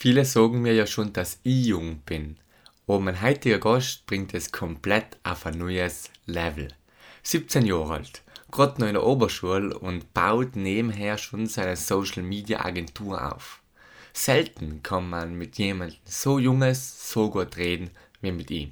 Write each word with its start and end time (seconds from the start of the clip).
Viele 0.00 0.24
sagen 0.24 0.62
mir 0.62 0.74
ja 0.74 0.86
schon, 0.86 1.12
dass 1.12 1.40
ich 1.42 1.66
jung 1.66 2.02
bin. 2.06 2.36
Aber 2.86 3.00
mein 3.00 3.20
heutiger 3.20 3.58
Gast 3.58 4.06
bringt 4.06 4.32
es 4.32 4.52
komplett 4.52 5.18
auf 5.24 5.44
ein 5.44 5.58
neues 5.58 6.12
Level. 6.24 6.68
17 7.24 7.66
Jahre 7.66 7.94
alt, 7.94 8.22
gerade 8.52 8.80
noch 8.80 8.86
in 8.86 8.94
der 8.94 9.04
Oberschule 9.04 9.76
und 9.76 10.14
baut 10.14 10.54
nebenher 10.54 11.18
schon 11.18 11.48
seine 11.48 11.74
Social 11.74 12.22
Media 12.22 12.64
Agentur 12.64 13.34
auf. 13.34 13.60
Selten 14.12 14.84
kann 14.84 15.10
man 15.10 15.34
mit 15.34 15.58
jemandem 15.58 15.98
so 16.04 16.38
Junges 16.38 17.10
so 17.10 17.28
gut 17.28 17.56
reden 17.56 17.90
wie 18.20 18.30
mit 18.30 18.52
ihm. 18.52 18.70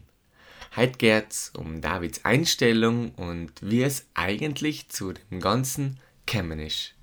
Heute 0.76 0.96
geht's 0.96 1.50
um 1.56 1.80
Davids 1.80 2.24
Einstellung 2.24 3.10
und 3.16 3.50
wie 3.62 3.82
es 3.82 4.06
eigentlich 4.14 4.90
zu 4.90 5.12
dem 5.12 5.40
Ganzen 5.40 5.98
gekommen 6.24 6.60
ist. 6.60 6.95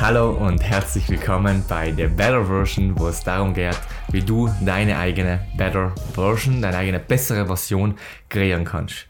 Hallo 0.00 0.30
und 0.30 0.62
herzlich 0.62 1.10
willkommen 1.10 1.62
bei 1.68 1.90
der 1.90 2.08
Better 2.08 2.46
Version, 2.46 2.98
wo 2.98 3.08
es 3.08 3.22
darum 3.22 3.52
geht, 3.52 3.78
wie 4.10 4.22
du 4.22 4.48
deine 4.64 4.96
eigene 4.96 5.40
Better 5.58 5.94
Version, 6.14 6.62
deine 6.62 6.78
eigene 6.78 6.98
bessere 6.98 7.44
Version 7.44 7.96
kreieren 8.30 8.64
kannst. 8.64 9.06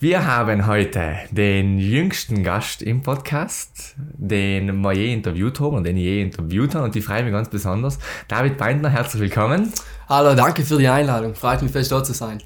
Wir 0.00 0.26
haben 0.26 0.66
heute 0.66 1.14
den 1.30 1.78
jüngsten 1.78 2.42
Gast 2.42 2.82
im 2.82 3.02
Podcast, 3.02 3.94
den 3.96 4.80
wir 4.80 4.92
je 4.94 5.12
interviewt 5.12 5.60
haben 5.60 5.76
und 5.76 5.84
den 5.84 5.96
ich 5.96 6.02
je 6.02 6.22
interviewt 6.22 6.74
habe 6.74 6.86
und 6.86 6.96
die 6.96 7.02
freue 7.02 7.22
mich 7.22 7.32
ganz 7.32 7.48
besonders. 7.48 8.00
David 8.26 8.58
Beindner, 8.58 8.90
herzlich 8.90 9.22
willkommen. 9.22 9.72
Hallo, 10.08 10.34
danke 10.34 10.64
für 10.64 10.76
die 10.76 10.88
Einladung. 10.88 11.36
Freut 11.36 11.62
mich 11.62 11.70
fest, 11.70 11.92
da 11.92 12.02
zu 12.02 12.14
sein. 12.14 12.42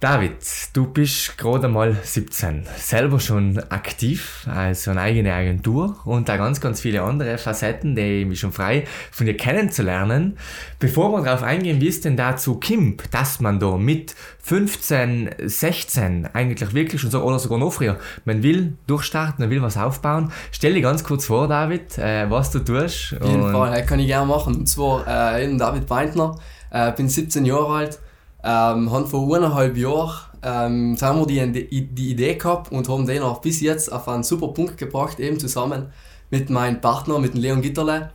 David, 0.00 0.38
du 0.72 0.86
bist 0.86 1.36
gerade 1.36 1.68
mal 1.68 1.94
17, 2.02 2.64
selber 2.78 3.20
schon 3.20 3.58
aktiv, 3.68 4.46
also 4.50 4.92
eine 4.92 5.02
eigene 5.02 5.34
Agentur 5.34 5.98
und 6.06 6.26
da 6.26 6.38
ganz, 6.38 6.62
ganz 6.62 6.80
viele 6.80 7.02
andere 7.02 7.36
Facetten, 7.36 7.94
die 7.94 8.22
ich 8.22 8.26
mich 8.26 8.40
schon 8.40 8.50
frei 8.50 8.84
von 9.10 9.26
dir 9.26 9.36
kennenzulernen. 9.36 10.38
Bevor 10.78 11.12
wir 11.12 11.22
darauf 11.22 11.42
eingehen, 11.42 11.82
wie 11.82 11.88
es 11.88 12.00
denn 12.00 12.16
dazu 12.16 12.58
kommt, 12.58 13.12
dass 13.12 13.40
man 13.40 13.60
da 13.60 13.76
mit 13.76 14.14
15, 14.38 15.34
16 15.44 16.30
eigentlich 16.32 16.72
wirklich 16.72 16.98
schon 16.98 17.10
so, 17.10 17.22
oder 17.22 17.38
sogar 17.38 17.58
noch 17.58 17.70
früher, 17.70 17.98
man 18.24 18.42
will 18.42 18.78
durchstarten, 18.86 19.44
man 19.44 19.50
will 19.50 19.60
was 19.60 19.76
aufbauen. 19.76 20.32
Stell 20.50 20.72
dir 20.72 20.80
ganz 20.80 21.04
kurz 21.04 21.26
vor, 21.26 21.46
David, 21.46 21.98
äh, 21.98 22.24
was 22.30 22.50
du 22.50 22.60
tust. 22.60 23.16
Auf 23.20 23.28
jeden 23.28 23.52
Fall, 23.52 23.84
kann 23.84 24.00
ich 24.00 24.06
gerne 24.06 24.24
machen. 24.24 24.54
Und 24.54 24.66
zwar, 24.66 25.06
äh, 25.06 25.42
ich 25.42 25.48
bin 25.50 25.58
David 25.58 25.86
Beintner, 25.86 26.38
äh, 26.70 26.90
bin 26.92 27.06
17 27.06 27.44
Jahre 27.44 27.74
alt, 27.74 28.00
ähm, 28.44 28.90
haben 28.90 29.06
vor 29.06 29.34
eineinhalb 29.36 29.76
Jahren 29.76 30.30
ähm, 30.42 30.96
haben 31.00 31.28
wir 31.28 31.46
die, 31.46 31.86
die 31.86 32.10
Idee 32.10 32.34
gehabt 32.34 32.72
und 32.72 32.88
haben 32.88 33.06
den 33.06 33.22
auch 33.22 33.40
bis 33.40 33.60
jetzt 33.60 33.92
auf 33.92 34.08
einen 34.08 34.22
super 34.22 34.48
Punkt 34.48 34.78
gebracht, 34.78 35.20
eben 35.20 35.38
zusammen 35.38 35.92
mit 36.30 36.48
meinem 36.48 36.80
Partner, 36.80 37.18
mit 37.18 37.34
dem 37.34 37.40
Leon 37.40 37.62
Gitterle. 37.62 38.10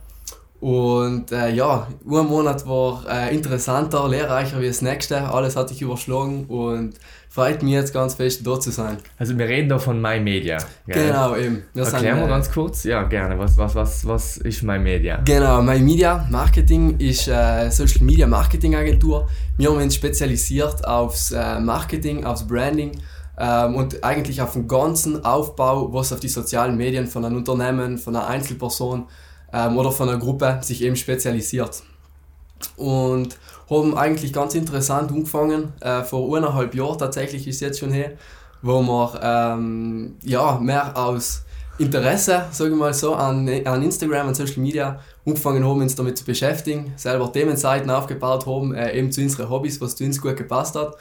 Und 0.60 1.32
äh, 1.32 1.50
ja, 1.50 1.86
ein 2.04 2.26
Monat 2.26 2.66
war 2.66 3.04
äh, 3.08 3.34
interessanter, 3.34 4.08
lehrreicher 4.08 4.60
wie 4.60 4.66
das 4.66 4.80
nächste. 4.80 5.28
Alles 5.28 5.54
hat 5.54 5.68
sich 5.68 5.82
überschlagen 5.82 6.46
und 6.46 6.94
freut 7.28 7.62
mich 7.62 7.74
jetzt 7.74 7.92
ganz 7.92 8.14
fest, 8.14 8.40
dort 8.46 8.62
zu 8.62 8.70
sein. 8.70 8.96
Also 9.18 9.36
wir 9.36 9.46
reden 9.46 9.68
da 9.68 9.78
von 9.78 10.00
MyMedia. 10.00 10.56
Gell? 10.86 11.08
Genau, 11.08 11.36
eben. 11.36 11.62
Wir 11.74 11.84
Erklären 11.84 12.20
wir 12.20 12.24
äh, 12.24 12.28
ganz 12.28 12.50
kurz. 12.50 12.84
Ja, 12.84 13.02
gerne. 13.02 13.38
Was, 13.38 13.58
was, 13.58 13.74
was, 13.74 14.06
was 14.06 14.38
ist 14.38 14.62
MyMedia? 14.62 15.20
Genau, 15.26 15.60
MyMedia 15.60 16.26
Marketing 16.30 16.98
ist 16.98 17.28
eine 17.28 17.70
Social 17.70 18.02
Media 18.02 18.26
Marketing 18.26 18.74
Agentur. 18.74 19.28
Wir 19.58 19.68
haben 19.68 19.76
uns 19.76 19.94
spezialisiert 19.94 20.86
aufs 20.86 21.32
äh, 21.32 21.60
Marketing, 21.60 22.24
aufs 22.24 22.46
Branding 22.46 22.92
ähm, 23.38 23.74
und 23.74 24.02
eigentlich 24.02 24.40
auf 24.40 24.54
den 24.54 24.66
ganzen 24.66 25.22
Aufbau, 25.22 25.92
was 25.92 26.14
auf 26.14 26.20
die 26.20 26.28
sozialen 26.28 26.78
Medien 26.78 27.06
von 27.06 27.24
einem 27.26 27.36
Unternehmen, 27.36 27.98
von 27.98 28.16
einer 28.16 28.26
Einzelperson 28.26 29.06
ähm, 29.56 29.78
oder 29.78 29.90
von 29.90 30.08
einer 30.08 30.18
Gruppe 30.18 30.58
sich 30.62 30.82
eben 30.82 30.96
spezialisiert. 30.96 31.82
Und 32.76 33.38
haben 33.68 33.96
eigentlich 33.96 34.32
ganz 34.32 34.54
interessant 34.54 35.10
angefangen, 35.10 35.72
äh, 35.80 36.02
vor 36.02 36.36
eineinhalb 36.36 36.74
Jahren 36.74 36.98
tatsächlich 36.98 37.46
ist 37.48 37.56
es 37.56 37.60
jetzt 37.60 37.78
schon 37.80 37.90
her, 37.90 38.12
wo 38.62 38.80
wir 38.82 39.20
ähm, 39.22 40.16
ja, 40.22 40.58
mehr 40.58 40.96
aus 40.96 41.42
Interesse, 41.78 42.46
sage 42.52 42.70
ich 42.70 42.76
mal 42.76 42.94
so, 42.94 43.14
an, 43.14 43.48
an 43.64 43.82
Instagram, 43.82 44.28
und 44.28 44.34
Social 44.34 44.62
Media 44.62 44.98
angefangen 45.26 45.64
haben, 45.66 45.80
uns 45.80 45.94
damit 45.94 46.16
zu 46.16 46.24
beschäftigen, 46.24 46.92
selber 46.96 47.30
Themenseiten 47.32 47.90
aufgebaut 47.90 48.46
haben, 48.46 48.74
äh, 48.74 48.96
eben 48.96 49.12
zu 49.12 49.20
unseren 49.20 49.50
Hobbys, 49.50 49.80
was 49.80 49.96
zu 49.96 50.04
uns 50.04 50.20
gut 50.20 50.36
gepasst 50.36 50.74
hat. 50.74 50.96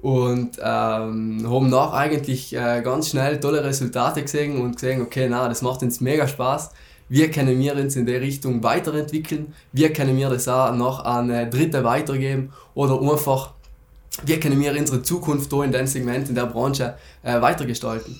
Und 0.00 0.58
ähm, 0.60 1.46
haben 1.48 1.70
nach 1.70 1.92
eigentlich 1.92 2.54
äh, 2.54 2.82
ganz 2.82 3.10
schnell 3.10 3.38
tolle 3.38 3.62
Resultate 3.62 4.22
gesehen 4.22 4.60
und 4.60 4.74
gesehen, 4.74 5.00
okay, 5.00 5.28
na, 5.30 5.48
das 5.48 5.62
macht 5.62 5.82
uns 5.82 6.00
mega 6.00 6.26
Spaß 6.26 6.70
wie 7.12 7.28
können 7.28 7.58
wir 7.58 7.76
uns 7.76 7.94
in 7.94 8.06
der 8.06 8.22
Richtung 8.22 8.62
weiterentwickeln, 8.62 9.52
wie 9.72 9.86
können 9.90 10.16
wir 10.16 10.30
das 10.30 10.48
auch 10.48 10.74
noch 10.74 11.04
an 11.04 11.28
Dritte 11.50 11.84
weitergeben 11.84 12.54
oder 12.72 12.98
einfach, 13.02 13.52
wie 14.24 14.40
können 14.40 14.58
wir 14.58 14.72
unsere 14.72 15.02
Zukunft 15.02 15.52
da 15.52 15.62
in 15.62 15.72
dem 15.72 15.86
Segment, 15.86 16.30
in 16.30 16.34
der 16.34 16.46
Branche 16.46 16.94
äh, 17.22 17.38
weitergestalten. 17.38 18.18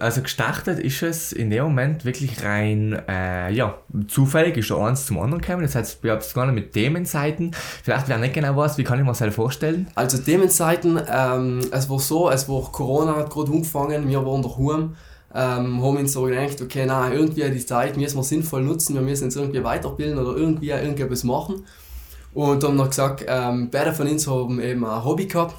Also 0.00 0.22
gestartet 0.22 0.78
ist 0.78 1.02
es 1.02 1.32
in 1.32 1.50
dem 1.50 1.64
Moment 1.64 2.06
wirklich 2.06 2.42
rein, 2.42 2.98
äh, 3.06 3.52
ja, 3.52 3.76
zufällig 4.08 4.56
ist 4.56 4.70
da 4.70 4.86
eins 4.86 5.04
zum 5.04 5.18
anderen 5.18 5.42
gekommen. 5.42 5.62
Das 5.62 5.74
heißt, 5.74 6.02
wir 6.02 6.12
haben 6.12 6.20
es 6.20 6.32
gar 6.32 6.46
nicht 6.46 6.54
mit 6.54 6.72
Themenseiten. 6.72 7.50
Vielleicht 7.84 8.08
wer 8.08 8.16
nicht 8.16 8.32
genau 8.32 8.56
was, 8.56 8.78
wie 8.78 8.84
kann 8.84 8.98
ich 8.98 9.04
mir 9.04 9.10
das 9.10 9.20
halt 9.20 9.34
vorstellen? 9.34 9.86
Also 9.94 10.16
Themenseiten, 10.16 10.98
ähm, 11.12 11.60
es 11.70 11.90
war 11.90 11.98
so, 11.98 12.30
es 12.30 12.48
war 12.48 12.62
Corona 12.72 13.16
hat 13.16 13.28
gerade 13.28 13.52
angefangen, 13.52 14.08
wir 14.08 14.24
waren 14.24 14.42
daheim 14.42 14.96
ähm, 15.34 15.82
haben 15.82 15.96
uns 15.96 16.12
so 16.12 16.22
gedacht, 16.22 16.60
okay, 16.62 16.84
na 16.86 17.12
irgendwie 17.12 17.48
die 17.50 17.64
Zeit 17.64 17.96
müssen 17.96 18.16
wir 18.16 18.24
sinnvoll 18.24 18.62
nutzen, 18.62 18.94
wir 18.94 19.02
müssen 19.02 19.24
uns 19.24 19.36
irgendwie 19.36 19.62
weiterbilden 19.62 20.18
oder 20.18 20.36
irgendwie 20.36 20.70
irgendetwas 20.70 21.24
machen. 21.24 21.64
Und 22.34 22.62
haben 22.62 22.76
noch 22.76 22.88
gesagt, 22.88 23.24
ähm, 23.26 23.68
beide 23.70 23.92
von 23.92 24.06
uns 24.06 24.26
haben 24.26 24.60
eben 24.60 24.84
ein 24.84 25.04
Hobby 25.04 25.26
gehabt. 25.26 25.54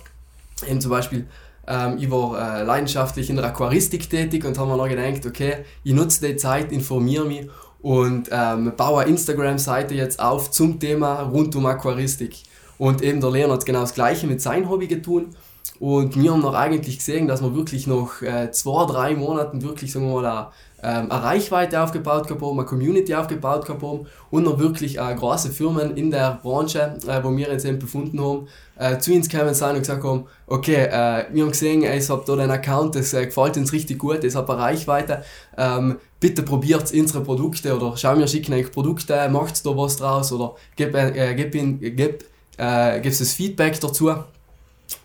Eben 0.68 0.82
zum 0.82 0.92
Beispiel, 0.92 1.28
ähm, 1.68 1.98
ich 2.00 2.10
war 2.10 2.60
äh, 2.60 2.64
leidenschaftlich 2.64 3.30
in 3.30 3.36
der 3.36 3.46
Aquaristik 3.46 4.10
tätig 4.10 4.46
und 4.46 4.58
haben 4.58 4.70
mir 4.70 4.78
noch 4.78 4.90
gedacht, 4.90 5.26
okay, 5.26 5.66
ich 5.84 5.94
nutze 5.94 6.28
die 6.28 6.36
Zeit, 6.36 6.72
informiere 6.72 7.26
mich 7.26 7.48
und 7.82 8.30
ähm, 8.32 8.74
baue 8.76 9.02
eine 9.02 9.12
Instagram-Seite 9.12 9.94
jetzt 9.94 10.20
auf 10.20 10.52
zum 10.52 10.80
Thema 10.80 11.22
rund 11.22 11.56
um 11.56 11.66
Aquaristik. 11.66 12.44
Und 12.78 13.02
eben 13.02 13.22
der 13.22 13.32
Leon 13.32 13.52
hat 13.52 13.66
genau 13.66 13.82
das 13.82 13.94
Gleiche 13.94 14.26
mit 14.26 14.42
seinem 14.42 14.70
Hobby 14.70 14.88
getan. 14.88 15.36
Und 15.80 16.22
wir 16.22 16.32
haben 16.32 16.42
noch 16.42 16.54
eigentlich 16.56 16.98
gesehen, 16.98 17.28
dass 17.28 17.42
wir 17.42 17.56
wirklich 17.56 17.88
noch 17.88 18.22
äh, 18.22 18.52
zwei, 18.52 18.86
drei 18.86 19.16
Monaten 19.16 19.62
wirklich, 19.62 19.92
sagen 19.92 20.08
wir 20.08 20.22
mal, 20.22 20.52
ähm, 20.82 21.12
eine 21.12 21.24
Reichweite 21.24 21.82
aufgebaut 21.82 22.30
haben, 22.30 22.44
eine 22.44 22.66
Community 22.66 23.14
aufgebaut 23.14 23.68
haben 23.68 24.08
und 24.32 24.44
noch 24.44 24.60
wirklich 24.60 24.98
äh, 24.98 25.16
große 25.16 25.50
Firmen 25.50 25.96
in 25.98 26.12
der 26.12 26.40
Branche, 26.42 26.98
äh, 27.08 27.24
wo 27.24 27.36
wir 27.36 27.50
uns 27.50 27.66
eben 27.66 27.80
befunden 27.80 28.22
haben, 28.22 28.48
äh, 28.78 28.98
zu 28.98 29.14
uns 29.14 29.30
gekommen 29.30 29.54
sind 29.54 29.70
und 29.70 29.80
gesagt 29.80 30.04
haben, 30.04 30.26
okay, 30.48 30.86
äh, 30.86 31.26
wir 31.32 31.44
haben 31.44 31.52
gesehen, 31.52 31.82
ihr 31.82 31.92
habt 31.92 32.30
da 32.30 32.34
einen 32.34 32.52
Account, 32.52 32.96
das 32.96 33.14
äh, 33.14 33.26
gefällt 33.26 33.58
uns 33.58 33.74
richtig 33.74 34.00
gut, 34.00 34.24
das 34.24 34.36
hat 34.36 34.50
eine 34.50 34.60
Reichweite, 34.60 35.24
ähm, 35.58 35.98
bitte 36.20 36.44
probiert 36.44 36.94
unsere 36.94 37.24
Produkte 37.24 37.76
oder 37.76 37.98
schau 37.98 38.16
mir 38.16 38.28
schicken 38.28 38.54
euch 38.54 38.72
Produkte, 38.72 39.30
macht 39.30 39.66
da 39.66 39.76
was 39.76 39.98
draus 39.98 40.32
oder 40.32 40.56
gebt, 40.76 40.96
äh, 40.96 41.36
gebt, 41.36 41.56
äh, 41.56 43.00
gebt 43.02 43.20
das 43.20 43.34
Feedback 43.34 43.80
dazu 43.80 44.12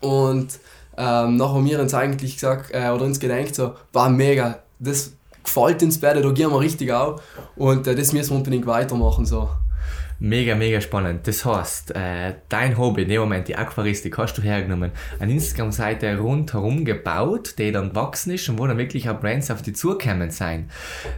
und 0.01 0.59
ähm, 0.97 1.37
nachher 1.37 1.55
haben 1.55 1.65
wir 1.65 1.79
uns 1.79 1.93
eigentlich 1.93 2.35
gesagt, 2.35 2.71
äh, 2.73 2.89
oder 2.89 3.05
uns 3.05 3.19
gedacht, 3.19 3.53
so, 3.53 3.75
war 3.91 4.09
mega, 4.09 4.59
das 4.79 5.13
gefällt 5.43 5.83
uns 5.83 5.99
beide, 5.99 6.21
da 6.21 6.31
gehen 6.31 6.49
wir 6.49 6.59
richtig 6.59 6.91
auf 6.91 7.21
und 7.55 7.87
äh, 7.87 7.95
das 7.95 8.13
müssen 8.13 8.31
wir 8.31 8.37
unbedingt 8.37 8.65
weitermachen. 8.65 9.25
So. 9.25 9.49
Mega, 10.19 10.55
mega 10.55 10.79
spannend. 10.79 11.27
Das 11.27 11.43
heißt, 11.43 11.93
äh, 11.95 12.35
dein 12.47 12.77
Hobby, 12.77 13.03
in 13.03 13.09
dem 13.09 13.21
Moment, 13.21 13.49
die 13.49 13.57
Aquaristik, 13.57 14.17
hast 14.17 14.37
du 14.37 14.41
hergenommen, 14.41 14.91
eine 15.19 15.33
Instagram-Seite 15.33 16.17
rundherum 16.17 16.85
gebaut, 16.85 17.55
die 17.57 17.71
dann 17.73 17.93
wachsen 17.95 18.31
ist 18.31 18.47
und 18.47 18.57
wo 18.57 18.65
dann 18.65 18.77
wirklich 18.77 19.09
auch 19.09 19.19
Brands 19.19 19.51
auf 19.51 19.61
die 19.61 19.73
zukommen 19.73 20.31
sein. 20.31 20.69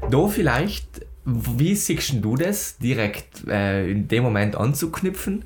Da 0.10 0.28
vielleicht, 0.28 1.06
wie 1.26 1.76
siehst 1.76 2.16
du 2.22 2.36
das, 2.36 2.80
direkt 2.80 3.48
äh, 3.48 3.90
in 3.90 4.08
dem 4.08 4.24
Moment 4.24 4.56
anzuknüpfen? 4.56 5.46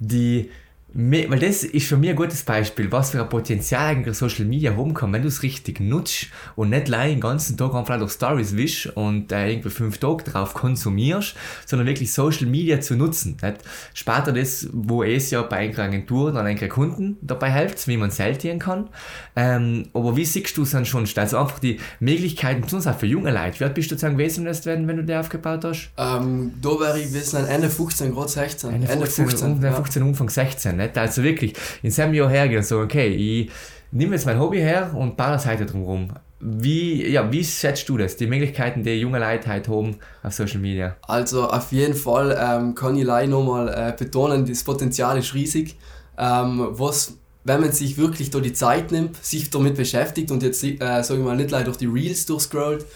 Die 0.00 0.50
weil 0.92 1.38
das 1.38 1.62
ist 1.62 1.86
für 1.86 1.96
mich 1.96 2.10
ein 2.10 2.16
gutes 2.16 2.42
Beispiel, 2.42 2.90
was 2.90 3.10
für 3.10 3.22
ein 3.22 3.28
Potenzial 3.28 3.86
eigentlich 3.86 4.16
Social 4.16 4.44
Media 4.44 4.76
haben 4.76 4.92
kann, 4.92 5.12
wenn 5.12 5.22
du 5.22 5.28
es 5.28 5.42
richtig 5.42 5.78
nutzt 5.80 6.26
und 6.56 6.70
nicht 6.70 6.88
allein 6.88 7.10
den 7.10 7.20
ganzen 7.20 7.56
Tag 7.56 7.74
einfach 7.74 7.98
durch 7.98 8.12
Stories 8.12 8.56
wisch 8.56 8.86
und 8.96 9.30
äh, 9.30 9.50
irgendwie 9.50 9.70
fünf 9.70 9.98
Tage 9.98 10.24
drauf 10.24 10.54
konsumierst, 10.54 11.36
sondern 11.64 11.86
wirklich 11.86 12.12
Social 12.12 12.46
Media 12.46 12.80
zu 12.80 12.96
nutzen. 12.96 13.36
Nicht? 13.40 13.58
Später 13.94 14.32
das, 14.32 14.68
wo 14.72 15.04
es 15.04 15.30
ja 15.30 15.42
bei 15.42 15.58
einer 15.58 15.78
Agentur 15.78 16.32
dann 16.32 16.46
einen 16.46 16.68
Kunden 16.68 17.18
dabei 17.22 17.52
hilft, 17.52 17.86
wie 17.86 17.96
man 17.96 18.10
selten 18.10 18.58
kann. 18.58 18.88
Ähm, 19.36 19.88
aber 19.94 20.16
wie 20.16 20.24
siehst 20.24 20.56
du 20.56 20.62
es 20.62 20.70
dann 20.70 20.84
schon? 20.84 21.08
Also 21.14 21.38
einfach 21.38 21.60
die 21.60 21.78
Möglichkeiten, 22.00 22.62
besonders 22.62 22.88
auch 22.88 22.98
für 22.98 23.06
junge 23.06 23.30
Leute. 23.30 23.60
Wie 23.60 23.64
alt 23.64 23.74
bist 23.74 23.90
du 23.92 23.96
dann 23.96 24.16
gewesen, 24.16 24.44
wenn, 24.46 24.88
wenn 24.88 24.96
du 24.96 25.04
die 25.04 25.14
aufgebaut 25.14 25.64
hast? 25.64 25.90
Ähm, 25.96 26.54
da 26.60 26.68
wäre 26.80 26.98
ich 26.98 27.08
gewesen 27.08 27.46
Ende 27.46 27.70
15, 27.70 28.12
gerade 28.12 28.28
16. 28.28 28.70
Ende 28.70 28.86
15, 28.86 28.94
Ende 28.96 29.06
15, 29.06 29.52
um, 29.52 29.62
ja. 29.62 29.72
15 29.72 30.02
Umfang 30.02 30.28
16 30.28 30.79
nicht? 30.80 30.98
Also 30.98 31.22
wirklich 31.22 31.54
in 31.82 31.90
seinem 31.90 32.14
Jahr 32.14 32.28
hergehen 32.28 32.58
und 32.58 32.64
sagen, 32.64 32.82
okay, 32.82 33.08
ich 33.08 33.50
nehme 33.92 34.14
jetzt 34.14 34.26
mein 34.26 34.38
Hobby 34.38 34.58
her 34.58 34.90
und 34.94 35.16
baue 35.16 35.32
das 35.32 35.46
heute 35.46 35.66
drumherum. 35.66 36.08
wie, 36.40 37.06
ja, 37.06 37.30
wie 37.30 37.44
schätzt 37.44 37.88
du 37.88 37.98
das, 37.98 38.16
die 38.16 38.26
Möglichkeiten, 38.26 38.82
die 38.82 38.94
junge 38.94 39.18
Leute 39.18 39.52
heute 39.52 39.70
haben 39.70 39.96
auf 40.22 40.32
Social 40.32 40.60
Media? 40.60 40.96
Also 41.02 41.48
auf 41.48 41.70
jeden 41.70 41.94
Fall 41.94 42.36
ähm, 42.40 42.74
kann 42.74 42.96
ich 42.96 43.04
leider 43.04 43.28
nochmal 43.28 43.68
äh, 43.68 43.92
betonen, 43.96 44.46
das 44.46 44.64
Potenzial 44.64 45.18
ist 45.18 45.34
riesig. 45.34 45.76
Ähm, 46.16 46.68
was, 46.70 47.18
wenn 47.44 47.60
man 47.60 47.72
sich 47.72 47.98
wirklich 47.98 48.30
da 48.30 48.40
die 48.40 48.54
Zeit 48.54 48.90
nimmt, 48.90 49.22
sich 49.22 49.50
damit 49.50 49.74
beschäftigt 49.74 50.30
und 50.30 50.42
jetzt, 50.42 50.64
äh, 50.64 50.78
sage 50.78 51.20
ich 51.20 51.26
mal, 51.26 51.36
nicht 51.36 51.50
leider 51.50 51.66
durch 51.66 51.76
die 51.76 51.86
Reels 51.86 52.24
durchscrollt, 52.24 52.86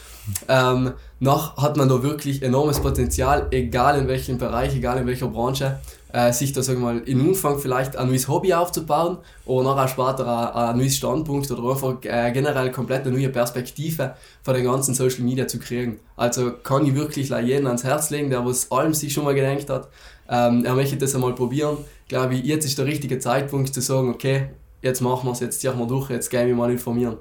ähm, 0.49 0.93
noch 1.21 1.59
hat 1.59 1.77
man 1.77 1.89
da 1.89 2.03
wirklich 2.03 2.43
enormes 2.43 2.81
Potenzial, 2.81 3.49
egal 3.51 3.99
in 3.99 4.09
welchem 4.09 4.39
Bereich, 4.39 4.75
egal 4.75 4.99
in 4.99 5.07
welcher 5.07 5.29
Branche 5.29 5.81
äh, 6.15 6.33
sich 6.33 6.53
da 6.53 6.63
sagen 6.63 6.81
wir 6.81 6.95
mal 6.95 6.99
in 7.01 7.21
Umfang 7.21 7.59
vielleicht 7.59 7.97
ein 7.97 8.07
neues 8.07 8.29
Hobby 8.29 8.55
aufzubauen 8.55 9.19
oder 9.47 9.75
nachher 9.75 9.89
später 9.89 10.55
ein, 10.55 10.71
ein 10.71 10.79
neues 10.79 10.97
Standpunkt 10.97 11.51
oder 11.51 11.69
einfach 11.69 11.97
äh, 12.05 12.31
generell 12.31 12.71
komplett 12.71 13.05
eine 13.05 13.17
neue 13.17 13.31
Perspektive 13.31 14.15
von 14.45 14.55
den 14.55 14.65
ganzen 14.65 14.95
Social 14.95 15.23
Media 15.25 15.49
zu 15.49 15.59
kriegen. 15.59 15.99
Also 16.17 16.53
kann 16.53 16.87
ich 16.87 16.95
wirklich 16.95 17.31
jeden 17.31 17.67
ans 17.67 17.83
Herz 17.83 18.11
legen, 18.11 18.31
der 18.31 18.47
was 18.47 18.71
allem 18.71 18.95
sich 18.95 19.13
schon 19.13 19.25
mal 19.25 19.35
gedenkt 19.35 19.69
hat. 19.69 19.89
Ähm, 20.29 20.65
er 20.65 20.75
möchte 20.75 20.97
das 20.97 21.17
einmal 21.17 21.35
probieren. 21.35 21.79
Glaube 22.07 22.37
ich, 22.37 22.45
jetzt 22.45 22.65
ist 22.65 22.79
der 22.79 22.87
richtige 22.87 23.19
Zeitpunkt 23.19 23.75
zu 23.75 23.81
sagen, 23.81 24.11
okay, 24.11 24.51
jetzt 24.83 25.01
machen 25.01 25.27
wir 25.27 25.33
es, 25.33 25.41
jetzt 25.41 25.61
ziehen 25.61 25.77
wir 25.77 25.87
durch, 25.87 26.11
jetzt 26.11 26.31
gehen 26.31 26.47
wir 26.47 26.55
mal 26.55 26.71
informieren. 26.71 27.17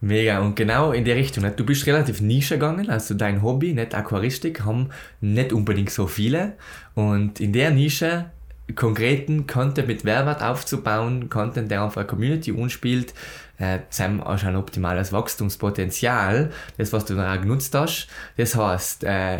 Mega, 0.00 0.38
und 0.38 0.54
genau 0.54 0.92
in 0.92 1.04
die 1.04 1.10
Richtung. 1.10 1.44
Du 1.56 1.66
bist 1.66 1.86
relativ 1.86 2.20
Nische 2.20 2.54
gegangen, 2.54 2.88
also 2.88 3.14
dein 3.14 3.42
Hobby, 3.42 3.72
nicht 3.74 3.94
Aquaristik, 3.94 4.64
haben 4.64 4.90
nicht 5.20 5.52
unbedingt 5.52 5.90
so 5.90 6.06
viele. 6.06 6.52
Und 6.94 7.40
in 7.40 7.52
der 7.52 7.72
Nische 7.72 8.26
konkreten 8.74 9.46
Content 9.46 9.88
mit 9.88 10.04
Mehrwert 10.04 10.42
aufzubauen, 10.42 11.28
Content, 11.28 11.70
der 11.70 11.82
einfach 11.82 12.02
eine 12.02 12.06
Community 12.06 12.52
unspielt, 12.52 13.14
äh, 13.58 13.78
auch 14.20 14.44
ein 14.44 14.56
optimales 14.56 15.12
Wachstumspotenzial, 15.12 16.50
das, 16.76 16.92
was 16.92 17.04
du 17.04 17.14
dann 17.14 17.36
auch 17.36 17.40
genutzt 17.40 17.74
hast. 17.74 18.08
Das 18.36 18.54
heißt, 18.54 19.04
äh, 19.04 19.38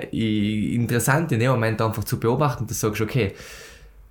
interessant 0.74 1.30
in 1.30 1.40
dem 1.40 1.52
Moment 1.52 1.80
einfach 1.80 2.04
zu 2.04 2.18
beobachten, 2.18 2.66
dass 2.66 2.80
du 2.80 2.88
sagst, 2.88 3.00
okay, 3.00 3.34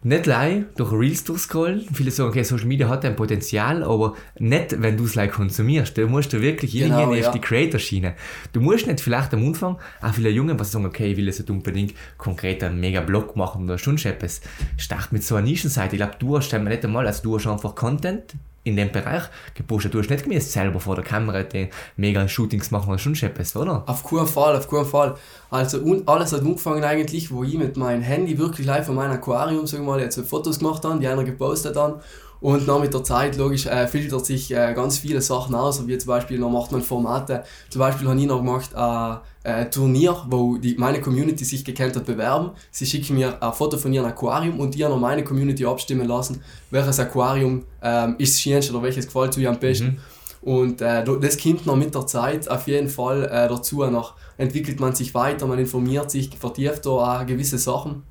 nicht 0.08 0.26
leicht 0.26 0.68
durch 0.78 0.94
Reels 0.94 1.24
durchscrollen. 1.26 1.86
Viele 1.94 2.12
sagen, 2.12 2.30
okay, 2.30 2.44
Social 2.44 2.66
Media 2.66 2.88
hat 2.88 3.04
ein 3.04 3.16
Potenzial, 3.16 3.84
aber 3.84 4.16
nicht, 4.40 4.82
wenn 4.82 4.96
du 4.96 5.04
es 5.04 5.16
like 5.16 5.34
konsumierst. 5.34 5.98
Du 5.98 6.08
musst 6.08 6.32
du 6.32 6.42
wirklich 6.42 6.72
genau, 6.72 7.00
irgendwie 7.00 7.20
ja. 7.20 7.28
auf 7.28 7.34
die 7.34 7.42
Creator-Schiene. 7.42 8.16
Du 8.54 8.62
musst 8.62 8.88
nicht 8.88 9.02
vielleicht 9.02 9.34
am 9.34 9.46
Anfang 9.46 9.78
auch 10.02 10.14
viele 10.14 10.30
Jungen, 10.30 10.58
was 10.60 10.72
sagen, 10.72 10.86
okay, 10.86 11.12
ich 11.12 11.18
will 11.18 11.26
jetzt 11.26 11.40
nicht 11.40 11.50
unbedingt 11.50 11.94
konkret 12.18 12.64
einen 12.64 12.80
mega 12.80 13.02
Blog 13.02 13.36
machen 13.36 13.66
oder 13.66 13.78
schon 13.78 13.98
etwas. 13.98 14.42
Start 14.78 15.12
mit 15.12 15.24
so 15.24 15.36
einer 15.36 15.46
Nischenseite. 15.46 15.96
Ich 15.96 16.00
glaube, 16.00 16.16
du 16.20 16.38
hast 16.38 16.54
nicht 16.54 16.86
einmal, 16.86 17.06
also 17.06 17.24
du 17.24 17.36
hast 17.36 17.48
einfach 17.48 17.76
Content, 17.76 18.34
in 18.68 18.76
dem 18.76 18.92
Bereich 18.92 19.24
gepostet. 19.54 19.94
Du 19.94 20.00
hast 20.00 20.10
nicht 20.10 20.24
gemäß 20.24 20.52
selber 20.52 20.80
vor 20.80 20.96
der 20.96 21.04
Kamera 21.04 21.44
die 21.44 21.70
mega 21.96 22.28
Shootings 22.28 22.72
machen 22.72 22.90
oder 22.90 23.00
schon 23.00 23.16
etwas, 23.16 23.56
oder? 23.56 23.84
Auf 23.88 24.04
keinen 24.04 24.28
Fall, 24.28 24.56
auf 24.56 24.70
keinen 24.70 24.86
Fall. 24.86 25.16
Also 25.50 25.80
und 25.80 26.08
alles 26.08 26.34
hat 26.34 26.42
angefangen 26.42 26.84
eigentlich, 26.84 27.32
wo 27.32 27.44
ich 27.44 27.58
mit 27.58 27.78
meinem 27.78 28.02
Handy 28.02 28.38
wirklich 28.38 28.68
live 28.68 28.86
von 28.86 28.96
meinem 28.96 29.14
Aquarium, 29.14 29.66
sagen 29.66 29.86
wir 29.86 29.94
mal, 29.94 30.02
jetzt 30.02 30.20
Fotos 30.20 30.60
gemacht 30.60 30.84
habe, 30.84 31.00
die 31.00 31.08
einer 31.08 31.24
gepostet 31.24 31.76
haben 31.76 32.02
und 32.40 32.68
dann 32.68 32.82
mit 32.82 32.94
der 32.94 33.04
Zeit, 33.04 33.36
logisch, 33.38 33.66
äh, 33.66 33.88
filtert 33.88 34.26
sich 34.26 34.52
äh, 34.52 34.74
ganz 34.74 35.00
viele 35.00 35.22
Sachen 35.22 35.56
aus, 35.56 35.86
wie 35.88 35.98
zum 35.98 36.08
Beispiel, 36.08 36.40
dann 36.40 36.52
macht 36.52 36.72
man 36.72 36.82
Formate. 36.82 37.44
Zum 37.70 37.80
Beispiel 37.80 38.08
habe 38.08 38.20
ich 38.20 38.26
noch 38.28 38.38
gemacht 38.38 38.76
ein 38.76 39.18
äh, 39.44 39.62
äh, 39.62 39.70
Turnier, 39.70 40.16
wo 40.30 40.58
die, 40.58 40.76
meine 40.78 41.02
Community 41.02 41.46
sich 41.46 41.66
gekannt 41.66 41.96
hat, 41.96 42.06
bewerben. 42.06 42.52
Sie 42.72 42.86
schicken 42.86 43.16
mir 43.16 43.42
ein 43.42 43.54
Foto 43.54 43.78
von 43.78 43.92
ihrem 43.92 44.06
Aquarium 44.06 44.60
und 44.60 44.76
ich 44.76 44.84
habe 44.84 44.98
meine 44.98 45.24
Community 45.24 45.66
abstimmen 45.66 46.08
lassen, 46.08 46.42
welches 46.70 47.00
Aquarium 47.00 47.64
ähm, 47.82 48.16
ist 48.18 48.34
das 48.34 48.42
schönste 48.42 48.74
oder 48.74 48.84
welches 48.84 49.06
gefällt 49.06 49.34
zu 49.34 49.40
ihr 49.40 49.50
am 49.50 49.60
besten. 49.60 49.86
Mhm. 49.86 49.98
Und 50.42 50.82
äh, 50.82 51.04
das 51.04 51.42
kommt 51.42 51.66
noch 51.66 51.76
mit 51.76 51.94
der 51.96 52.06
Zeit 52.06 52.50
auf 52.50 52.68
jeden 52.68 52.90
Fall 52.90 53.26
äh, 53.26 53.48
dazu. 53.50 53.84
Noch 53.86 54.14
entwickelt 54.38 54.80
man 54.80 54.94
sich 54.96 55.14
weiter, 55.14 55.48
man 55.48 55.60
informiert 55.60 56.12
sich, 56.12 56.30
vertieft 56.38 56.86
da 56.86 56.90
auch 56.90 57.26
gewisse 57.26 57.58
Sachen. 57.58 58.04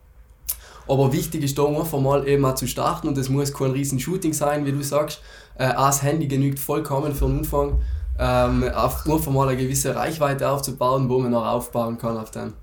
Aber 0.88 1.12
wichtig 1.12 1.42
ist 1.42 1.58
da 1.58 1.64
einfach 1.64 1.98
mal 1.98 2.26
eben 2.28 2.56
zu 2.56 2.66
starten 2.66 3.08
und 3.08 3.18
es 3.18 3.28
muss 3.28 3.52
kein 3.52 3.72
riesen 3.72 3.98
Shooting 3.98 4.32
sein, 4.32 4.64
wie 4.66 4.72
du 4.72 4.82
sagst. 4.82 5.20
Äh, 5.56 5.72
das 5.72 6.02
Handy 6.02 6.28
genügt 6.28 6.58
vollkommen 6.58 7.14
für 7.14 7.26
den 7.26 7.38
Anfang. 7.38 7.80
Ähm, 8.18 8.62
einfach 8.62 9.30
mal 9.30 9.48
eine 9.48 9.58
gewisse 9.60 9.94
Reichweite 9.94 10.48
aufzubauen, 10.48 11.08
wo 11.08 11.18
man 11.18 11.32
noch 11.32 11.46
aufbauen 11.46 11.98
kann 11.98 12.16
auf 12.16 12.30
dem. 12.30 12.54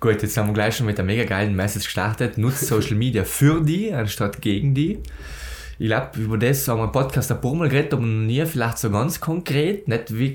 Gut, 0.00 0.22
jetzt 0.22 0.36
haben 0.36 0.48
wir 0.48 0.54
gleich 0.54 0.76
schon 0.76 0.86
mit 0.86 0.98
einer 0.98 1.06
mega 1.06 1.24
geilen 1.24 1.54
Message 1.54 1.84
gestartet. 1.86 2.38
Nutzt 2.38 2.66
Social 2.66 2.96
Media 2.96 3.24
für 3.24 3.60
die, 3.60 3.92
anstatt 3.92 4.40
gegen 4.40 4.74
die 4.74 5.02
ich 5.78 5.88
glaube, 5.88 6.18
über 6.18 6.38
das 6.38 6.66
haben 6.68 6.78
wir 6.78 6.84
im 6.84 6.92
Podcast 6.92 7.30
ein 7.30 7.40
paar 7.40 7.54
Mal 7.54 7.68
geredet, 7.68 7.92
aber 7.92 8.02
nie 8.02 8.44
vielleicht 8.46 8.78
so 8.78 8.90
ganz 8.90 9.20
konkret. 9.20 9.86
Nicht 9.88 10.16
wie, 10.16 10.34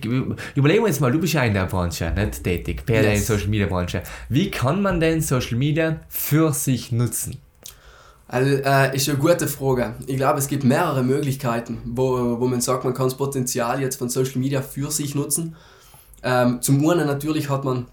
überlegen 0.56 0.84
wir 0.84 0.88
jetzt 0.88 1.02
mal, 1.02 1.12
du 1.12 1.20
bist 1.20 1.34
ja 1.34 1.44
in 1.44 1.54
der 1.54 1.66
Branche, 1.66 2.12
nicht 2.16 2.44
tätig, 2.44 2.86
per 2.86 3.04
yes. 3.04 3.20
in 3.20 3.26
Social 3.26 3.48
Media 3.48 3.68
Branche. 3.68 4.04
Wie 4.30 4.52
kann 4.52 4.82
man 4.82 5.00
denn 5.00 5.22
Social 5.22 5.58
Media 5.58 6.02
für 6.10 6.54
sich 6.54 6.92
nutzen? 6.92 7.38
Also, 8.28 8.50
äh, 8.64 8.96
ist 8.96 9.10
eine 9.10 9.18
gute 9.18 9.48
Frage. 9.48 9.96
Ich 10.08 10.16
glaube, 10.16 10.40
es 10.40 10.48
gibt 10.48 10.64
mehrere 10.64 11.04
Möglichkeiten, 11.04 11.80
wo, 11.86 12.40
wo 12.40 12.48
man 12.48 12.62
sagt, 12.62 12.86
man 12.86 12.94
kann 12.94 13.08
das 13.08 13.18
Potenzial 13.18 13.82
jetzt 13.82 13.98
von 13.98 14.10
Social 14.10 14.40
Media 14.40 14.62
für 14.62 14.90
sich 14.90 15.16
nutzen. 15.16 15.56
Ähm, 16.24 16.62
zum 16.62 16.88
einen 16.88 17.08
natürlich 17.08 17.50
hat 17.50 17.66
man 17.66 17.88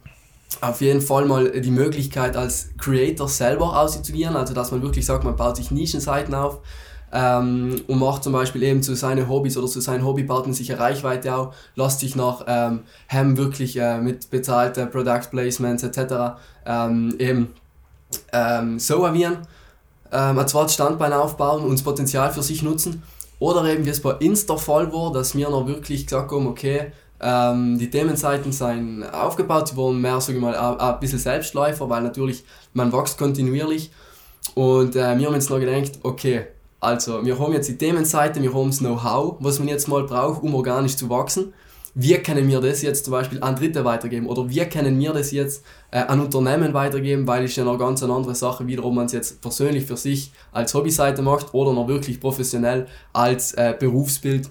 auf 0.61 0.81
jeden 0.81 1.00
Fall 1.00 1.25
mal 1.25 1.50
die 1.61 1.71
Möglichkeit 1.71 2.37
als 2.37 2.71
Creator 2.79 3.29
selber 3.29 3.81
auszugehen, 3.81 4.37
also 4.37 4.55
dass 4.55 4.71
man 4.71 4.83
wirklich 4.83 5.06
sagt, 5.06 5.25
man 5.25 5.37
baut 5.37 5.56
sich 5.56 5.71
Nischenseiten 5.71 6.35
auf, 6.35 6.61
ähm, 7.12 7.81
und 7.87 7.99
macht 7.99 8.25
zum 8.25 8.32
Beispiel 8.32 8.62
eben 8.62 8.82
zu 8.82 8.94
seinen 8.94 9.28
Hobbys 9.28 9.56
oder 9.56 9.66
zu 9.66 9.81
seinen 9.81 10.05
Hobbypartnern 10.05 10.52
sicher 10.52 10.78
Reichweite 10.78 11.34
auch, 11.34 11.55
lässt 11.75 12.00
sich 12.00 12.16
nach 12.16 12.44
ähm, 12.46 12.81
Hem 13.06 13.37
wirklich 13.37 13.78
äh, 13.78 13.99
mit 13.99 14.31
bezahlten 14.31 14.90
Product 14.90 15.31
Placements 15.31 15.82
etc. 15.82 16.38
Ähm, 16.66 17.14
eben 17.19 17.55
ähm, 18.32 18.78
so 18.78 19.05
agieren, 19.05 19.38
ähm, 20.12 20.38
ein 20.38 20.49
zweites 20.49 20.75
Standbein 20.75 21.12
aufbauen 21.12 21.64
und 21.64 21.72
das 21.72 21.82
Potenzial 21.82 22.31
für 22.32 22.43
sich 22.43 22.62
nutzen. 22.62 23.02
Oder 23.38 23.64
eben 23.64 23.87
wie 23.87 23.90
es 23.90 24.02
bei 24.02 24.12
Insta 24.19 24.56
Fall 24.56 24.93
war, 24.93 25.12
dass 25.12 25.37
wir 25.37 25.49
noch 25.49 25.66
wirklich 25.66 26.06
gesagt 26.06 26.32
haben, 26.32 26.46
okay, 26.46 26.93
ähm, 27.20 27.78
die 27.78 27.90
Themenseiten 27.90 28.52
sind 28.52 29.04
aufgebaut, 29.04 29.69
sie 29.69 29.76
wurden 29.76 30.00
mehr, 30.00 30.20
sag 30.20 30.34
ich 30.34 30.40
mal, 30.40 30.54
ein, 30.54 30.81
ein 30.81 31.00
bisschen 31.00 31.19
Selbstläufer, 31.19 31.88
weil 31.88 32.02
natürlich 32.02 32.44
man 32.75 32.93
wächst 32.93 33.19
kontinuierlich. 33.19 33.90
Und 34.54 34.96
äh, 34.96 35.19
wir 35.19 35.26
haben 35.26 35.34
jetzt 35.34 35.50
noch 35.50 35.58
gedacht, 35.58 35.99
okay, 36.02 36.46
also, 36.80 37.25
wir 37.25 37.38
haben 37.38 37.52
jetzt 37.52 37.69
die 37.69 37.76
Themenseite, 37.76 38.40
wir 38.40 38.54
haben 38.54 38.69
das 38.69 38.78
Know-how, 38.78 39.36
was 39.40 39.58
man 39.58 39.69
jetzt 39.69 39.88
mal 39.88 40.04
braucht, 40.04 40.42
um 40.42 40.54
organisch 40.54 40.96
zu 40.96 41.10
wachsen. 41.10 41.52
Wie 41.94 42.16
können 42.19 42.46
wir 42.48 42.60
das 42.60 42.82
jetzt 42.82 43.06
zum 43.06 43.12
Beispiel 43.12 43.42
an 43.42 43.56
Dritte 43.56 43.84
weitergeben? 43.84 44.26
Oder 44.26 44.48
wie 44.48 44.64
können 44.66 45.00
wir 45.00 45.12
das 45.12 45.32
jetzt 45.32 45.64
äh, 45.90 45.99
an 45.99 46.20
Unternehmen 46.20 46.73
weitergeben? 46.73 47.26
Weil 47.26 47.44
es 47.44 47.56
ja 47.56 47.64
noch 47.64 47.76
ganz 47.76 48.04
eine 48.04 48.12
andere 48.12 48.37
Sache 48.37 48.68
wieder, 48.68 48.85
ob 48.85 48.94
man 48.94 49.06
es 49.06 49.12
jetzt 49.12 49.40
persönlich 49.40 49.87
für 49.87 49.97
sich 49.97 50.30
als 50.52 50.73
Hobbyseite 50.75 51.23
macht 51.23 51.52
oder 51.54 51.73
noch 51.73 51.88
wirklich 51.88 52.20
professionell 52.20 52.87
als 53.12 53.52
äh, 53.54 53.75
Berufsbild, 53.76 54.49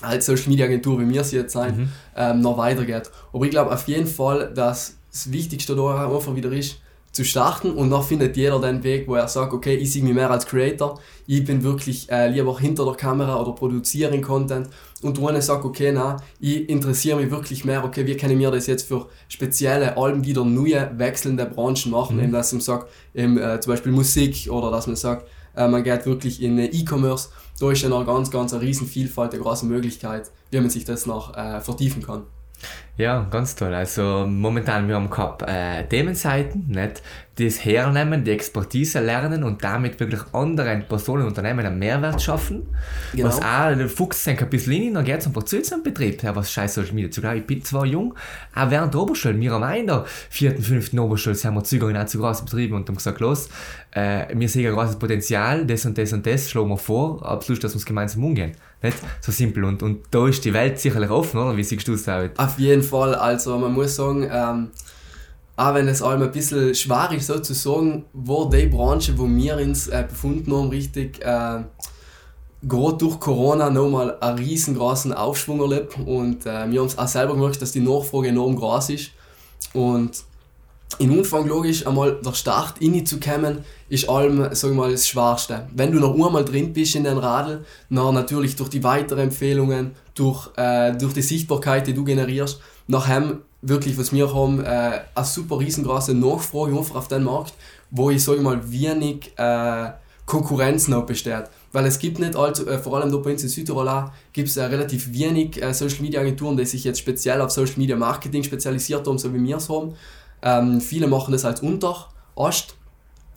als 0.00 0.26
Social 0.26 0.48
Media 0.48 0.66
Agentur, 0.66 0.98
wie 0.98 1.08
wir 1.08 1.20
es 1.20 1.30
jetzt 1.30 1.52
sein, 1.52 1.76
mhm. 1.76 1.88
ähm, 2.16 2.40
noch 2.40 2.58
weitergeht. 2.58 3.10
Aber 3.32 3.44
ich 3.44 3.52
glaube 3.52 3.70
auf 3.70 3.86
jeden 3.86 4.08
Fall, 4.08 4.52
dass 4.52 4.96
das 5.12 5.30
Wichtigste 5.30 5.76
da 5.76 6.08
einfach 6.08 6.34
wieder 6.34 6.50
ist, 6.50 6.81
zu 7.12 7.24
starten 7.24 7.72
und 7.72 7.90
dann 7.90 8.02
findet 8.02 8.36
jeder 8.36 8.58
den 8.58 8.82
Weg, 8.82 9.06
wo 9.06 9.14
er 9.14 9.28
sagt, 9.28 9.52
okay, 9.52 9.74
ich 9.74 9.92
sehe 9.92 10.02
mich 10.02 10.14
mehr 10.14 10.30
als 10.30 10.46
Creator, 10.46 10.98
ich 11.26 11.44
bin 11.44 11.62
wirklich 11.62 12.10
äh, 12.10 12.28
lieber 12.28 12.58
hinter 12.58 12.86
der 12.86 12.94
Kamera 12.94 13.38
oder 13.38 13.52
produziere 13.52 14.18
Content 14.22 14.68
und 15.02 15.18
du 15.18 15.40
sagt, 15.40 15.64
okay, 15.64 15.92
na, 15.92 16.16
ich 16.40 16.68
interessiere 16.70 17.20
mich 17.20 17.30
wirklich 17.30 17.66
mehr, 17.66 17.84
okay, 17.84 18.06
wie 18.06 18.16
können 18.16 18.38
wir 18.38 18.50
das 18.50 18.66
jetzt 18.66 18.88
für 18.88 19.08
spezielle 19.28 19.96
Alben 19.98 20.24
wieder 20.24 20.44
neue, 20.44 20.90
wechselnde 20.96 21.44
Branchen 21.44 21.90
machen, 21.90 22.16
mhm. 22.16 22.22
eben, 22.24 22.32
dass 22.32 22.52
man 22.52 22.62
sagt, 22.62 22.90
eben, 23.14 23.36
äh, 23.38 23.60
zum 23.60 23.74
Beispiel 23.74 23.92
Musik 23.92 24.48
oder 24.50 24.70
dass 24.70 24.86
man 24.86 24.96
sagt, 24.96 25.28
äh, 25.54 25.68
man 25.68 25.84
geht 25.84 26.06
wirklich 26.06 26.42
in 26.42 26.58
E-Commerce, 26.58 27.28
da 27.60 27.70
ist 27.70 27.82
ja 27.82 27.90
noch 27.90 28.06
ganz, 28.06 28.30
ganz 28.30 28.54
eine 28.54 28.62
riesen 28.62 28.86
Vielfalt, 28.86 29.34
eine 29.34 29.42
große 29.42 29.66
Möglichkeit, 29.66 30.30
wie 30.50 30.60
man 30.60 30.70
sich 30.70 30.86
das 30.86 31.04
noch 31.04 31.36
äh, 31.36 31.60
vertiefen 31.60 32.02
kann. 32.02 32.22
Ja, 32.98 33.26
ganz 33.30 33.56
toll. 33.56 33.72
Also 33.74 34.26
momentan 34.28 34.86
wir 34.86 34.96
haben 34.96 35.08
gehabt 35.08 35.42
äh, 35.42 35.84
Themenseiten, 35.84 36.66
nicht? 36.68 37.02
das 37.36 37.64
hernehmen, 37.64 38.24
die 38.24 38.30
Expertise 38.30 39.00
lernen 39.00 39.42
und 39.42 39.64
damit 39.64 39.98
wirklich 39.98 40.20
anderen 40.32 40.86
Personen 40.86 41.22
und 41.22 41.28
Unternehmen 41.28 41.64
einen 41.64 41.78
Mehrwert 41.78 42.20
schaffen. 42.20 42.68
Genau. 43.12 43.28
Was 43.28 43.40
auch, 43.40 43.74
der 43.74 43.88
Fuchs 43.88 44.28
ein 44.28 44.36
bisschen 44.50 44.72
hin, 44.74 44.94
dann 44.94 45.04
geht 45.04 45.20
es 45.20 45.26
einfach 45.26 45.44
zu 45.44 45.62
zum 45.62 45.82
Betrieb. 45.82 46.22
Ja, 46.22 46.36
was 46.36 46.52
scheiße 46.52 46.82
Social 46.82 46.94
Media. 46.94 47.10
Zugleich, 47.10 47.38
ich 47.38 47.46
bin 47.46 47.64
zwar 47.64 47.86
jung, 47.86 48.14
aber 48.54 48.72
während 48.72 48.92
der 48.92 49.00
Oberschule, 49.00 49.40
wir 49.40 49.52
haben 49.52 49.64
auch 49.64 49.74
in 49.74 49.86
der 49.86 50.04
vierten, 50.28 50.62
fünften 50.62 50.98
Oberschule, 50.98 51.34
haben 51.42 51.54
wir 51.54 51.64
Züge 51.64 51.88
in 51.88 52.06
zu 52.06 52.18
großen 52.18 52.44
Betrieben 52.44 52.74
und 52.76 52.86
haben 52.86 52.96
gesagt, 52.96 53.20
los, 53.20 53.48
äh, 53.92 54.26
wir 54.34 54.48
sehen 54.48 54.66
ein 54.66 54.74
großes 54.74 54.96
Potenzial, 54.96 55.64
das 55.64 55.86
und 55.86 55.96
das 55.96 56.12
und 56.12 56.26
das 56.26 56.50
schlagen 56.50 56.68
wir 56.68 56.76
vor, 56.76 57.24
absolut, 57.24 57.64
dass 57.64 57.72
wir 57.72 57.78
es 57.78 57.86
gemeinsam 57.86 58.24
umgehen. 58.24 58.52
Nicht 58.82 58.96
so 59.20 59.30
simpel. 59.32 59.64
Und, 59.64 59.82
und 59.82 60.02
da 60.10 60.26
ist 60.26 60.44
die 60.44 60.52
Welt 60.52 60.78
sicherlich 60.78 61.10
offen, 61.10 61.38
oder? 61.38 61.56
Wie 61.56 61.64
siehst 61.64 61.86
du 61.86 61.94
es 61.94 62.08
aus? 62.08 62.30
Auf 62.36 62.58
jeden 62.58 62.82
Fall. 62.82 63.14
Also 63.14 63.56
man 63.58 63.72
muss 63.72 63.94
sagen, 63.94 64.28
ähm, 64.30 64.70
auch 65.56 65.74
wenn 65.74 65.86
es 65.88 66.02
allem 66.02 66.22
ein 66.22 66.32
bisschen 66.32 66.74
schwer 66.74 67.10
ist, 67.12 67.26
sozusagen, 67.26 68.04
war 68.12 68.48
die 68.50 68.66
Branche, 68.66 69.16
wo 69.16 69.28
wir 69.28 69.56
uns 69.56 69.88
äh, 69.88 70.04
befunden 70.08 70.52
haben, 70.52 70.68
richtig, 70.70 71.22
äh, 71.24 71.60
gerade 72.62 72.96
durch 72.96 73.20
Corona 73.20 73.70
nochmal 73.70 74.16
einen 74.20 74.38
riesengroßen 74.38 75.12
Aufschwung 75.12 75.60
erlebt 75.60 75.98
und 75.98 76.46
äh, 76.46 76.70
wir 76.70 76.80
haben 76.80 76.86
es 76.86 76.96
auch 76.96 77.08
selber 77.08 77.34
gemerkt, 77.34 77.60
dass 77.60 77.72
die 77.72 77.80
Nachfrage 77.80 78.28
enorm 78.28 78.56
groß 78.56 78.90
ist 78.90 79.10
und 79.72 80.24
im 80.98 81.12
Anfang 81.12 81.48
logisch 81.48 81.86
einmal 81.86 82.20
der 82.24 82.34
Start 82.34 82.78
in 82.78 83.04
zu 83.04 83.18
kommen, 83.18 83.64
ist 83.92 84.08
allem, 84.08 84.48
sag 84.52 84.72
mal, 84.72 84.90
das 84.90 85.06
Schwerste. 85.06 85.68
Wenn 85.74 85.92
du 85.92 86.00
noch 86.00 86.14
einmal 86.14 86.46
drin 86.46 86.72
bist 86.72 86.94
in 86.94 87.04
den 87.04 87.18
Radl, 87.18 87.62
dann 87.90 88.14
natürlich 88.14 88.56
durch 88.56 88.70
die 88.70 88.82
weiteren 88.82 89.24
Empfehlungen, 89.24 89.90
durch, 90.14 90.48
äh, 90.56 90.96
durch 90.96 91.12
die 91.12 91.20
Sichtbarkeit, 91.20 91.86
die 91.86 91.92
du 91.92 92.02
generierst, 92.02 92.58
nachher 92.86 93.36
wirklich, 93.60 93.98
was 93.98 94.10
wir 94.10 94.32
haben, 94.32 94.64
äh, 94.64 95.00
eine 95.14 95.26
super 95.26 95.58
riesengroße 95.58 96.14
Nachfrage 96.14 96.74
einfach 96.74 96.94
auf 96.94 97.08
den 97.08 97.22
Markt, 97.24 97.52
wo 97.90 98.08
ich, 98.08 98.24
sag 98.24 98.40
mal, 98.40 98.58
wenig 98.72 99.30
äh, 99.36 99.90
Konkurrenz 100.24 100.88
noch 100.88 101.04
besteht. 101.04 101.44
Weil 101.72 101.84
es 101.84 101.98
gibt 101.98 102.18
nicht, 102.18 102.34
also, 102.34 102.66
äh, 102.66 102.78
vor 102.78 102.96
allem 102.96 103.12
da 103.12 103.18
bei 103.18 103.32
uns 103.32 103.42
in 103.42 103.50
Südtirol 103.50 104.10
gibt 104.32 104.48
es 104.48 104.56
äh, 104.56 104.64
relativ 104.64 105.12
wenig 105.12 105.62
äh, 105.62 105.74
Social 105.74 106.00
Media 106.00 106.22
Agenturen, 106.22 106.56
die 106.56 106.64
sich 106.64 106.84
jetzt 106.84 107.00
speziell 107.00 107.42
auf 107.42 107.50
Social 107.50 107.76
Media 107.76 107.96
Marketing 107.96 108.42
spezialisiert 108.42 109.06
haben, 109.06 109.18
so 109.18 109.34
wie 109.34 109.44
wir 109.44 109.58
es 109.58 109.68
haben. 109.68 109.92
Ähm, 110.40 110.80
viele 110.80 111.08
machen 111.08 111.32
das 111.32 111.44
als 111.44 111.60
Unterast, 111.60 112.74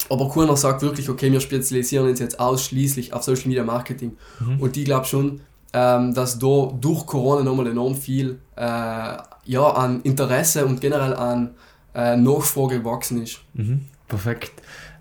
aber 0.10 0.30
keiner 0.30 0.56
sagt 0.56 0.82
wirklich, 0.82 1.10
okay, 1.10 1.32
wir 1.32 1.40
spezialisieren 1.40 2.08
uns 2.08 2.20
jetzt 2.20 2.40
ausschließlich 2.40 3.14
auf 3.14 3.24
Social 3.24 3.48
Media 3.48 3.64
Marketing. 3.64 4.18
Mhm. 4.40 4.60
Und 4.60 4.78
ich 4.78 4.86
glaube 4.86 5.06
schon, 5.06 5.42
ähm, 5.74 6.14
dass 6.14 6.40
da 6.40 6.72
durch 6.80 7.06
Corona 7.06 7.44
nochmal 7.44 7.68
enorm 7.68 7.96
viel 7.96 8.40
äh, 8.56 8.62
ja, 8.62 9.70
an 9.76 10.02
Interesse 10.02 10.66
und 10.66 10.82
generell 10.82 11.14
an 11.14 11.52
äh, 11.94 12.16
Nachfrage 12.16 12.80
gewachsen 12.80 13.22
ist. 13.22 13.40
Mhm. 13.54 13.86
Perfekt. 14.08 14.54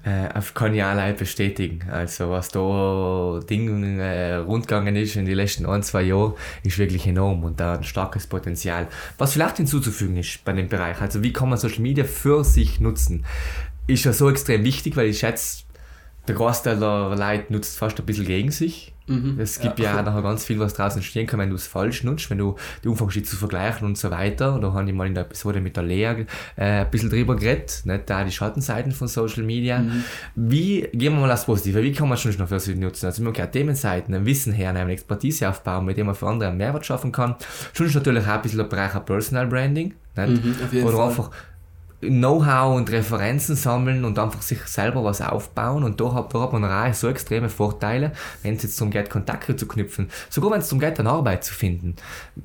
Äh, 0.05 0.29
kann 0.53 0.75
ich 0.75 0.85
allein 0.85 1.17
bestätigen. 1.17 1.81
Also 1.91 2.31
was 2.31 2.49
da 2.51 3.41
Ding 3.49 3.99
äh, 3.99 4.35
rundgegangen 4.35 4.97
ist 4.97 5.17
in 5.17 5.25
den 5.25 5.35
letzten 5.35 5.65
ein, 5.65 5.83
zwei 5.83 6.03
Jahren, 6.03 6.35
ist 6.63 6.79
wirklich 6.79 7.07
enorm 7.07 7.43
und 7.43 7.59
da 7.59 7.75
ein 7.77 7.85
starkes 7.85 8.27
Potenzial. 8.27 8.87
Was 9.17 9.33
vielleicht 9.33 9.57
hinzuzufügen 9.57 10.19
ist 10.19 10.45
bei 10.45 10.53
dem 10.53 10.69
Bereich, 10.69 11.01
also 11.01 11.23
wie 11.23 11.33
kann 11.33 11.49
man 11.49 11.59
Social 11.59 11.81
Media 11.81 12.05
für 12.05 12.45
sich 12.45 12.81
nutzen, 12.81 13.25
ist 13.87 14.05
ja 14.05 14.13
so 14.13 14.31
extrem 14.31 14.65
wichtig, 14.65 14.97
weil 14.97 15.09
ich 15.09 15.19
schätze, 15.19 15.65
der 16.27 16.35
Großteil 16.35 16.79
der 16.79 17.15
Leute 17.17 17.53
nutzt 17.53 17.79
fast 17.79 17.99
ein 17.99 18.07
bisschen 18.07 18.25
gegen 18.27 18.51
sich. 18.51 18.95
Mhm. 19.07 19.39
Es 19.39 19.61
gibt 19.61 19.79
ja, 19.79 19.97
ja 19.97 20.03
nachher 20.03 20.23
ganz 20.23 20.47
viel, 20.47 20.59
was 20.59 20.73
draußen 20.73 21.03
stehen 21.03 21.27
kann, 21.27 21.39
wenn 21.39 21.51
du 21.51 21.57
es 21.57 21.67
falsch 21.67 22.05
nutzt, 22.05 22.31
wenn 22.31 22.39
du 22.39 22.57
die 22.83 22.89
Umfangsschritte 22.89 23.29
zu 23.29 23.37
vergleichen 23.37 23.87
und 23.87 23.99
so 23.99 24.11
weiter. 24.11 24.59
Da 24.59 24.73
habe 24.73 24.89
ich 24.89 24.95
mal 24.95 25.07
in 25.07 25.15
der 25.15 25.25
Episode 25.25 25.61
mit 25.61 25.77
der 25.77 25.83
Lea 25.83 26.25
äh, 26.57 26.65
ein 26.65 26.91
bisschen 26.91 27.11
drüber 27.11 27.37
geredet, 27.37 27.83
nicht? 27.85 28.09
da 28.09 28.25
die 28.25 28.33
Schattenseiten 28.33 28.93
von 28.93 29.07
Social 29.07 29.43
Media. 29.43 29.81
Mhm. 29.81 30.05
Wie, 30.35 30.89
gehen 30.93 31.13
wir 31.13 31.21
mal 31.21 31.29
das 31.29 31.45
Positive, 31.45 31.83
wie 31.83 31.93
kann 31.93 32.09
man 32.09 32.17
schon 32.17 32.35
noch 32.39 32.49
für 32.49 32.59
sich 32.59 32.77
nutzen? 32.77 33.05
Also, 33.05 33.23
man 33.23 33.35
kann 33.35 33.53
Themenseiten, 33.53 34.15
ein 34.15 34.25
Wissen 34.25 34.55
hernehmen, 34.55 34.89
Expertise 34.89 35.51
aufbauen, 35.51 35.85
mit 35.85 35.99
dem 35.99 36.07
man 36.07 36.15
für 36.15 36.27
andere 36.27 36.49
einen 36.49 36.59
Mehrwert 36.59 36.87
schaffen 36.87 37.13
kann. 37.13 37.37
Schon 37.75 37.93
natürlich 37.93 38.25
auch 38.25 38.29
ein 38.29 38.43
bisschen 38.43 38.59
der 38.59 38.65
Bereich 38.65 38.93
Personal 39.05 39.47
Branding, 39.47 39.93
nicht? 40.17 40.45
Mhm, 40.73 40.85
Oder 40.85 40.97
Fall. 40.97 41.09
einfach 41.09 41.31
Know-how 42.09 42.77
und 42.77 42.91
Referenzen 42.91 43.57
sammeln 43.57 44.05
und 44.05 44.19
einfach 44.19 44.43
sich 44.43 44.61
selber 44.67 45.05
was 45.05 45.21
aufbauen. 45.21 45.85
Und 45.85 46.01
da 46.01 46.13
hat, 46.15 46.35
da 46.35 46.41
hat 46.41 46.53
man 46.53 46.65
eine 46.65 46.95
so 46.95 47.09
extreme 47.09 47.49
Vorteile, 47.49 48.13
wenn 48.43 48.57
es 48.57 48.63
jetzt 48.63 48.81
darum 48.81 48.91
geht, 48.91 49.11
Kontakte 49.11 49.57
zu 49.57 49.67
knüpfen. 49.67 50.11
Sogar 50.31 50.51
wenn 50.51 50.61
es 50.61 50.69
darum 50.69 50.81
geht, 50.81 50.99
eine 51.01 51.11
Arbeit 51.11 51.45
zu 51.45 51.55
finden. 51.55 51.97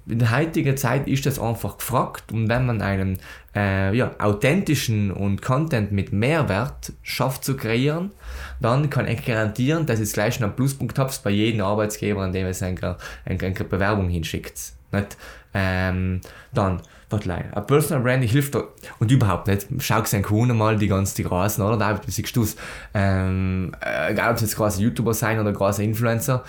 In 0.07 0.19
der 0.19 0.31
heutigen 0.35 0.77
Zeit 0.77 1.07
ist 1.07 1.25
das 1.25 1.39
einfach 1.39 1.77
gefragt. 1.77 2.31
Und 2.31 2.49
wenn 2.49 2.65
man 2.65 2.81
einen 2.81 3.19
äh, 3.55 3.95
ja, 3.95 4.11
authentischen 4.19 5.11
und 5.11 5.41
Content 5.41 5.91
mit 5.91 6.13
Mehrwert 6.13 6.93
schafft 7.01 7.43
zu 7.43 7.55
kreieren, 7.55 8.11
dann 8.59 8.89
kann 8.89 9.07
ich 9.07 9.25
garantieren, 9.25 9.85
dass 9.85 9.99
es 9.99 10.13
gleich 10.13 10.41
einen 10.41 10.55
Pluspunkt 10.55 10.99
habt 10.99 11.21
bei 11.23 11.31
jedem 11.31 11.61
Arbeitsgeber, 11.61 12.21
an 12.21 12.33
dem 12.33 12.47
es 12.47 12.61
eine, 12.61 12.97
eine, 13.25 13.39
eine 13.39 13.53
Bewerbung 13.53 14.09
hinschickt. 14.09 14.78
Nicht? 14.91 15.17
Ähm, 15.53 16.21
dann 16.53 16.81
Warte, 17.09 17.33
ein 17.33 17.65
Personal 17.65 18.03
Branding 18.03 18.29
hilft 18.29 18.53
da 18.53 18.65
und 18.99 19.11
überhaupt 19.11 19.47
nicht. 19.47 19.67
Schau 19.79 20.01
dir 20.01 20.21
Kunden 20.21 20.55
mal 20.55 20.77
die 20.77 20.87
ganzen 20.87 21.15
die 21.15 21.23
oder? 21.63 21.75
Da 21.75 21.99
siehst 22.05 22.35
du 22.35 22.43
es, 22.43 22.55
ähm, 22.93 23.71
egal 24.07 24.29
ob 24.29 24.35
es 24.35 24.43
jetzt 24.43 24.55
quasi 24.55 24.83
YouTuber 24.83 25.15
sein 25.15 25.39
oder 25.39 25.51
quasi 25.51 25.83
Influencer, 25.83 26.43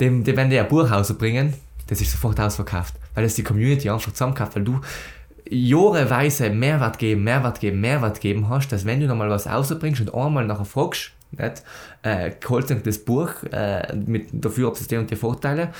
dem, 0.00 0.22
dem, 0.22 0.36
wenn 0.36 0.50
die 0.50 0.58
ein 0.58 0.68
Buch 0.68 0.90
rausbringen, 0.90 1.54
das 1.86 2.02
ist 2.02 2.12
sofort 2.12 2.38
ausverkauft. 2.38 2.94
Weil 3.14 3.24
das 3.24 3.34
die 3.34 3.44
Community 3.44 3.88
einfach 3.88 4.12
zusammenkauft, 4.12 4.56
weil 4.56 4.64
du 4.64 4.80
jahreweise 5.48 6.50
Mehrwert 6.50 6.98
geben, 6.98 7.24
Mehrwert 7.24 7.60
geben, 7.60 7.80
Mehrwert 7.80 8.20
geben 8.20 8.48
hast, 8.50 8.68
dass 8.72 8.84
wenn 8.84 9.00
du 9.00 9.06
nochmal 9.06 9.30
was 9.30 9.46
rausbringst 9.46 10.02
und 10.02 10.14
einmal 10.14 10.46
nachher 10.46 10.66
fragst, 10.66 11.12
nicht, 11.30 11.62
äh, 12.02 12.30
du 12.40 12.76
das 12.76 12.98
Buch 12.98 13.30
äh, 13.50 13.94
mit 13.96 14.28
dafür, 14.32 14.68
ob 14.68 14.74
es 14.74 14.86
dir 14.86 15.00
und 15.00 15.10
die 15.10 15.16
Vorteile, 15.16 15.72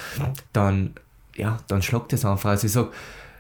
dann, 0.53 0.95
ja, 1.37 1.59
dann 1.69 1.83
schlagt 1.83 2.13
das 2.13 2.25
einfach. 2.25 2.51
Also 2.51 2.67
ich 2.67 2.73
sag, 2.73 2.89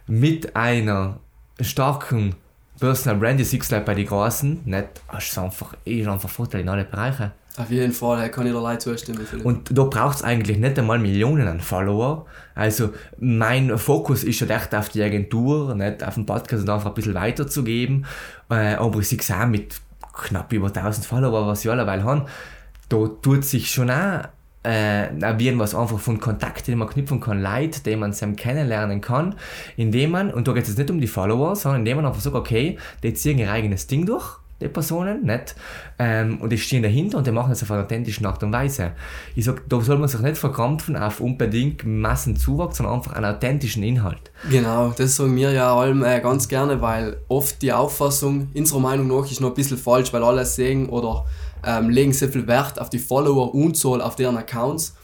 mit 0.06 0.54
einer 0.54 1.18
starken 1.60 2.34
Personal 2.78 3.18
Brand, 3.18 3.44
siehst 3.44 3.70
du 3.70 3.80
bei 3.80 3.94
den 3.94 4.06
Großen, 4.06 4.60
nicht, 4.64 4.88
hast 5.08 5.36
du 5.36 5.40
einfach, 5.42 5.74
ist 5.84 6.08
einfach 6.08 6.28
Vorteil 6.28 6.62
in 6.62 6.68
alle 6.68 6.84
Bereiche. 6.84 7.32
Auf 7.56 7.70
jeden 7.70 7.92
Fall, 7.92 8.18
da 8.18 8.28
kann 8.28 8.46
ich 8.48 8.52
dir 8.52 8.78
zustimmen. 8.80 9.24
Und 9.44 9.78
da 9.78 9.84
braucht 9.84 10.16
es 10.16 10.22
eigentlich 10.24 10.58
nicht 10.58 10.76
einmal 10.76 10.98
Millionen 10.98 11.46
an 11.46 11.60
Follower. 11.60 12.26
Also 12.56 12.90
mein 13.20 13.78
Fokus 13.78 14.24
ist 14.24 14.38
schon 14.38 14.50
echt 14.50 14.74
auf 14.74 14.88
die 14.88 15.02
Agentur, 15.04 15.72
nicht 15.76 16.02
auf 16.02 16.14
den 16.14 16.26
Podcast 16.26 16.64
und 16.64 16.70
einfach 16.70 16.88
ein 16.88 16.94
bisschen 16.94 17.14
weiterzugeben. 17.14 18.06
Äh, 18.50 18.74
aber 18.74 18.98
ich 18.98 19.08
sehe 19.08 19.20
es 19.20 19.30
auch 19.30 19.46
mit 19.46 19.80
knapp 20.12 20.52
über 20.52 20.66
1000 20.66 21.06
Follower, 21.06 21.46
was 21.46 21.64
ich 21.64 21.70
alleweil 21.70 22.02
habe, 22.02 22.26
da 22.88 23.06
tut 23.22 23.44
sich 23.44 23.70
schon 23.70 23.90
auch 23.90 24.24
äh, 24.64 25.58
was 25.58 25.74
einfach 25.74 25.98
von 25.98 26.20
Kontakten, 26.20 26.72
die 26.72 26.76
man 26.76 26.88
knüpfen 26.88 27.20
kann, 27.20 27.42
Leute, 27.42 27.82
die 27.82 27.96
man 27.96 28.12
zusammen 28.12 28.36
kennenlernen 28.36 29.00
kann, 29.00 29.36
indem 29.76 30.10
man, 30.10 30.32
und 30.32 30.48
da 30.48 30.52
geht 30.52 30.66
es 30.66 30.76
nicht 30.76 30.90
um 30.90 31.00
die 31.00 31.06
Follower, 31.06 31.54
sondern 31.54 31.80
indem 31.80 31.98
man 31.98 32.06
einfach 32.06 32.20
sagt, 32.20 32.34
okay, 32.34 32.78
die 33.02 33.14
ziehen 33.14 33.38
ihr 33.38 33.50
eigenes 33.50 33.86
Ding 33.86 34.06
durch, 34.06 34.38
die 34.60 34.68
Personen, 34.68 35.24
nicht? 35.24 35.54
Ähm, 35.98 36.38
und 36.40 36.50
die 36.50 36.58
stehen 36.58 36.82
dahinter 36.82 37.18
und 37.18 37.26
die 37.26 37.32
machen 37.32 37.52
es 37.52 37.62
auf 37.62 37.70
eine 37.70 37.82
authentische 37.82 38.26
Art 38.26 38.42
und 38.42 38.52
Weise. 38.52 38.92
Ich 39.34 39.44
sag, 39.44 39.68
da 39.68 39.80
soll 39.80 39.98
man 39.98 40.08
sich 40.08 40.20
nicht 40.20 40.38
verkrampfen 40.38 40.96
auf 40.96 41.20
unbedingt 41.20 41.84
Massenzuwachs, 41.84 42.78
sondern 42.78 42.96
einfach 42.96 43.12
einen 43.12 43.26
authentischen 43.26 43.82
Inhalt. 43.82 44.30
Genau, 44.50 44.92
das 44.96 45.16
sagen 45.16 45.36
wir 45.36 45.50
ja 45.50 45.74
allem 45.74 46.04
äh, 46.04 46.20
ganz 46.20 46.48
gerne, 46.48 46.80
weil 46.80 47.18
oft 47.28 47.60
die 47.62 47.72
Auffassung, 47.72 48.48
unserer 48.54 48.80
Meinung 48.80 49.08
nach, 49.08 49.30
ist 49.30 49.40
noch 49.40 49.50
ein 49.50 49.54
bisschen 49.54 49.78
falsch, 49.78 50.12
weil 50.12 50.22
alle 50.22 50.46
sehen 50.46 50.88
oder 50.88 51.26
ähm, 51.66 51.90
legen 51.90 52.12
sehr 52.12 52.28
viel 52.28 52.46
Wert 52.46 52.80
auf 52.80 52.90
die 52.90 52.98
Follower 52.98 53.54
und 53.54 53.76
so 53.76 53.98
auf 54.00 54.16
deren 54.16 54.36
Accounts. 54.36 54.94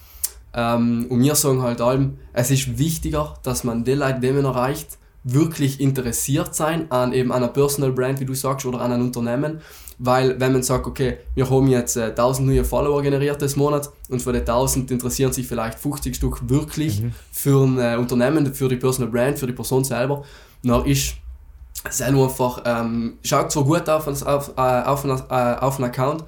Ähm, 0.55 1.07
und 1.09 1.23
wir 1.23 1.35
sagen 1.35 1.63
halt 1.63 1.81
allem, 1.81 2.19
es 2.33 2.51
ist 2.51 2.79
wichtiger, 2.79 3.35
dass 3.43 3.65
man 3.65 3.85
die 3.85 3.93
Leute, 3.93 4.21
die 4.21 4.31
man 4.33 4.45
erreicht, 4.45 4.99
wirklich 5.23 5.81
interessiert 5.81 6.55
sein 6.55 6.91
an 6.91 7.13
eben 7.13 7.31
einer 7.31 7.49
Personal 7.49 7.93
Brand, 7.93 8.21
wie 8.21 8.25
du 8.25 8.35
sagst, 8.35 8.67
oder 8.67 8.81
an 8.81 8.93
einem 8.93 9.07
Unternehmen. 9.07 9.61
Weil 9.99 10.41
wenn 10.41 10.53
man 10.53 10.63
sagt, 10.63 10.87
okay, 10.87 11.19
wir 11.35 11.51
haben 11.51 11.69
jetzt 11.69 11.97
äh, 11.97 12.05
1000 12.05 12.49
neue 12.49 12.65
Follower 12.65 13.03
generiert 13.03 13.43
des 13.43 13.57
Monat 13.57 13.91
und 14.09 14.23
von 14.23 14.33
den 14.33 14.41
1000 14.41 14.91
interessieren 14.91 15.33
sich 15.33 15.47
vielleicht 15.47 15.79
50 15.79 16.17
Stück 16.17 16.49
wirklich 16.49 17.03
mhm. 17.03 17.13
für 17.31 17.67
ein 17.67 17.79
äh, 17.79 17.97
Unternehmen, 17.99 18.55
für 18.55 18.69
die 18.69 18.77
Personal 18.77 19.11
Brand, 19.11 19.39
für 19.39 19.47
die 19.47 19.53
Person 19.53 19.85
selber, 19.85 20.25
dann 20.63 20.87
ist 20.87 21.17
es 21.89 22.03
einfach, 22.03 22.63
ähm, 22.65 23.15
schaut 23.23 23.51
zwar 23.51 23.65
gut 23.65 23.89
auf, 23.89 24.07
auf, 24.07 24.53
äh, 24.57 24.61
auf, 24.61 25.05
äh, 25.05 25.35
auf 25.35 25.77
einen 25.77 25.85
Account, 25.85 26.25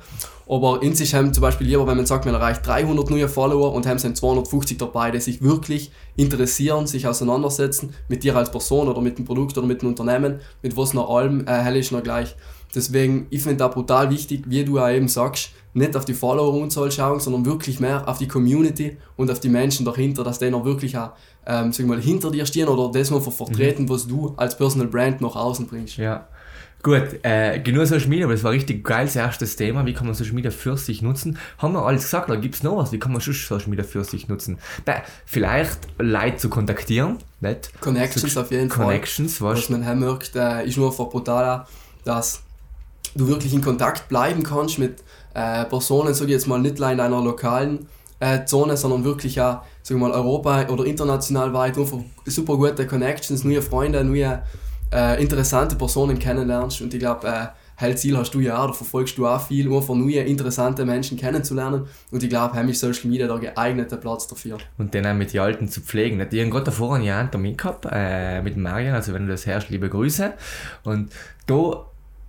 aber 0.48 0.82
in 0.82 0.94
sich 0.94 1.14
haben 1.14 1.32
zum 1.32 1.42
Beispiel 1.42 1.66
lieber, 1.66 1.86
wenn 1.86 1.96
man 1.96 2.06
sagt, 2.06 2.24
man 2.24 2.34
erreicht 2.34 2.66
300 2.66 3.10
neue 3.10 3.28
Follower 3.28 3.72
und 3.72 3.86
haben 3.86 3.98
sind 3.98 4.16
250 4.16 4.76
dabei, 4.76 5.10
die 5.10 5.20
sich 5.20 5.42
wirklich 5.42 5.92
interessieren, 6.16 6.86
sich 6.86 7.06
auseinandersetzen 7.06 7.94
mit 8.08 8.22
dir 8.24 8.36
als 8.36 8.50
Person 8.50 8.88
oder 8.88 9.00
mit 9.00 9.18
dem 9.18 9.24
Produkt 9.24 9.56
oder 9.56 9.66
mit 9.66 9.82
dem 9.82 9.88
Unternehmen, 9.88 10.40
mit 10.62 10.76
was 10.76 10.94
nach 10.94 11.08
allem 11.08 11.46
äh, 11.46 11.52
hell 11.52 11.76
ist 11.76 11.92
noch 11.92 12.02
gleich. 12.02 12.34
Deswegen, 12.74 13.26
ich 13.30 13.42
finde 13.42 13.58
da 13.58 13.68
brutal 13.68 14.10
wichtig, 14.10 14.44
wie 14.46 14.64
du 14.64 14.78
ja 14.78 14.90
eben 14.90 15.08
sagst, 15.08 15.50
nicht 15.74 15.96
auf 15.96 16.04
die 16.04 16.14
Follower-Unzahl 16.14 16.90
schauen, 16.90 17.20
sondern 17.20 17.46
wirklich 17.46 17.80
mehr 17.80 18.06
auf 18.06 18.18
die 18.18 18.28
Community 18.28 18.96
und 19.16 19.30
auf 19.30 19.40
die 19.40 19.48
Menschen 19.48 19.86
dahinter, 19.86 20.22
dass 20.24 20.38
die 20.38 20.50
noch 20.50 20.64
wirklich 20.64 20.96
auch, 20.96 21.12
ähm, 21.46 21.72
sag 21.72 21.86
mal, 21.86 22.00
hinter 22.00 22.30
dir 22.30 22.44
stehen 22.46 22.68
oder 22.68 22.90
das 22.92 23.10
noch 23.10 23.22
vertreten, 23.22 23.84
mhm. 23.84 23.88
was 23.88 24.06
du 24.06 24.34
als 24.36 24.56
Personal 24.56 24.88
Brand 24.88 25.20
nach 25.20 25.36
außen 25.36 25.66
bringst. 25.66 25.96
Ja. 25.96 26.28
Gut, 26.82 27.20
äh, 27.22 27.60
genug 27.60 27.86
Social 27.86 28.08
Media, 28.08 28.26
aber 28.26 28.34
das 28.34 28.42
war 28.42 28.50
richtig 28.50 28.82
geiles 28.82 29.14
erstes 29.14 29.54
Thema. 29.54 29.86
Wie 29.86 29.94
kann 29.94 30.04
man 30.04 30.16
Social 30.16 30.32
Media 30.32 30.50
für 30.50 30.76
sich 30.76 31.00
nutzen? 31.00 31.38
Haben 31.58 31.74
wir 31.74 31.86
alles 31.86 32.02
gesagt, 32.02 32.28
oder 32.28 32.40
gibt 32.40 32.56
es 32.56 32.64
noch 32.64 32.76
was? 32.76 32.90
Wie 32.90 32.98
kann 32.98 33.12
man 33.12 33.20
schon 33.20 33.34
Social 33.34 33.68
Media 33.68 33.84
für 33.84 34.02
sich 34.02 34.26
nutzen? 34.26 34.58
Bei, 34.84 35.04
vielleicht 35.24 35.78
Leute 35.98 36.38
zu 36.38 36.48
kontaktieren, 36.48 37.18
nicht? 37.40 37.70
Connections 37.80 38.36
auf 38.36 38.50
jeden 38.50 38.68
Connections, 38.68 39.38
Fall. 39.38 39.54
Was 39.54 39.70
man 39.70 39.98
merkt, 40.00 40.34
äh, 40.34 40.66
ist 40.66 40.76
nur 40.76 40.90
einfach 40.90 41.08
brutal, 41.08 41.66
dass 42.04 42.42
du 43.14 43.28
wirklich 43.28 43.54
in 43.54 43.62
Kontakt 43.62 44.08
bleiben 44.08 44.42
kannst 44.42 44.80
mit 44.80 45.04
äh, 45.34 45.64
Personen, 45.64 46.14
sage 46.14 46.30
ich 46.30 46.34
jetzt 46.34 46.46
mal, 46.46 46.58
nicht 46.58 46.78
in 46.78 46.84
einer 46.84 47.20
lokalen 47.20 47.86
äh, 48.20 48.44
Zone, 48.44 48.76
sondern 48.76 49.04
wirklich 49.04 49.40
auch, 49.40 49.62
sag 49.82 49.98
mal, 49.98 50.12
Europa 50.12 50.68
oder 50.68 50.84
international 50.84 51.52
weit, 51.52 51.76
super 52.26 52.56
gute 52.56 52.86
Connections, 52.86 53.44
neue 53.44 53.62
Freunde, 53.62 54.04
neue 54.04 54.42
äh, 54.92 55.22
interessante 55.22 55.76
Personen 55.76 56.18
kennenlernst 56.18 56.80
und 56.82 56.92
ich 56.94 57.00
glaube, 57.00 57.26
äh, 57.26 57.46
Ziel 57.96 58.16
hast 58.16 58.32
du 58.32 58.40
ja 58.40 58.62
auch, 58.62 58.68
da 58.68 58.72
verfolgst 58.72 59.18
du 59.18 59.26
auch 59.26 59.40
viel, 59.40 59.72
einfach 59.74 59.94
neue, 59.94 60.20
interessante 60.20 60.84
Menschen 60.84 61.18
kennenzulernen. 61.18 61.86
Und 62.12 62.22
ich 62.22 62.28
glaube, 62.28 62.54
ist 62.68 62.80
Social 62.80 63.10
Media 63.10 63.26
der 63.26 63.38
geeignete 63.38 63.96
Platz 63.96 64.28
dafür. 64.28 64.58
Und 64.78 64.94
dann 64.94 65.06
auch 65.06 65.14
mit 65.14 65.32
den 65.32 65.40
Alten 65.40 65.68
zu 65.68 65.80
pflegen. 65.80 66.20
Ich 66.20 66.26
habe 66.26 66.50
gerade 66.50 66.64
davor 66.64 66.94
ein 66.94 67.02
Jahr 67.02 67.20
einen 67.20 67.30
Termin 67.30 67.56
gehabt 67.56 67.86
äh, 67.90 68.40
mit 68.42 68.56
Marian, 68.56 68.94
also 68.94 69.12
wenn 69.12 69.26
du 69.26 69.32
das 69.32 69.46
hörst, 69.46 69.70
liebe 69.70 69.88
Grüße. 69.88 70.32
Und 70.84 71.10
da 71.46 71.86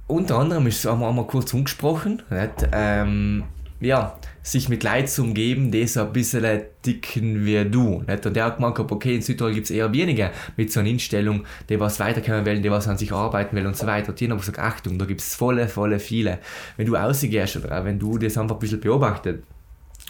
unter 0.08 0.38
anderem 0.38 0.68
ist, 0.68 0.86
wir 0.86 0.92
einmal 0.92 1.28
kurz 1.28 1.54
umgesprochen. 1.54 2.22
Nicht? 2.30 2.68
Ähm, 2.72 3.44
ja, 3.80 4.18
sich 4.42 4.70
mit 4.70 4.84
Leuten 4.84 5.08
zu 5.08 5.24
umgeben, 5.24 5.72
die 5.72 5.86
so 5.88 6.02
ein 6.02 6.14
bisschen 6.14 6.62
dicken 6.86 7.46
wie 7.46 7.64
du. 7.66 8.04
Nicht? 8.08 8.26
Und 8.26 8.36
der 8.36 8.46
hat 8.46 8.58
gemeint, 8.58 8.80
okay, 8.80 9.16
in 9.16 9.22
Südtirol 9.22 9.54
gibt 9.54 9.66
es 9.66 9.72
eher 9.72 9.92
weniger 9.94 10.32
mit 10.58 10.72
so 10.72 10.80
einer 10.80 10.90
Einstellung, 10.90 11.46
die 11.70 11.80
was 11.80 12.00
weiterkommen 12.00 12.46
wollen, 12.46 12.64
die 12.64 12.72
was 12.72 12.88
an 12.88 12.98
sich 12.98 13.12
arbeiten 13.12 13.56
will 13.56 13.66
und 13.66 13.78
so 13.78 13.88
weiter. 13.88 14.10
Und 14.10 14.20
die 14.20 14.30
haben 14.30 14.38
gesagt, 14.38 14.60
Achtung, 14.60 14.98
da 14.98 15.06
gibt 15.06 15.22
es 15.22 15.36
volle, 15.36 15.68
volle 15.68 16.00
viele. 16.00 16.40
Wenn 16.78 16.88
du 16.88 16.96
rausgehst 16.96 17.58
oder 17.58 17.84
wenn 17.86 18.00
du 18.00 18.18
das 18.18 18.38
einfach 18.38 18.56
ein 18.56 18.60
bisschen 18.60 18.80
beobachtet, 18.80 19.44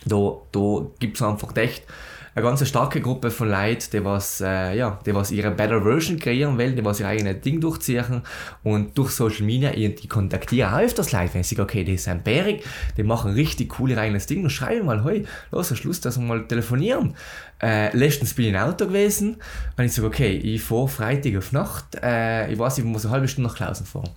da, 0.06 0.34
da 0.52 0.86
gibt 1.00 1.18
es 1.18 1.24
einfach 1.24 1.56
echt 1.56 1.84
eine 2.36 2.44
ganz 2.44 2.68
starke 2.68 3.00
Gruppe 3.02 3.30
von 3.30 3.50
Leuten, 3.50 3.86
die 3.92 4.04
was, 4.04 4.42
äh, 4.42 4.76
ja, 4.76 5.00
die 5.06 5.14
was 5.14 5.32
ihre 5.32 5.52
Better 5.52 5.82
Version 5.82 6.20
kreieren 6.20 6.58
wollen, 6.58 6.76
die 6.76 6.84
was 6.84 7.00
ihr 7.00 7.08
eigenes 7.08 7.42
Ding 7.42 7.60
durchziehen. 7.60 8.22
Und 8.64 8.98
durch 8.98 9.12
Social 9.12 9.46
Media, 9.46 9.72
die 9.72 10.08
kontaktieren 10.08 10.74
auch 10.74 10.80
öfters 10.80 11.12
Leute, 11.12 11.36
wenn 11.36 11.44
sie 11.44 11.56
sagen, 11.56 11.70
okay, 11.70 11.84
die 11.84 11.98
sind 11.98 12.24
bärig, 12.24 12.64
die 12.98 13.04
machen 13.04 13.34
richtig 13.34 13.80
cool 13.80 13.98
eigenes 13.98 14.26
Ding 14.26 14.44
und 14.44 14.50
schreiben 14.50 14.86
mal, 14.86 15.04
hey, 15.04 15.26
los, 15.52 15.70
am 15.72 15.78
Schluss, 15.78 16.02
dass 16.02 16.18
wir 16.18 16.26
mal 16.26 16.48
telefonieren. 16.48 17.16
Äh, 17.62 17.96
letztens 17.96 18.34
bin 18.34 18.46
ich 18.46 18.52
im 18.54 18.58
Auto 18.58 18.88
gewesen 18.88 19.38
und 19.78 19.84
ich 19.86 19.94
sage, 19.94 20.08
okay, 20.08 20.36
ich 20.36 20.62
fahre 20.62 20.88
Freitag 20.88 21.38
auf 21.38 21.52
Nacht, 21.52 21.86
äh, 22.02 22.52
ich 22.52 22.58
weiß, 22.58 22.80
ich 22.80 22.84
muss 22.84 23.06
eine 23.06 23.14
halbe 23.14 23.28
Stunde 23.28 23.50
nach 23.50 23.56
Klausen 23.56 23.86
fahren 23.86 24.10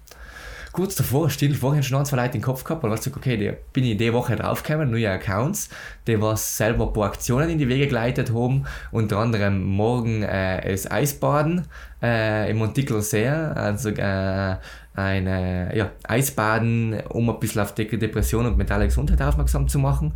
kurz 0.77 0.95
davor, 0.95 1.31
still 1.31 1.55
vorhin 1.55 1.83
schon 1.83 1.99
ein, 1.99 2.05
zwei 2.05 2.19
Leute 2.19 2.37
im 2.37 2.43
Kopf 2.43 2.63
gehabt, 2.63 2.85
und 2.85 2.91
gesagt, 2.91 3.17
okay, 3.17 3.37
da 3.37 3.57
bin 3.73 3.85
ich 3.85 3.97
die 3.97 4.13
Woche 4.13 4.37
draufgekommen, 4.37 4.91
neue 4.91 5.11
Accounts, 5.11 5.71
die 6.07 6.21
was 6.21 6.59
selber 6.59 6.89
ein 6.89 6.93
paar 6.93 7.07
Aktionen 7.07 7.49
in 7.49 7.59
die 7.59 7.69
Wege 7.69 7.87
geleitet 7.87 8.33
haben, 8.35 8.65
unter 8.93 9.17
anderem 9.19 9.65
morgen 9.65 10.23
äh, 10.23 10.71
das 10.71 10.91
Eisbaden 10.91 11.67
äh, 12.03 12.51
im 12.51 12.59
Montickel 12.59 13.01
See, 13.01 13.27
also 13.27 13.89
äh, 13.89 14.57
ein 14.95 15.27
ja, 15.75 15.91
Eisbaden, 16.09 17.01
um 17.09 17.29
ein 17.29 17.39
bisschen 17.39 17.63
auf 17.63 17.75
die 17.75 17.87
Depression 17.87 18.47
und 18.47 18.57
mentale 18.57 18.87
Gesundheit 18.87 19.21
aufmerksam 19.21 19.69
zu 19.69 19.79
machen. 19.79 20.13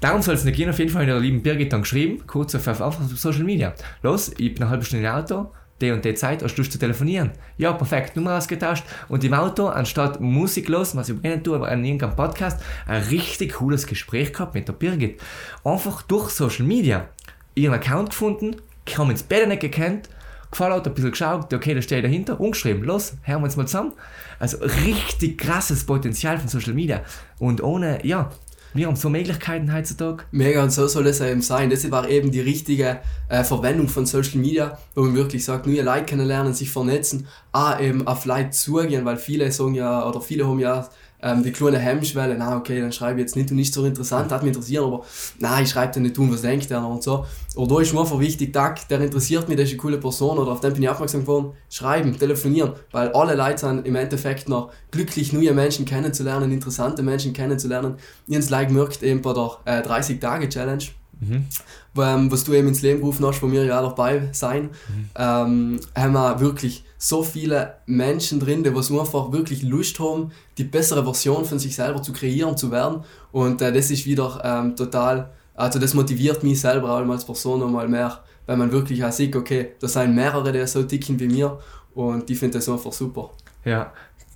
Darum 0.00 0.22
soll 0.22 0.34
es 0.34 0.44
nicht 0.44 0.56
gehen, 0.56 0.70
auf 0.70 0.78
jeden 0.78 0.90
Fall 0.90 1.02
in 1.02 1.08
der 1.08 1.18
lieben 1.18 1.42
Birgit 1.42 1.72
dann 1.72 1.82
geschrieben, 1.82 2.24
kurz 2.26 2.54
auf, 2.54 2.68
auf, 2.68 2.80
auf 2.80 2.96
Social 3.16 3.44
Media. 3.44 3.74
Los, 4.02 4.32
ich 4.38 4.54
bin 4.54 4.62
eine 4.62 4.70
halbe 4.70 4.84
Stunde 4.84 5.06
im 5.06 5.12
Auto, 5.12 5.52
die 5.80 5.90
und 5.90 6.04
die 6.04 6.14
Zeit 6.14 6.42
hast 6.42 6.54
du 6.54 6.60
Lust 6.60 6.72
zu 6.72 6.78
telefonieren. 6.78 7.30
Ja, 7.56 7.72
perfekt, 7.72 8.16
Nummer 8.16 8.36
ausgetauscht 8.36 8.84
und 9.08 9.24
im 9.24 9.34
Auto, 9.34 9.68
anstatt 9.68 10.20
Musik 10.20 10.68
los, 10.68 10.94
was 10.96 11.08
ich 11.08 11.20
nicht 11.22 11.44
tue, 11.44 11.56
aber 11.56 11.68
an 11.68 11.84
irgendeinem 11.84 12.16
Podcast, 12.16 12.60
ein 12.86 13.02
richtig 13.04 13.54
cooles 13.54 13.86
Gespräch 13.86 14.32
gehabt 14.32 14.54
mit 14.54 14.68
der 14.68 14.74
Birgit. 14.74 15.20
Einfach 15.64 16.02
durch 16.02 16.30
Social 16.30 16.66
Media 16.66 17.08
ihren 17.54 17.74
Account 17.74 18.10
gefunden, 18.10 18.56
kaum 18.86 19.10
ins 19.10 19.22
Bett 19.22 19.48
nicht 19.48 19.60
gekannt, 19.60 20.08
gefallen 20.50 20.82
ein 20.82 20.94
bisschen 20.94 21.10
geschaut, 21.10 21.52
okay, 21.54 21.74
da 21.74 21.82
stehe 21.82 22.00
ich 22.00 22.04
dahinter, 22.06 22.40
umgeschrieben, 22.40 22.82
los, 22.82 23.14
hören 23.22 23.40
wir 23.40 23.44
uns 23.44 23.56
mal 23.56 23.66
zusammen. 23.66 23.92
Also 24.38 24.58
richtig 24.58 25.38
krasses 25.38 25.84
Potenzial 25.84 26.38
von 26.38 26.48
Social 26.48 26.74
Media. 26.74 27.02
Und 27.38 27.62
ohne, 27.62 28.04
ja, 28.04 28.30
wir 28.74 28.86
haben 28.86 28.96
so 28.96 29.08
Möglichkeiten 29.08 29.72
heutzutage. 29.72 30.24
Mega, 30.30 30.62
und 30.62 30.70
so 30.70 30.86
soll 30.86 31.06
es 31.06 31.20
eben 31.20 31.42
sein. 31.42 31.70
Das 31.70 31.88
war 31.90 32.08
eben 32.08 32.30
die 32.30 32.40
richtige 32.40 33.00
äh, 33.28 33.42
Verwendung 33.42 33.88
von 33.88 34.06
Social 34.06 34.38
Media, 34.38 34.78
wo 34.94 35.02
man 35.02 35.14
wirklich 35.14 35.44
sagt, 35.44 35.66
neue 35.66 35.82
Leute 35.82 36.04
kennenlernen, 36.04 36.54
sich 36.54 36.70
vernetzen, 36.70 37.26
auch 37.52 37.80
eben 37.80 38.06
auf 38.06 38.24
Leute 38.26 38.50
zugehen, 38.50 39.04
weil 39.04 39.16
viele 39.16 39.50
sagen 39.50 39.74
ja, 39.74 40.06
oder 40.06 40.20
viele 40.20 40.46
haben 40.46 40.60
ja 40.60 40.88
ähm, 41.22 41.42
die 41.42 41.52
kleine 41.52 41.78
Hemmschwelle, 41.78 42.36
na 42.38 42.56
okay, 42.56 42.80
dann 42.80 42.92
schreibe 42.92 43.20
ich 43.20 43.24
jetzt 43.24 43.36
nicht 43.36 43.50
und 43.50 43.56
nicht 43.56 43.72
so 43.72 43.84
interessant, 43.84 44.32
hat 44.32 44.42
mich 44.42 44.54
interessiert, 44.54 44.84
aber 44.84 45.04
na, 45.38 45.60
ich 45.60 45.70
schreibe 45.70 45.94
dann 45.94 46.02
nicht 46.04 46.16
tun, 46.16 46.32
was 46.32 46.42
denkt 46.42 46.70
der 46.70 46.84
und 46.84 47.02
so. 47.02 47.24
Oder 47.56 47.74
da 47.74 47.80
ist 47.80 47.92
mir 47.92 48.00
einfach 48.00 48.18
wichtig, 48.18 48.52
Tag, 48.52 48.86
der 48.88 49.00
interessiert 49.00 49.48
mich, 49.48 49.56
der 49.56 49.64
ist 49.64 49.72
eine 49.72 49.78
coole 49.78 49.98
Person 49.98 50.38
oder 50.38 50.52
auf 50.52 50.60
den 50.60 50.72
bin 50.72 50.82
ich 50.82 50.88
aufmerksam 50.88 51.22
geworden, 51.22 51.52
schreiben, 51.68 52.18
telefonieren, 52.18 52.72
weil 52.90 53.08
alle 53.12 53.34
Leute 53.34 53.58
sind 53.58 53.86
im 53.86 53.96
Endeffekt 53.96 54.48
noch 54.48 54.70
glücklich, 54.90 55.32
neue 55.32 55.52
Menschen 55.52 55.84
kennenzulernen, 55.84 56.52
interessante 56.52 57.02
Menschen 57.02 57.32
kennenzulernen. 57.32 57.96
Jens 58.26 58.50
Like 58.50 58.70
merkt 58.70 59.02
eben 59.02 59.22
bei 59.22 59.32
der 59.32 59.58
äh, 59.64 59.82
30-Tage-Challenge, 59.82 60.84
Mhm. 61.20 61.46
Was 61.94 62.44
du 62.44 62.54
eben 62.54 62.68
ins 62.68 62.82
Leben 62.82 63.00
gerufen 63.00 63.26
hast, 63.26 63.42
wo 63.42 63.50
wir 63.50 63.64
ja 63.64 63.80
auch 63.80 63.90
dabei 63.90 64.28
sein, 64.32 64.64
mhm. 64.64 65.10
ähm, 65.16 65.80
haben 65.94 66.12
wir 66.12 66.40
wirklich 66.40 66.84
so 66.98 67.22
viele 67.22 67.74
Menschen 67.86 68.40
drin, 68.40 68.62
die 68.62 68.74
was 68.74 68.90
einfach 68.90 69.32
wirklich 69.32 69.62
Lust 69.62 69.98
haben, 70.00 70.32
die 70.58 70.64
bessere 70.64 71.02
Version 71.02 71.44
von 71.44 71.58
sich 71.58 71.74
selber 71.74 72.02
zu 72.02 72.12
kreieren, 72.12 72.56
zu 72.56 72.70
werden. 72.70 73.04
Und 73.32 73.62
äh, 73.62 73.72
das 73.72 73.90
ist 73.90 74.06
wieder 74.06 74.40
ähm, 74.44 74.76
total, 74.76 75.30
also 75.54 75.78
das 75.78 75.94
motiviert 75.94 76.42
mich 76.42 76.60
selber 76.60 76.90
auch 76.90 77.08
als 77.08 77.24
Person 77.24 77.60
nochmal 77.60 77.88
mehr, 77.88 78.20
weil 78.46 78.56
man 78.56 78.70
wirklich 78.70 79.04
auch 79.04 79.12
sieht, 79.12 79.34
okay, 79.34 79.72
da 79.80 79.88
sind 79.88 80.14
mehrere, 80.14 80.52
die 80.52 80.66
so 80.66 80.82
dicken 80.82 81.18
wie 81.18 81.28
mir 81.28 81.58
und 81.94 82.28
ich 82.30 82.38
finde 82.38 82.58
das 82.58 82.68
einfach 82.68 82.92
super. 82.92 83.30
Ja, 83.64 83.92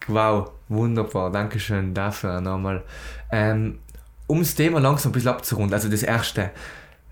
wow, 0.08 0.50
wunderbar, 0.68 1.30
Dankeschön 1.30 1.94
dafür 1.94 2.40
nochmal. 2.40 2.82
Ähm, 3.30 3.78
um 4.26 4.38
das 4.40 4.54
Thema 4.54 4.80
langsam 4.80 5.10
ein 5.10 5.14
bisschen 5.14 5.30
abzurunden, 5.30 5.74
also 5.74 5.88
das 5.88 6.02
erste, 6.02 6.50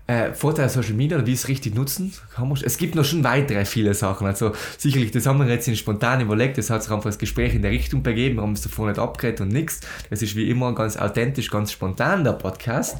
äh, 0.05 0.33
Vorteile 0.33 0.67
Social 0.67 0.93
Media 0.93 1.17
oder 1.17 1.25
wie 1.25 1.33
es 1.33 1.47
richtig 1.47 1.75
nutzen 1.75 2.13
kann 2.35 2.49
man, 2.49 2.59
Es 2.61 2.77
gibt 2.77 2.93
noch 2.95 3.05
schon 3.05 3.23
weitere 3.23 3.63
viele 3.63 3.93
Sachen. 3.93 4.27
Also 4.27 4.51
sicherlich, 4.77 5.11
das 5.11 5.25
haben 5.25 5.39
wir 5.39 5.47
jetzt 5.47 5.67
in 5.67 5.77
spontan 5.77 6.19
überlegt, 6.19 6.57
das 6.57 6.69
hat 6.69 6.83
sich 6.83 6.91
einfach 6.91 7.09
das 7.09 7.17
Gespräch 7.17 7.55
in 7.55 7.61
der 7.61 7.71
Richtung 7.71 8.03
begeben, 8.03 8.35
wir 8.35 8.41
haben 8.41 8.51
es 8.51 8.61
davor 8.61 8.87
nicht 8.89 8.99
abgeredet 8.99 9.41
und 9.41 9.47
nichts. 9.49 9.79
Das 10.09 10.21
ist 10.21 10.35
wie 10.35 10.49
immer 10.49 10.75
ganz 10.75 10.97
authentisch, 10.97 11.49
ganz 11.49 11.71
spontan, 11.71 12.25
der 12.25 12.33
Podcast. 12.33 12.97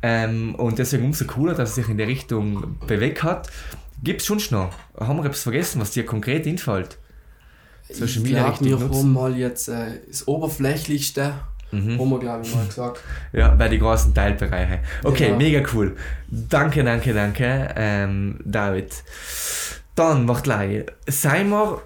Ähm, 0.00 0.54
und 0.54 0.78
deswegen 0.78 1.04
umso 1.04 1.24
cooler, 1.24 1.54
dass 1.54 1.70
es 1.70 1.74
sich 1.74 1.88
in 1.88 1.98
der 1.98 2.06
Richtung 2.06 2.78
bewegt 2.86 3.24
hat. 3.24 3.50
Gibt 4.02 4.20
es 4.20 4.26
schon 4.26 4.40
noch? 4.50 4.72
Haben 4.98 5.18
wir 5.18 5.24
etwas 5.24 5.42
vergessen, 5.42 5.80
was 5.80 5.90
dir 5.90 6.06
konkret 6.06 6.46
einfällt? 6.46 6.98
Social 7.90 8.22
Media 8.22 8.48
ich 8.48 8.60
glaube, 8.60 8.90
wir 8.90 8.96
haben 8.96 9.12
mal 9.12 9.36
jetzt 9.36 9.68
äh, 9.68 10.00
das 10.08 10.28
Oberflächlichste 10.28 11.34
Mhm. 11.74 11.98
Wir, 11.98 12.18
glaube 12.18 12.44
ich, 12.44 12.54
mal 12.54 12.66
gesagt. 12.66 13.00
Ja, 13.32 13.48
bei 13.48 13.68
den 13.68 13.80
großen 13.80 14.14
Teilbereichen. 14.14 14.78
Okay, 15.02 15.26
genau. 15.26 15.38
mega 15.38 15.62
cool. 15.72 15.96
Danke, 16.28 16.84
danke, 16.84 17.12
danke, 17.12 17.74
ähm, 17.76 18.40
David. 18.44 18.92
Dann, 19.94 20.26
warte 20.28 20.42
gleich. 20.42 20.84
Sei 21.06 21.44
mal, 21.44 21.78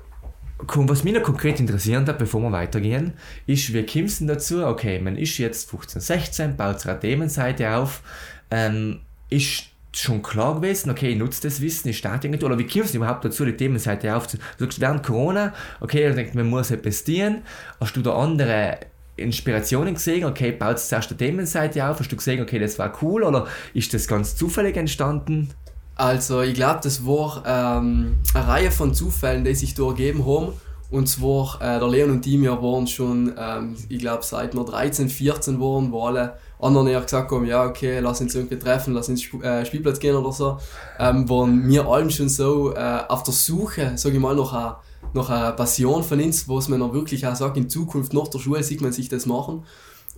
was 0.59 1.05
mich 1.05 1.15
noch 1.15 1.23
konkret 1.23 1.61
interessiert 1.61 2.09
hat, 2.09 2.19
bevor 2.19 2.41
wir 2.43 2.53
weitergehen, 2.53 3.13
ist, 3.47 3.73
wie 3.73 3.87
kommst 3.87 4.21
du 4.21 4.27
dazu? 4.27 4.67
Okay, 4.67 4.99
man 4.99 5.17
ist 5.17 5.39
jetzt 5.39 5.71
15, 5.71 6.01
16, 6.01 6.57
baut 6.57 6.87
eine 6.87 7.01
Themenseite 7.01 7.71
auf. 7.75 8.03
Ähm, 8.51 9.01
ist 9.31 9.65
schon 9.93 10.23
klar 10.23 10.55
gewesen, 10.57 10.91
okay, 10.91 11.11
ich 11.11 11.19
nutze 11.19 11.43
das 11.43 11.61
Wissen, 11.61 11.89
ich 11.89 11.99
starte 11.99 12.27
irgendwie, 12.27 12.45
oder 12.45 12.59
wie 12.59 12.67
kommst 12.67 12.95
du 12.95 12.99
überhaupt 12.99 13.25
dazu, 13.25 13.45
die 13.45 13.57
Themenseite 13.57 14.15
aufzunehmen? 14.15 14.47
Du 14.59 14.65
sagst, 14.65 14.81
während 14.81 15.03
Corona, 15.03 15.55
okay, 15.81 16.09
du 16.09 16.15
denkst, 16.15 16.35
man 16.35 16.49
muss 16.49 16.71
investieren, 16.71 17.43
hast 17.81 17.97
du 17.97 18.03
da 18.03 18.15
andere 18.15 18.79
Inspirationen 19.19 19.95
gesehen? 19.95 20.25
Okay, 20.25 20.53
baut 20.53 20.77
es 20.77 20.89
zuerst 20.89 21.11
eine 21.11 21.19
Themenseite 21.19 21.87
auf? 21.87 21.99
Hast 21.99 22.11
du 22.11 22.17
gesehen, 22.17 22.43
okay, 22.43 22.59
das 22.59 22.79
war 22.79 22.93
cool? 23.03 23.23
Oder 23.23 23.47
ist 23.75 23.93
das 23.95 24.07
ganz 24.09 24.37
zufällig 24.37 24.77
entstanden? 24.77 25.51
Also, 25.95 26.43
ich 26.43 26.55
glaube, 26.55 26.81
das 26.83 27.05
war 27.05 27.43
ähm, 27.45 28.19
eine 28.33 28.47
Reihe 28.47 28.71
von 28.71 28.95
Zufällen, 28.95 29.45
die 29.45 29.55
sich 29.55 29.75
da 29.75 29.89
ergeben 29.89 30.25
haben. 30.25 30.53
Und 30.91 31.07
zwar, 31.07 31.61
äh, 31.61 31.79
der 31.79 31.89
Leon 31.89 32.11
und 32.11 32.25
die, 32.25 32.41
wir 32.41 32.63
waren 32.63 32.87
schon, 32.87 33.35
ähm, 33.37 33.77
ich 33.89 33.99
glaube, 33.99 34.25
seit 34.25 34.55
wir 34.55 34.65
13, 34.65 35.09
14 35.11 35.61
waren, 35.61 35.93
wo 35.93 36.07
alle 36.07 36.39
anderen 36.61 36.87
ja 36.89 37.01
gesagt 37.01 37.31
haben, 37.31 37.45
ja, 37.45 37.65
okay, 37.65 37.99
lass 37.99 38.21
uns 38.21 38.35
irgendwie 38.35 38.59
treffen, 38.59 38.95
lass 38.95 39.09
uns 39.09 39.21
Sp 39.21 39.43
äh, 39.45 39.67
Spielplatz 39.67 39.99
gehen 39.99 40.17
oder 40.17 40.33
so, 40.33 40.59
ähm, 40.99 41.29
waren 41.29 41.69
wir 41.69 41.87
allen 41.87 42.11
schon 42.11 42.31
so 42.31 42.75
äh, 42.75 43.01
auf 43.09 43.23
der 43.23 43.35
Suche, 43.35 43.93
sage 43.97 44.15
ich 44.15 44.21
mal, 44.21 44.35
nach 44.35 44.53
einer 44.53 44.81
noch 45.15 45.31
eine 45.31 45.53
Passion 45.53 46.03
von 46.03 46.21
uns, 46.21 46.49
was 46.49 46.69
man 46.69 46.81
noch 46.81 46.93
wirklich 46.93 47.27
auch 47.27 47.35
sagt, 47.35 47.57
in 47.57 47.69
Zukunft 47.69 48.13
nach 48.13 48.29
der 48.29 48.39
Schule 48.39 48.63
sieht 48.63 48.81
man 48.81 48.93
sich 48.93 49.09
das 49.09 49.27
machen. 49.27 49.65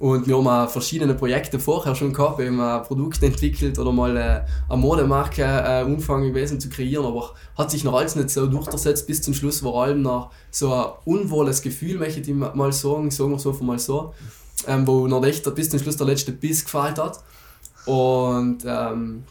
Und 0.00 0.26
wir 0.26 0.38
haben 0.38 0.48
auch 0.48 0.70
verschiedene 0.70 1.14
Projekte 1.14 1.58
vorher 1.58 1.94
schon 1.94 2.14
gehabt, 2.14 2.40
eben 2.40 2.58
ein 2.58 2.82
Produkt 2.84 3.22
entwickelt 3.22 3.78
oder 3.78 3.92
mal 3.92 4.16
äh, 4.16 4.40
eine 4.70 4.80
Modemarke 4.80 5.42
äh, 5.42 5.84
Umfang 5.84 6.22
gewesen 6.22 6.58
zu 6.58 6.70
kreieren, 6.70 7.04
aber 7.04 7.34
hat 7.54 7.70
sich 7.70 7.84
noch 7.84 7.92
alles 7.92 8.16
nicht 8.16 8.30
so 8.30 8.46
durchgesetzt. 8.46 9.06
Bis 9.06 9.20
zum 9.20 9.34
Schluss 9.34 9.60
vor 9.60 9.82
allem 9.82 10.00
noch 10.00 10.30
so 10.50 10.72
ein 10.72 10.86
unwohles 11.04 11.60
Gefühl, 11.60 11.98
möchte 11.98 12.20
ich 12.20 12.34
mal 12.34 12.72
sagen, 12.72 13.10
sagen 13.10 13.30
wir 13.30 13.36
es 13.36 13.46
einfach 13.46 13.60
mal 13.60 13.78
so, 13.78 14.14
ähm, 14.66 14.86
wo 14.86 15.06
noch 15.06 15.22
echt 15.22 15.54
bis 15.54 15.68
zum 15.68 15.78
Schluss 15.78 15.98
der 15.98 16.06
letzte 16.06 16.32
Biss 16.32 16.64
gefällt 16.64 16.96
hat. 16.96 17.22
Und 17.84 18.64
ähm, 18.66 19.24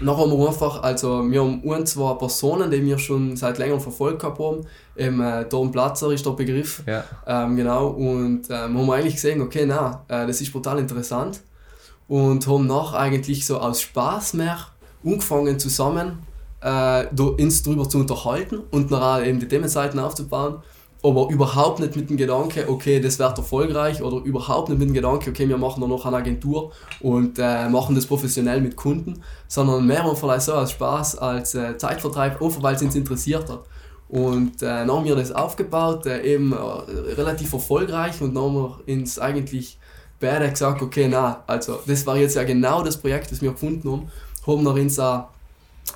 Nachher 0.00 0.22
haben 0.22 0.38
wir 0.38 0.46
einfach, 0.46 0.82
also 0.82 1.28
wir 1.28 1.40
haben 1.42 1.62
ein, 1.68 1.86
zwei 1.86 2.14
Personen, 2.14 2.70
die 2.70 2.84
wir 2.84 2.98
schon 2.98 3.36
seit 3.36 3.58
längerem 3.58 3.80
verfolgt 3.80 4.22
haben. 4.22 4.66
Eben, 4.96 5.20
äh, 5.20 5.48
Tom 5.48 5.72
Platzer 5.72 6.12
ist 6.12 6.24
der 6.24 6.32
Begriff. 6.32 6.82
Ja. 6.86 7.04
Ähm, 7.26 7.56
genau. 7.56 7.88
Und 7.88 8.42
ähm, 8.50 8.78
haben 8.78 8.90
eigentlich 8.90 9.14
gesehen, 9.14 9.40
okay, 9.40 9.64
na, 9.66 10.04
äh, 10.08 10.26
das 10.26 10.40
ist 10.40 10.52
brutal 10.52 10.78
interessant. 10.78 11.40
Und 12.06 12.46
haben 12.46 12.66
nach 12.66 12.92
eigentlich 12.92 13.44
so 13.44 13.58
aus 13.58 13.80
Spaß 13.80 14.34
mehr 14.34 14.58
angefangen 15.04 15.58
zusammen 15.58 16.20
äh, 16.60 17.06
uns 17.16 17.62
darüber 17.62 17.88
zu 17.88 17.98
unterhalten 17.98 18.60
und 18.70 18.90
dann 18.90 19.24
eben 19.24 19.40
die 19.40 19.48
Themenseiten 19.48 19.98
aufzubauen. 19.98 20.62
Aber 21.02 21.28
überhaupt 21.30 21.78
nicht 21.80 21.94
mit 21.94 22.10
dem 22.10 22.16
Gedanke, 22.16 22.68
okay, 22.68 23.00
das 23.00 23.18
wird 23.18 23.38
erfolgreich 23.38 24.02
oder 24.02 24.24
überhaupt 24.24 24.68
nicht 24.68 24.78
mit 24.78 24.88
dem 24.88 24.94
Gedanke, 24.94 25.30
okay, 25.30 25.48
wir 25.48 25.58
machen 25.58 25.86
noch 25.88 26.04
eine 26.04 26.16
Agentur 26.16 26.72
und 27.00 27.38
äh, 27.38 27.68
machen 27.68 27.94
das 27.94 28.06
professionell 28.06 28.60
mit 28.60 28.74
Kunden, 28.74 29.22
sondern 29.46 29.86
mehr 29.86 30.04
und 30.04 30.18
vielleicht 30.18 30.42
so 30.42 30.54
als 30.54 30.72
Spaß, 30.72 31.18
als 31.18 31.54
äh, 31.54 31.76
Zeitvertreib, 31.78 32.42
einfach 32.42 32.62
weil 32.62 32.74
es 32.74 32.82
uns 32.82 32.96
interessiert 32.96 33.48
hat. 33.48 33.60
Und 34.08 34.62
äh, 34.62 34.66
dann 34.66 34.90
haben 34.90 35.04
wir 35.04 35.14
das 35.14 35.30
aufgebaut, 35.30 36.06
äh, 36.06 36.22
eben 36.22 36.52
äh, 36.52 36.56
relativ 36.56 37.52
erfolgreich 37.52 38.20
und 38.20 38.34
dann 38.34 38.44
haben 38.44 38.54
wir 38.54 38.80
uns 38.88 39.18
eigentlich 39.18 39.78
beide 40.18 40.50
gesagt, 40.50 40.82
okay, 40.82 41.06
na, 41.08 41.44
also 41.46 41.78
das 41.86 42.06
war 42.06 42.16
jetzt 42.16 42.34
ja 42.34 42.42
genau 42.42 42.82
das 42.82 42.96
Projekt, 42.96 43.30
das 43.30 43.40
wir 43.40 43.52
gefunden 43.52 43.90
haben, 43.90 44.10
haben 44.46 44.64
wir 44.64 44.72
uns 44.72 44.98
auch 44.98 45.28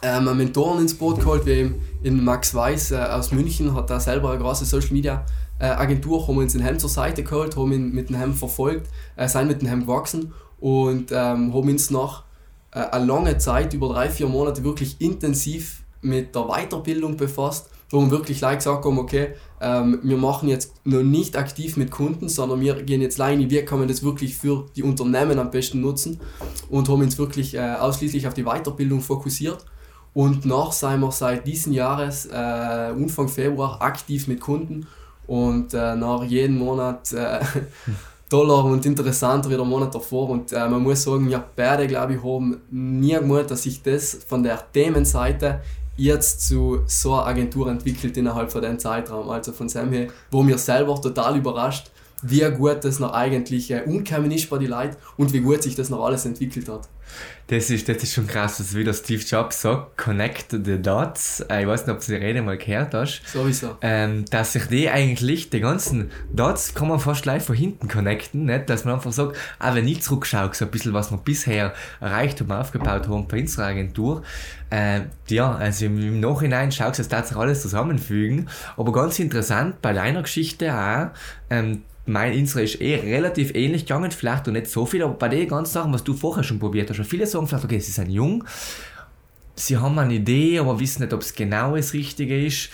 ähm, 0.03 0.37
Mentoren 0.37 0.81
ins 0.81 0.95
Boot 0.95 1.21
geholt, 1.21 1.45
wie 1.47 1.53
eben 1.53 1.75
in 2.03 2.25
Max 2.25 2.55
Weiß 2.55 2.93
äh, 2.93 2.97
aus 2.97 3.33
München, 3.33 3.75
hat 3.75 3.91
da 3.91 4.01
selber 4.01 4.31
eine 4.31 4.41
große 4.41 4.65
Social 4.65 4.93
Media 4.93 5.27
äh, 5.59 5.67
Agentur, 5.67 6.27
haben 6.27 6.39
uns 6.39 6.53
den 6.53 6.63
Hem 6.63 6.79
zur 6.79 6.89
Seite 6.89 7.23
geholt, 7.23 7.57
haben 7.57 7.73
ihn 7.73 7.93
mit 7.93 8.09
dem 8.09 8.17
Hem 8.17 8.35
verfolgt, 8.35 8.89
äh, 9.17 9.29
sind 9.29 9.49
mit 9.49 9.63
dem 9.63 9.69
Hem 9.69 9.83
gewachsen 9.83 10.33
und 10.61 11.13
ähm, 11.13 11.53
haben 11.55 11.69
uns 11.69 11.91
nach 11.91 12.25
äh, 12.73 12.79
einer 12.79 13.07
langen 13.07 13.39
Zeit, 13.39 13.75
über 13.75 13.89
drei, 13.89 14.09
vier 14.09 14.29
Monate, 14.29 14.65
wirklich 14.65 15.01
intensiv 15.01 15.83
mit 16.01 16.35
der 16.35 16.43
Weiterbildung 16.49 17.17
befasst, 17.17 17.69
wo 17.91 18.01
wir 18.01 18.11
wirklich 18.11 18.39
gleich 18.39 18.59
gesagt 18.59 18.85
haben, 18.85 18.99
okay, 18.99 19.35
ähm, 19.61 20.01
wir 20.03 20.17
machen 20.17 20.49
jetzt 20.49 20.73
noch 20.85 21.03
nicht 21.03 21.37
aktiv 21.37 21.77
mit 21.77 21.91
Kunden, 21.91 22.29
sondern 22.29 22.61
wir 22.61 22.83
gehen 22.83 23.03
jetzt 23.03 23.21
alleine, 23.21 23.49
wie 23.51 23.63
kann 23.65 23.79
man 23.79 23.89
das 23.89 24.03
wirklich 24.03 24.37
für 24.37 24.67
die 24.75 24.83
Unternehmen 24.83 25.39
am 25.39 25.51
besten 25.51 25.81
nutzen 25.81 26.19
und 26.71 26.89
haben 26.89 27.03
uns 27.03 27.19
wirklich 27.19 27.55
äh, 27.55 27.75
ausschließlich 27.75 28.27
auf 28.27 28.35
die 28.35 28.45
Weiterbildung 28.45 29.01
fokussiert 29.01 29.65
und 30.15 30.45
nach 30.45 30.73
sind 30.73 31.01
wir 31.01 31.11
seit 31.11 31.47
diesem 31.47 31.73
Jahres, 31.73 32.27
äh, 32.27 32.35
Anfang 32.35 33.29
Februar, 33.29 33.81
aktiv 33.81 34.29
mit 34.29 34.41
Kunden 34.41 34.87
und 35.27 35.73
äh, 35.73 35.97
nach 35.97 36.23
jedem 36.25 36.59
Monat 36.59 37.13
äh, 37.13 37.41
toller 38.29 38.65
und 38.65 38.85
interessanter 38.85 39.49
wie 39.49 39.57
der 39.57 39.65
Monat 39.65 39.95
davor. 39.95 40.29
Und 40.31 40.53
äh, 40.53 40.69
man 40.69 40.83
muss 40.83 41.03
sagen, 41.03 41.29
wir 41.29 41.43
beide, 41.57 41.87
glaube 41.87 42.15
ich, 42.15 42.23
haben 42.23 42.61
nie 42.71 43.15
gemeint, 43.15 43.51
dass 43.51 43.63
sich 43.63 43.83
das 43.83 44.19
von 44.27 44.43
der 44.43 44.61
Themenseite 44.73 45.61
jetzt 45.97 46.47
zu 46.47 46.81
so 46.87 47.15
einer 47.15 47.27
Agentur 47.27 47.71
entwickelt 47.71 48.17
innerhalb 48.17 48.51
von 48.51 48.63
dem 48.63 48.79
Zeitraum. 48.79 49.31
Also 49.31 49.53
von 49.53 49.69
dem 49.69 49.93
her, 49.93 50.09
wo 50.31 50.43
mir 50.43 50.59
selber 50.59 51.01
total 51.01 51.37
überrascht, 51.37 51.91
wie 52.23 52.49
gut 52.51 52.85
das 52.85 52.99
noch 52.99 53.13
eigentlich 53.13 53.71
äh, 53.71 53.83
umgekommen 53.85 54.31
ist 54.31 54.49
bei 54.49 54.59
den 54.59 54.71
Leuten 54.71 54.97
und 55.17 55.33
wie 55.33 55.41
gut 55.41 55.63
sich 55.63 55.75
das 55.75 55.91
noch 55.91 56.05
alles 56.05 56.25
entwickelt 56.25 56.69
hat. 56.69 56.89
Das 57.49 57.69
ist, 57.69 57.89
das 57.89 58.03
ist 58.03 58.15
schon 58.15 58.27
krass, 58.27 58.59
dass 58.59 58.75
wie 58.75 58.85
der 58.85 58.95
Steve 58.95 59.23
Jobs 59.23 59.61
sagt, 59.61 59.99
connect 59.99 60.53
the 60.53 60.81
dots. 60.81 61.41
Äh, 61.51 61.63
ich 61.63 61.69
weiß 61.69 61.87
nicht, 61.87 61.95
ob 61.95 62.01
du 62.01 62.07
die 62.07 62.15
Rede 62.15 62.41
mal 62.41 62.57
gehört 62.57 62.95
hast. 62.95 63.21
Sowieso. 63.27 63.77
Ähm, 63.83 64.25
dass 64.31 64.55
sich 64.55 64.67
die 64.67 64.89
eigentlich, 64.89 65.51
die 65.51 65.61
ganzen 65.61 66.11
Dots, 66.33 66.75
kann 66.75 66.89
man 66.89 66.99
fast 66.99 67.23
gleich 67.23 67.43
von 67.43 67.55
hinten 67.55 67.89
connecten. 67.89 68.47
Nicht? 68.47 68.71
Dass 68.71 68.85
man 68.85 68.95
einfach 68.95 69.13
sagt, 69.13 69.37
auch 69.59 69.75
wenn 69.75 69.87
ich 69.87 70.03
zurückschaue, 70.03 70.51
so 70.55 70.65
ein 70.65 70.71
bisschen, 70.71 70.95
was 70.95 71.11
wir 71.11 71.19
bisher 71.19 71.75
erreicht 72.01 72.41
haben, 72.41 72.53
aufgebaut 72.53 73.09
haben 73.09 73.29
bei 73.29 73.41
unserer 73.41 73.67
Agentur, 73.67 74.23
äh, 74.71 75.03
ja, 75.29 75.55
also 75.55 75.85
im, 75.87 75.99
im 75.99 76.21
Nachhinein 76.21 76.73
schaust 76.73 76.99
du, 76.99 77.03
dass 77.03 77.29
das 77.29 77.37
alles 77.37 77.61
zusammenfügen. 77.61 78.49
Aber 78.79 78.93
ganz 78.93 79.19
interessant 79.19 79.83
bei 79.83 79.93
deiner 79.93 80.23
Geschichte 80.23 80.73
auch, 80.73 81.09
ähm, 81.51 81.83
mein 82.05 82.33
Insta 82.33 82.61
ist 82.61 82.81
eh 82.81 82.97
relativ 82.97 83.55
ähnlich 83.55 83.87
gegangen, 83.87 84.11
vielleicht 84.11 84.49
auch 84.49 84.53
nicht 84.53 84.67
so 84.67 84.87
viel, 84.87 85.03
aber 85.03 85.15
bei 85.15 85.29
den 85.29 85.49
ganzen 85.49 85.73
Sachen, 85.73 85.93
was 85.93 86.05
du 86.05 86.15
vorher 86.15 86.43
schon 86.43 86.59
probiert 86.59 86.91
hast, 86.91 87.01
viele 87.07 87.27
sagen 87.27 87.47
vielleicht, 87.47 87.65
okay, 87.65 87.79
sie 87.79 87.93
sind 87.93 88.11
jung, 88.11 88.45
sie 89.55 89.77
haben 89.77 89.99
eine 89.99 90.15
Idee, 90.15 90.59
aber 90.59 90.81
wissen 90.81 91.03
nicht, 91.03 91.13
ob 91.13 91.21
es 91.21 91.35
genau 91.35 91.77
das 91.77 91.93
Richtige 91.93 92.45
ist 92.45 92.71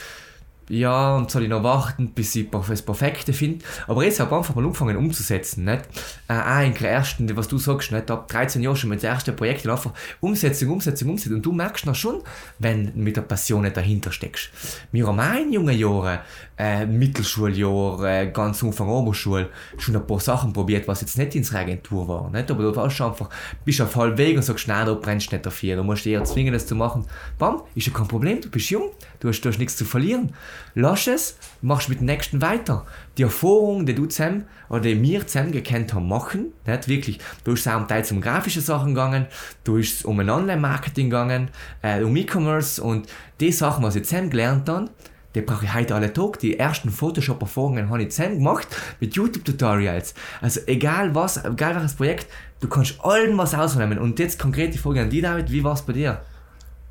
ja, 0.68 1.16
und 1.16 1.30
soll 1.30 1.44
ich 1.44 1.48
noch 1.48 1.62
warten, 1.62 2.10
bis 2.10 2.34
ich 2.36 2.50
das 2.50 2.82
Perfekte 2.82 3.32
finde. 3.32 3.64
Aber 3.86 4.04
jetzt 4.04 4.20
habe 4.20 4.30
ich 4.30 4.36
einfach 4.36 4.54
mal 4.54 4.64
angefangen 4.64 4.96
umzusetzen, 4.96 5.64
nicht? 5.64 5.82
Äh, 6.28 6.34
auch 6.34 6.66
in 6.66 6.74
der 6.74 6.90
ersten, 6.90 7.36
was 7.36 7.48
du 7.48 7.58
sagst, 7.58 7.92
nicht? 7.92 8.10
Ab 8.10 8.28
13 8.28 8.62
Jahren 8.62 8.76
schon 8.76 8.90
mit 8.90 9.02
dem 9.02 9.10
ersten 9.10 9.34
Projekt 9.34 9.64
und 9.64 9.70
einfach 9.70 9.92
Umsetzung, 10.20 10.70
Umsetzung, 10.70 11.10
Umsetzung. 11.10 11.36
Und 11.36 11.46
du 11.46 11.52
merkst 11.52 11.86
noch 11.86 11.94
schon, 11.94 12.22
wenn 12.58 12.92
du 12.92 12.98
mit 12.98 13.16
der 13.16 13.22
Passion 13.22 13.62
nicht 13.62 13.76
dahinter 13.76 14.12
steckst. 14.12 14.50
Wir 14.92 15.06
haben 15.06 15.20
auch 15.20 15.34
in 15.34 15.52
jungen 15.52 15.78
Jahren, 15.78 16.18
äh, 16.58 16.84
Mittelschuljahr, 16.86 18.02
äh, 18.04 18.30
ganz 18.30 18.62
Anfang 18.62 18.88
Oberschule, 18.88 19.48
schon 19.78 19.96
ein 19.96 20.06
paar 20.06 20.20
Sachen 20.20 20.52
probiert, 20.52 20.88
was 20.88 21.00
jetzt 21.00 21.16
nicht 21.16 21.34
ins 21.34 21.54
Agentur 21.54 22.08
war, 22.08 22.30
nicht? 22.30 22.50
Aber 22.50 22.62
du 22.62 22.74
warst 22.76 22.96
schon 22.96 23.10
einfach, 23.10 23.30
bist 23.64 23.80
auf 23.80 23.96
halb 23.96 24.18
und 24.18 24.42
sagst, 24.42 24.68
nein, 24.68 24.86
du 24.86 24.96
brennst 24.96 25.32
nicht 25.32 25.46
dafür, 25.46 25.76
du 25.76 25.84
musst 25.84 26.06
eher 26.06 26.24
zwingen, 26.24 26.52
das 26.52 26.66
zu 26.66 26.74
machen. 26.74 27.06
Bam, 27.38 27.62
ist 27.74 27.86
ja 27.86 27.92
kein 27.92 28.08
Problem, 28.08 28.40
du 28.40 28.50
bist 28.50 28.70
jung, 28.70 28.90
du 29.20 29.28
hast, 29.28 29.40
du 29.40 29.48
hast 29.48 29.58
nichts 29.58 29.76
zu 29.76 29.84
verlieren 29.84 30.32
lass 30.78 31.06
es, 31.06 31.36
machst 31.60 31.88
mit 31.88 32.00
dem 32.00 32.06
nächsten 32.06 32.40
weiter. 32.40 32.86
Die 33.16 33.22
Erfahrung, 33.22 33.84
die 33.84 33.94
du 33.94 34.06
zusammen 34.06 34.44
oder 34.68 34.80
die 34.80 35.02
wir 35.02 35.26
zusammen 35.26 35.52
gekannt 35.52 35.92
haben, 35.92 36.08
machen, 36.08 36.52
nicht 36.66 36.88
wirklich. 36.88 37.18
Du 37.44 37.52
bist 37.52 37.68
auch 37.68 37.80
um 38.10 38.20
grafische 38.20 38.60
Sachen 38.60 38.94
gegangen, 38.94 39.26
du 39.64 39.74
bist 39.74 40.04
um 40.04 40.20
ein 40.20 40.30
Online-Marketing 40.30 41.10
gegangen, 41.10 41.50
äh, 41.82 42.02
um 42.02 42.14
E-Commerce 42.16 42.82
und 42.82 43.08
die 43.40 43.52
Sachen, 43.52 43.82
was 43.82 43.96
ich 43.96 44.04
zusammen 44.04 44.30
gelernt 44.30 44.68
habe, 44.68 44.90
die 45.34 45.42
brauche 45.42 45.64
ich 45.64 45.74
heute 45.74 45.94
alle 45.94 46.12
Tag. 46.12 46.38
Die 46.38 46.58
ersten 46.58 46.90
Photoshop-Erfahrungen 46.90 47.90
habe 47.90 48.02
ich 48.02 48.10
zusammen 48.10 48.36
gemacht 48.36 48.68
mit 48.98 49.14
YouTube-Tutorials. 49.14 50.14
Also 50.40 50.60
egal 50.66 51.14
was, 51.14 51.44
egal 51.44 51.74
welches 51.74 51.94
Projekt, 51.94 52.28
du 52.60 52.68
kannst 52.68 53.04
allem 53.04 53.36
was 53.36 53.54
ausnehmen. 53.54 53.98
Und 53.98 54.18
jetzt 54.18 54.38
konkret 54.38 54.74
die 54.74 54.78
Frage 54.78 55.02
an 55.02 55.10
dich, 55.10 55.22
David, 55.22 55.50
wie 55.50 55.62
war 55.62 55.74
es 55.74 55.82
bei 55.82 55.92
dir? 55.92 56.22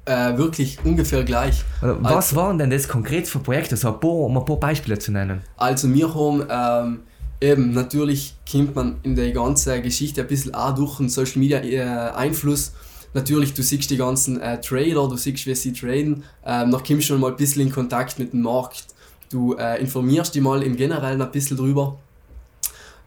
Äh, 0.08 0.38
wirklich 0.38 0.80
ungefähr 0.84 1.24
gleich. 1.24 1.63
Was 1.82 2.13
also, 2.13 2.36
waren 2.38 2.58
denn 2.58 2.70
das 2.70 2.88
konkret 2.88 3.28
für 3.28 3.39
Projekte, 3.39 3.76
so 3.76 3.89
ein 3.89 4.00
paar, 4.00 4.12
um 4.12 4.38
ein 4.38 4.46
paar 4.46 4.58
Beispiele 4.58 4.98
zu 4.98 5.12
nennen? 5.12 5.41
Also 5.58 5.93
wir 5.93 6.13
haben 6.13 6.43
ähm, 6.50 7.00
eben, 7.41 7.74
natürlich 7.74 8.36
kommt 8.50 8.76
man 8.76 8.96
in 9.04 9.15
der 9.15 9.32
ganzen 9.32 9.82
Geschichte 9.84 10.22
ein 10.22 10.28
bisschen 10.28 10.54
auch 10.56 10.74
durch 10.74 10.98
den 10.98 11.10
Social 11.10 11.39
Media 11.39 11.60
äh, 11.60 12.12
Einfluss. 12.15 12.74
Natürlich, 13.13 13.54
du 13.54 13.63
siehst 13.63 13.89
die 13.89 13.98
ganzen 13.98 14.39
äh, 14.39 14.60
Trader, 14.62 15.08
du 15.08 15.17
siehst, 15.17 15.46
wie 15.46 15.56
sie 15.56 15.74
traden, 15.74 16.24
ähm, 16.46 16.70
noch 16.70 16.84
kommst 16.84 17.10
du 17.10 17.13
schon 17.13 17.20
mal 17.20 17.32
ein 17.32 17.38
bisschen 17.38 17.63
in 17.63 17.72
Kontakt 17.72 18.20
mit 18.20 18.34
dem 18.34 18.41
Markt. 18.41 18.86
Du 19.30 19.56
äh, 19.56 19.80
informierst 19.82 20.36
dich 20.36 20.41
mal 20.41 20.63
im 20.63 20.78
Generellen 20.78 21.22
ein 21.22 21.32
bisschen 21.32 21.58
drüber. 21.58 21.98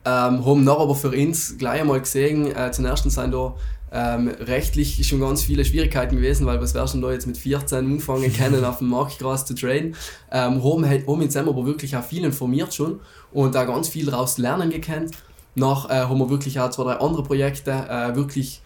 Ähm, 0.03 0.43
haben 0.45 0.63
noch 0.63 0.79
aber 0.79 0.95
für 0.95 1.09
uns 1.09 1.57
gleich 1.57 1.81
einmal 1.81 1.99
gesehen, 1.99 2.55
äh, 2.55 2.71
zum 2.71 2.85
ersten 2.85 3.11
sind 3.11 3.33
da 3.33 3.53
ähm, 3.91 4.29
rechtlich 4.39 5.05
schon 5.05 5.19
ganz 5.19 5.43
viele 5.43 5.65
Schwierigkeiten 5.65 6.15
gewesen, 6.15 6.45
weil 6.45 6.61
was 6.61 6.73
wärst 6.73 6.93
du 6.93 7.01
da 7.01 7.11
jetzt 7.11 7.27
mit 7.27 7.37
14 7.37 7.85
anfangen 7.85 8.31
können, 8.33 8.63
auf 8.65 8.77
dem 8.77 8.89
Markt 8.89 9.19
krass 9.19 9.45
zu 9.45 9.53
traden. 9.53 9.95
Ähm, 10.31 10.63
haben, 10.63 10.85
haben 10.85 11.21
jetzt 11.21 11.35
aber 11.37 11.65
wirklich 11.65 11.95
auch 11.97 12.03
viel 12.03 12.23
informiert 12.23 12.73
schon 12.73 13.01
und 13.33 13.53
da 13.53 13.65
ganz 13.65 13.89
viel 13.89 14.05
daraus 14.05 14.37
lernen 14.37 14.69
gekannt. 14.69 15.11
Nach 15.55 15.89
äh, 15.89 16.03
haben 16.03 16.17
wir 16.17 16.29
wirklich 16.29 16.59
auch 16.59 16.69
zwei, 16.69 16.83
drei 16.83 16.99
andere 16.99 17.23
Projekte 17.23 17.71
äh, 17.71 18.15
wirklich 18.15 18.61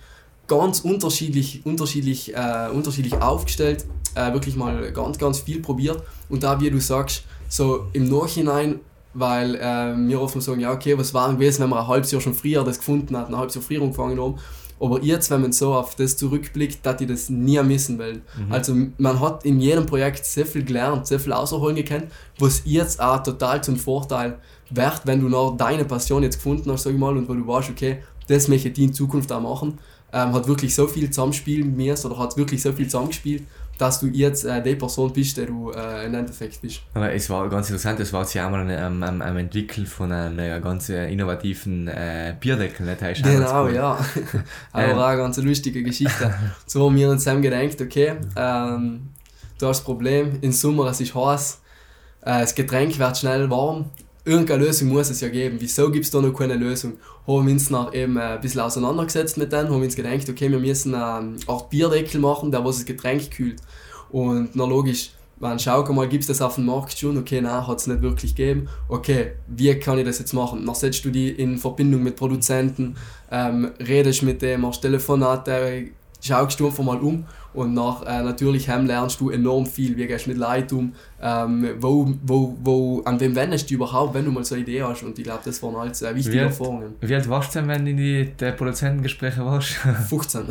ganz 0.48 0.82
unterschiedlich, 0.82 1.66
unterschiedlich, 1.66 2.36
äh, 2.36 2.70
unterschiedlich 2.72 3.16
aufgestellt, 3.16 3.86
äh, 4.14 4.32
wirklich 4.34 4.56
mal 4.56 4.92
ganz, 4.92 5.18
ganz 5.18 5.40
viel 5.40 5.60
probiert 5.60 6.04
und 6.30 6.44
da, 6.44 6.62
wie 6.62 6.70
du 6.70 6.80
sagst, 6.80 7.24
so 7.50 7.88
im 7.94 8.10
Nachhinein 8.10 8.80
weil 9.18 9.56
äh, 9.56 9.96
wir 10.10 10.20
offen 10.20 10.42
sagen, 10.42 10.60
ja 10.60 10.74
okay, 10.74 10.98
was 10.98 11.14
war 11.14 11.32
gewesen, 11.32 11.64
wenn 11.64 11.70
wir 11.70 11.80
ein 11.80 11.88
halbes 11.88 12.12
Jahr 12.12 12.20
schon 12.20 12.34
früher 12.34 12.66
das 12.66 12.80
gefunden 12.80 13.16
hatten, 13.16 13.34
ein 13.34 13.40
halbes 13.40 13.56
Jahr 13.56 13.64
früher 13.64 13.82
angefangen 13.82 14.20
haben 14.20 14.36
aber 14.80 15.02
jetzt, 15.02 15.32
wenn 15.32 15.42
man 15.42 15.52
so 15.52 15.74
auf 15.74 15.96
das 15.96 16.18
zurückblickt, 16.18 16.86
dass 16.86 17.00
ich 17.02 17.08
das 17.08 17.30
nie 17.30 17.62
missen 17.64 17.98
will. 17.98 18.22
Mhm. 18.38 18.52
Also 18.52 18.76
man 18.98 19.20
hat 19.20 19.46
in 19.46 19.60
jedem 19.60 19.86
Projekt 19.86 20.26
sehr 20.26 20.46
viel 20.46 20.64
gelernt, 20.64 21.08
sehr 21.08 21.20
viel 21.20 21.34
außerholen 21.34 21.78
gekannt, 21.78 22.06
was 22.40 22.62
jetzt 22.66 23.02
auch 23.02 23.24
total 23.24 23.64
zum 23.64 23.78
Vorteil 23.78 24.38
wird, 24.70 25.02
wenn 25.06 25.22
du 25.22 25.30
noch 25.30 25.56
deine 25.56 25.86
Passion 25.86 26.24
jetzt 26.24 26.38
gefunden 26.38 26.72
hast, 26.72 26.84
sag 26.84 26.94
ich 26.94 27.00
mal, 27.00 27.16
und 27.16 27.30
wo 27.30 27.34
du 27.34 27.48
weißt, 27.48 27.70
okay, 27.70 28.00
das 28.28 28.48
möchte 28.48 28.70
ich 28.70 28.80
in 28.80 28.94
Zukunft 28.94 29.32
auch 29.32 29.42
machen. 29.42 29.78
Ähm, 30.12 30.34
hat 30.34 30.48
wirklich 30.48 30.74
so 30.74 30.88
viel 30.88 31.10
zusammenspielen 31.10 31.68
mit 31.68 31.78
mir, 31.78 32.06
oder 32.06 32.18
hat 32.18 32.38
wirklich 32.38 32.62
so 32.62 32.72
viel 32.72 32.86
zusammengespielt, 32.86 33.44
dass 33.78 34.00
du 34.00 34.08
jetzt 34.08 34.46
äh, 34.46 34.62
die 34.62 34.76
Person 34.76 35.12
bist, 35.12 35.38
der 35.38 35.48
du 35.48 35.72
äh, 35.72 36.06
im 36.06 36.14
Endeffekt 36.14 36.62
bist. 36.62 36.82
Aber 36.94 37.12
es 37.14 37.30
war 37.30 37.50
ganz 37.50 37.70
interessant, 37.70 38.00
es 38.00 38.14
war 38.14 38.22
jetzt 38.22 38.34
ja 38.34 38.48
auch 38.48 38.52
mal 38.52 38.70
am, 38.78 39.04
am, 39.04 39.22
am 39.22 39.38
Entwickeln 39.38 39.86
von 39.86 40.12
einem 40.12 40.62
ganz 40.62 40.90
innovativen 40.90 41.88
äh, 41.88 42.36
Bierdeckel. 42.40 42.86
Nicht? 42.86 43.24
Genau, 43.24 43.66
cool. 43.66 43.76
ja. 43.76 43.98
Aber 44.72 44.84
ähm. 44.84 44.98
auch 44.98 45.06
eine 45.06 45.18
ganz 45.18 45.38
lustige 45.38 45.84
Geschichte. 45.84 46.34
so 46.66 46.86
haben 46.86 46.96
wir 46.96 47.10
uns 47.10 47.24
dann 47.24 47.42
gedacht, 47.42 47.82
okay, 47.82 48.16
ähm, 48.36 49.10
du 49.60 49.68
hast 49.68 49.80
das 49.80 49.84
Problem, 49.84 50.38
im 50.42 50.52
Sommer 50.52 50.88
es 50.88 51.02
ist 51.02 51.16
heiß, 51.16 51.62
äh, 52.22 52.42
das 52.42 52.56
Getränk 52.56 52.98
wird 52.98 53.18
schnell 53.18 53.50
warm, 53.50 53.92
irgendeine 54.26 54.66
Lösung 54.66 54.90
muss 54.90 55.10
es 55.10 55.22
ja 55.22 55.30
geben. 55.30 55.58
Wieso 55.60 55.90
gibt 55.92 56.06
es 56.06 56.12
da 56.12 56.20
noch 56.20 56.34
keine 56.34 56.56
Lösung? 56.56 56.94
Haben 57.28 57.46
wir 57.46 57.54
uns 57.54 57.70
noch 57.70 57.94
eben 57.94 58.18
ein 58.18 58.42
bisschen 58.42 58.62
auseinandergesetzt 58.62 59.38
mit 59.38 59.54
denen, 59.54 59.70
haben 59.70 59.82
uns 59.82 59.96
gedacht, 59.96 60.28
okay, 60.28 60.52
wir 60.52 60.60
müssen 60.60 60.96
eine 60.96 61.36
Art 61.48 61.70
Bierdeckel 61.70 62.20
machen, 62.20 62.52
der 62.52 62.66
was 62.66 62.78
das 62.78 62.86
Getränk 62.86 63.32
kühlt. 63.32 63.62
Und 64.10 64.56
na 64.56 64.66
logisch, 64.66 65.12
man 65.40 65.60
schaut 65.60 65.90
mal, 65.90 66.08
gibt 66.08 66.22
es 66.24 66.28
das 66.28 66.42
auf 66.42 66.56
dem 66.56 66.66
Markt 66.66 66.98
schon? 66.98 67.18
Okay, 67.18 67.42
nein, 67.42 67.68
hat 67.68 67.80
es 67.80 67.88
nicht 67.88 68.02
wirklich 68.02 68.36
gegeben. 68.36 68.68
Okay, 68.88 69.34
wie 69.48 69.74
kann 69.76 69.98
ich 70.00 70.06
das 70.06 70.20
jetzt 70.20 70.34
machen? 70.34 70.66
Dann 70.66 70.76
setzt 70.76 71.06
du 71.06 71.10
die 71.10 71.30
in 71.30 71.58
Verbindung 71.58 72.04
mit 72.04 72.16
Produzenten, 72.16 72.96
ähm, 73.32 73.72
redest 73.80 74.24
mit 74.24 74.42
dem, 74.42 74.62
machst 74.62 74.82
Telefonate, 74.82 75.90
schaust 76.22 76.60
du 76.60 76.68
einfach 76.68 76.84
mal 76.84 77.00
um 77.00 77.26
Und 77.56 77.74
nach, 77.74 78.04
äh, 78.06 78.22
natürlich 78.22 78.68
lernst 78.68 79.20
du 79.20 79.30
enorm 79.30 79.66
viel, 79.66 79.96
wie 79.98 80.06
gehst 80.08 80.26
du 80.26 80.30
mit 80.32 80.38
Leuten 80.40 80.76
um, 80.76 80.94
ähm, 81.22 81.70
wo, 81.80 82.14
wo, 82.24 82.58
wo, 82.62 83.02
an 83.06 83.20
wem 83.20 83.36
wendest 83.36 83.70
du 83.70 83.76
überhaupt, 83.76 84.14
wenn 84.14 84.26
du 84.26 84.32
mal 84.32 84.44
so 84.44 84.56
eine 84.56 84.64
Idee 84.64 84.84
hast. 84.84 85.04
Und 85.04 85.18
ich 85.18 85.24
glaube, 85.24 85.42
das 85.46 85.62
waren 85.64 85.76
alles 85.76 86.02
äh, 86.02 86.14
wichtige 86.14 86.36
Wie 86.36 86.40
alt- 86.42 86.50
Erfahrungen. 86.52 86.96
Wie 87.02 87.16
alt 87.16 87.30
warst 87.30 87.56
du 87.56 87.60
denn, 87.60 87.68
wenn 87.70 87.86
du 87.86 87.92
in 87.92 87.98
die 87.98 88.32
der 88.40 88.52
Produzentengespräche 88.52 89.44
warst? 89.46 89.70
15. 90.10 90.44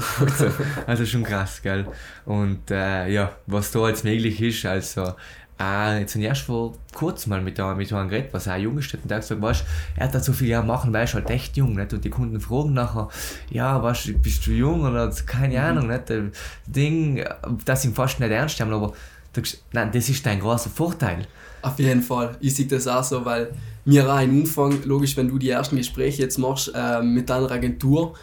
also 0.86 1.04
schon 1.06 1.22
krass, 1.22 1.60
gell? 1.62 1.86
Und 2.24 2.70
äh, 2.70 3.08
ja, 3.08 3.32
was 3.46 3.70
da 3.70 3.88
jetzt 3.88 4.04
möglich 4.04 4.40
ist, 4.40 4.64
also 4.66 5.12
äh, 5.60 6.00
jetzt 6.00 6.14
habe 6.14 6.22
ich 6.22 6.28
erst 6.28 6.42
vor 6.42 6.74
kurzem 6.94 7.30
mal 7.30 7.40
mit, 7.40 7.58
einem- 7.60 7.76
mit 7.76 7.92
einem 7.92 8.08
geredet, 8.08 8.32
was 8.32 8.48
auch 8.48 8.56
jung 8.56 8.78
ist, 8.78 8.92
und 8.94 9.08
der 9.08 9.16
hat 9.18 9.22
gesagt, 9.22 9.40
weißt, 9.42 9.64
er 9.96 10.04
hat 10.06 10.14
da 10.14 10.20
so 10.20 10.32
viele 10.32 10.50
Jahre 10.50 10.66
machen, 10.66 10.92
weil 10.92 11.00
er 11.02 11.04
ist 11.04 11.14
halt 11.14 11.30
echt 11.30 11.56
jung, 11.56 11.74
nicht? 11.74 11.92
Und 11.92 12.04
die 12.04 12.10
Kunden 12.10 12.40
fragen 12.40 12.72
nachher, 12.72 13.08
ja, 13.50 13.82
weißt, 13.82 14.22
bist 14.22 14.46
du 14.46 14.50
jung 14.52 14.82
oder 14.82 15.10
keine 15.26 15.60
Ahnung, 15.62 15.86
nicht? 15.88 16.10
Das 16.10 16.22
Ding, 16.66 17.24
dass 17.64 17.82
sie 17.82 17.88
ihn 17.88 17.94
fast 17.94 18.20
nicht 18.20 18.30
ernst 18.30 18.60
haben, 18.60 18.72
aber 18.72 18.92
du 19.32 19.42
nein, 19.72 19.90
das 19.92 20.08
ist 20.08 20.24
dein 20.26 20.40
großer 20.40 20.70
Vorteil. 20.70 21.26
Auf 21.62 21.78
jeden 21.78 22.02
Fall. 22.02 22.36
Ich 22.40 22.54
sehe 22.56 22.66
das 22.66 22.86
auch 22.86 23.02
so, 23.02 23.24
weil 23.24 23.52
mir 23.86 24.12
auch 24.12 24.20
im 24.20 24.40
Umfang, 24.40 24.82
logisch, 24.84 25.16
wenn 25.16 25.28
du 25.28 25.38
die 25.38 25.50
ersten 25.50 25.76
Gespräche 25.76 26.22
jetzt 26.22 26.38
machst 26.38 26.70
ähm, 26.74 27.14
mit 27.14 27.30
deiner 27.30 27.50
Agentur, 27.50 28.14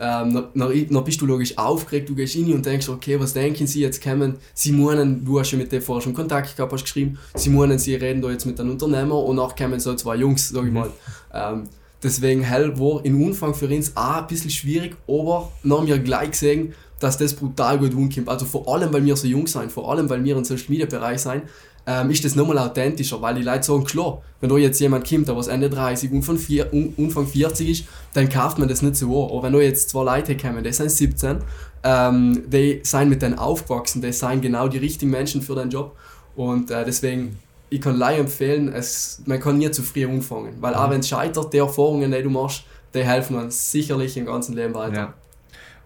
ähm, 0.00 0.32
dann, 0.34 0.44
dann, 0.54 0.86
dann 0.90 1.04
bist 1.04 1.20
du 1.20 1.26
logisch 1.26 1.56
aufgeregt, 1.58 2.08
du 2.08 2.14
gehst 2.14 2.34
rein 2.36 2.52
und 2.54 2.64
denkst, 2.64 2.88
okay, 2.88 3.20
was 3.20 3.34
denken 3.34 3.66
sie 3.66 3.80
jetzt 3.82 4.02
kommen? 4.02 4.36
Sie 4.54 4.72
meinen, 4.72 5.24
du 5.24 5.38
hast 5.38 5.50
ja 5.52 5.58
mit 5.58 5.70
dem 5.70 5.82
vorher 5.82 6.02
schon 6.02 6.14
Kontakt 6.14 6.56
gehabt, 6.56 6.72
hast 6.72 6.84
geschrieben, 6.84 7.18
sie 7.34 7.50
meinen, 7.50 7.78
sie 7.78 7.94
reden 7.96 8.22
da 8.22 8.30
jetzt 8.30 8.46
mit 8.46 8.58
einem 8.58 8.70
Unternehmer 8.70 9.16
und 9.22 9.36
nachher 9.36 9.66
kommen 9.66 9.78
so 9.78 9.94
zwei 9.94 10.16
Jungs, 10.16 10.48
sag 10.48 10.62
ich 10.64 10.68
Mhm. 10.68 10.74
mal. 10.74 10.90
Ähm, 11.34 11.64
deswegen 12.02 12.42
hell 12.42 12.78
war 12.78 13.04
im 13.04 13.22
Umfang 13.22 13.54
für 13.54 13.68
uns 13.68 13.94
auch 13.96 14.22
ein 14.22 14.26
bisschen 14.26 14.50
schwierig, 14.50 14.96
aber 15.06 15.52
haben 15.68 15.86
wir 15.86 15.98
gleich 15.98 16.30
gesehen, 16.30 16.72
dass 16.98 17.16
das 17.18 17.34
brutal 17.34 17.78
gut 17.78 17.94
umkommt. 17.94 18.28
Also 18.28 18.44
vor 18.46 18.68
allem, 18.74 18.92
weil 18.92 19.04
wir 19.04 19.16
so 19.16 19.26
jung 19.26 19.46
sind, 19.46 19.70
vor 19.72 19.90
allem, 19.90 20.08
weil 20.10 20.22
wir 20.24 20.36
im 20.36 20.44
Social 20.44 20.66
Media 20.68 20.86
Bereich 20.86 21.20
sind, 21.20 21.42
ähm, 21.86 22.10
ist 22.10 22.24
das 22.24 22.34
nochmal 22.34 22.58
authentischer, 22.58 23.20
weil 23.20 23.34
die 23.34 23.42
Leute 23.42 23.62
sagen, 23.62 23.84
klar, 23.84 24.22
wenn 24.40 24.50
da 24.50 24.56
jetzt 24.56 24.80
jemand 24.80 25.08
kommt, 25.08 25.28
der 25.28 25.36
was 25.36 25.48
Ende 25.48 25.70
30, 25.70 26.10
Umfang, 26.12 26.36
vier, 26.36 26.72
Umfang 26.72 27.26
40 27.26 27.68
ist, 27.68 27.84
dann 28.14 28.28
kauft 28.28 28.58
man 28.58 28.68
das 28.68 28.82
nicht 28.82 28.96
so 28.96 29.24
an. 29.24 29.30
Aber 29.30 29.42
wenn 29.44 29.52
da 29.52 29.60
jetzt 29.60 29.90
zwei 29.90 30.04
Leute 30.04 30.36
kommen, 30.36 30.62
die 30.62 30.72
sind 30.72 30.90
17, 30.90 31.38
ähm, 31.82 32.42
die 32.46 32.80
sind 32.82 33.08
mit 33.08 33.22
denen 33.22 33.38
aufgewachsen, 33.38 34.02
die 34.02 34.12
sind 34.12 34.42
genau 34.42 34.68
die 34.68 34.78
richtigen 34.78 35.10
Menschen 35.10 35.42
für 35.42 35.54
den 35.54 35.70
Job 35.70 35.96
und 36.36 36.70
äh, 36.70 36.84
deswegen, 36.84 37.38
ich 37.70 37.80
kann 37.80 37.96
leider 37.96 38.20
empfehlen, 38.20 38.72
es, 38.72 39.22
man 39.26 39.40
kann 39.40 39.58
nie 39.58 39.70
zu 39.70 39.82
früh 39.82 40.06
anfangen, 40.06 40.54
weil 40.60 40.74
auch 40.74 40.90
wenn 40.90 41.00
es 41.00 41.08
scheitert, 41.08 41.52
die 41.52 41.58
Erfahrungen, 41.58 42.12
die 42.12 42.22
du 42.22 42.30
machst, 42.30 42.64
die 42.94 43.04
helfen 43.04 43.36
uns 43.36 43.70
sicherlich 43.70 44.16
im 44.16 44.26
ganzen 44.26 44.54
Leben 44.54 44.74
weiter. 44.74 44.94
Ja. 44.94 45.14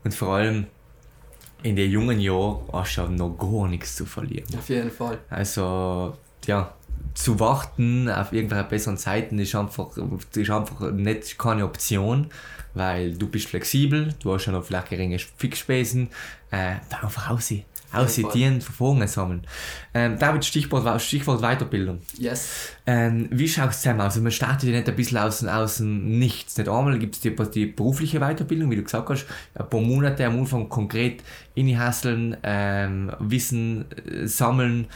Und 0.03 0.15
vor 0.15 0.35
allem 0.35 0.67
in 1.65 1.77
den 1.77 1.91
jungen 1.91 2.21
Jahren 2.21 2.59
hast 2.73 2.97
du 2.97 3.01
ja 3.01 3.09
noch 3.09 3.37
gar 3.39 3.67
nichts 3.69 3.97
zu 3.97 4.05
verlieren. 4.05 4.47
Auf 4.57 4.69
jeden 4.69 4.91
Fall. 4.91 5.19
Also, 5.31 6.15
ja, 6.47 6.75
zu 7.15 7.41
warten 7.41 8.09
auf 8.11 8.33
irgendwelche 8.33 8.65
besseren 8.65 8.99
Zeiten 8.99 9.39
ist 9.39 9.55
einfach, 9.55 9.97
ist 9.97 10.51
einfach 10.51 10.91
nicht 10.93 11.39
keine 11.39 11.65
Option, 11.65 12.29
weil 12.75 13.15
du 13.15 13.29
bist 13.29 13.47
flexibel, 13.47 14.15
du 14.23 14.35
hast 14.35 14.45
ja 14.45 14.53
noch 14.53 14.65
vielleicht 14.65 14.91
geringe 14.91 15.19
Fixspesen, 15.19 16.09
äh, 16.51 16.75
einfach 17.01 17.31
aussehen. 17.31 17.65
Aussehen, 17.95 18.61
Verfolgungen 18.61 19.09
sammeln. 19.09 19.47
Ähm, 19.93 20.19
David, 20.19 20.45
Stichwort, 20.45 21.01
Stichwort 21.01 21.41
Weiterbildung. 21.41 22.01
Yes. 22.19 22.71
Ähm, 22.87 23.29
wie 23.31 23.49
schaut 23.49 23.71
es 23.71 23.81
zusammen 23.81 24.01
aus? 24.01 24.07
Also 24.07 24.23
man 24.23 24.33
startet 24.33 24.69
ja 24.69 24.77
nicht 24.77 24.89
ein 24.89 24.97
bisschen 24.97 25.19
aus, 25.19 25.45
aus 25.45 25.77
dem 25.79 26.19
Nichts. 26.19 26.57
Nicht 26.57 26.69
einmal 26.69 26.99
gibt 26.99 27.17
es 27.17 27.21
die, 27.21 27.35
die 27.53 27.67
berufliche 27.67 28.21
Weiterbildung, 28.21 28.71
wie 28.71 28.77
du 28.77 28.83
gesagt 28.83 29.09
hast, 29.09 29.27
ein 29.55 29.69
paar 29.69 29.81
Monate 29.81 30.27
am 30.27 30.39
Anfang 30.39 30.69
konkret 30.69 31.23
inhasseln, 31.55 32.37
ähm, 32.43 33.13
Wissen 33.19 33.87
äh, 34.07 34.27
sammeln, 34.27 34.87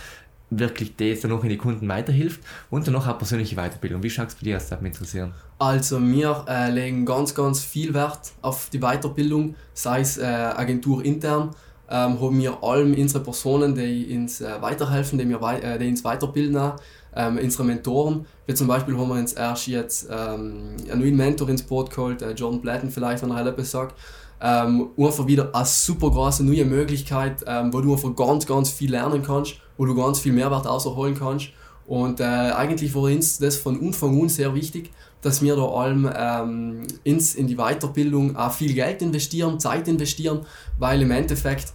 wirklich 0.50 0.96
das 0.96 1.20
dann 1.20 1.30
noch 1.30 1.42
in 1.42 1.50
die 1.50 1.56
Kunden 1.56 1.88
weiterhilft 1.88 2.40
und 2.70 2.86
dann 2.86 2.94
noch 2.94 3.06
eine 3.06 3.18
persönliche 3.18 3.56
Weiterbildung. 3.56 4.02
Wie 4.02 4.10
schaut 4.10 4.28
es 4.28 4.34
bei 4.34 4.44
dir 4.44 4.56
aus? 4.56 4.68
Das 4.68 4.80
mich 4.80 4.92
interessieren. 4.92 5.32
Also 5.58 6.00
wir 6.00 6.44
äh, 6.48 6.70
legen 6.70 7.04
ganz, 7.04 7.34
ganz 7.34 7.62
viel 7.62 7.92
Wert 7.92 8.32
auf 8.42 8.70
die 8.70 8.78
Weiterbildung, 8.78 9.56
sei 9.74 10.00
es 10.00 10.16
äh, 10.16 10.24
Agentur 10.24 11.04
intern, 11.04 11.50
ähm, 11.90 12.20
haben 12.20 12.38
wir 12.40 12.62
allem 12.62 12.94
unsere 12.94 13.22
Personen, 13.22 13.74
die 13.74 14.16
uns 14.16 14.40
äh, 14.40 14.60
weiterhelfen, 14.60 15.18
die, 15.18 15.28
wir 15.28 15.40
äh, 15.42 15.78
die 15.78 15.88
uns 15.88 16.04
weiterbilden, 16.04 16.72
ähm, 17.16 17.38
unsere 17.42 17.64
Mentoren. 17.64 18.26
Wie 18.46 18.54
zum 18.54 18.66
Beispiel 18.66 18.96
haben 18.96 19.08
wir 19.08 19.16
uns 19.16 19.32
erst 19.32 19.66
jetzt 19.66 20.08
ähm, 20.10 20.76
einen 20.90 21.00
neuen 21.00 21.16
Mentor 21.16 21.48
ins 21.48 21.62
Boot 21.62 21.90
geholt, 21.90 22.22
äh, 22.22 22.32
Jordan 22.32 22.60
Blatton 22.60 22.90
vielleicht, 22.90 23.22
wenn 23.22 23.30
er 23.30 23.46
etwas 23.46 23.70
sagt. 23.70 23.94
Ähm, 24.40 24.90
einfach 24.96 25.26
wieder 25.26 25.52
eine 25.52 25.64
super 25.64 26.10
große 26.10 26.44
neue 26.44 26.64
Möglichkeit, 26.64 27.44
ähm, 27.46 27.72
wo 27.72 27.80
du 27.80 27.92
einfach 27.92 28.14
ganz, 28.14 28.46
ganz 28.46 28.70
viel 28.70 28.90
lernen 28.92 29.22
kannst, 29.22 29.56
wo 29.76 29.84
du 29.84 29.96
ganz 29.96 30.20
viel 30.20 30.32
Mehrwert 30.32 30.66
rausholen 30.66 31.18
kannst. 31.18 31.48
Und 31.86 32.20
äh, 32.20 32.24
eigentlich 32.24 32.94
war 32.94 33.04
uns 33.04 33.38
das 33.38 33.56
von 33.56 33.82
Anfang 33.82 34.20
an 34.20 34.28
sehr 34.28 34.54
wichtig, 34.54 34.92
dass 35.22 35.42
wir 35.42 35.56
da 35.56 35.64
allem 35.64 36.08
ähm, 36.14 36.82
ins, 37.02 37.34
in 37.34 37.46
die 37.46 37.56
Weiterbildung 37.56 38.36
auch 38.36 38.52
viel 38.52 38.74
Geld 38.74 39.02
investieren, 39.02 39.58
Zeit 39.58 39.88
investieren, 39.88 40.40
weil 40.78 41.02
im 41.02 41.10
Endeffekt 41.10 41.72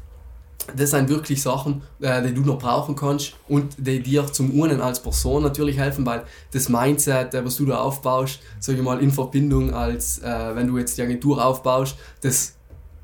das 0.75 0.91
sind 0.91 1.09
wirklich 1.09 1.41
Sachen, 1.41 1.81
äh, 1.99 2.21
die 2.21 2.33
du 2.33 2.41
noch 2.41 2.59
brauchen 2.59 2.95
kannst 2.95 3.33
und 3.47 3.75
die 3.77 4.01
dir 4.01 4.25
zum 4.31 4.51
einen 4.61 4.81
als 4.81 5.01
Person 5.01 5.43
natürlich 5.43 5.77
helfen, 5.77 6.05
weil 6.05 6.23
das 6.51 6.69
Mindset, 6.69 7.33
äh, 7.33 7.45
was 7.45 7.55
du 7.57 7.65
da 7.65 7.79
aufbaust, 7.79 8.39
sage 8.59 8.79
ich 8.79 8.83
mal, 8.83 8.99
in 8.99 9.11
Verbindung 9.11 9.73
als, 9.73 10.19
äh, 10.19 10.55
wenn 10.55 10.67
du 10.67 10.77
jetzt 10.77 10.97
die 10.97 11.01
Agentur 11.01 11.43
aufbaust, 11.43 11.95
das 12.21 12.55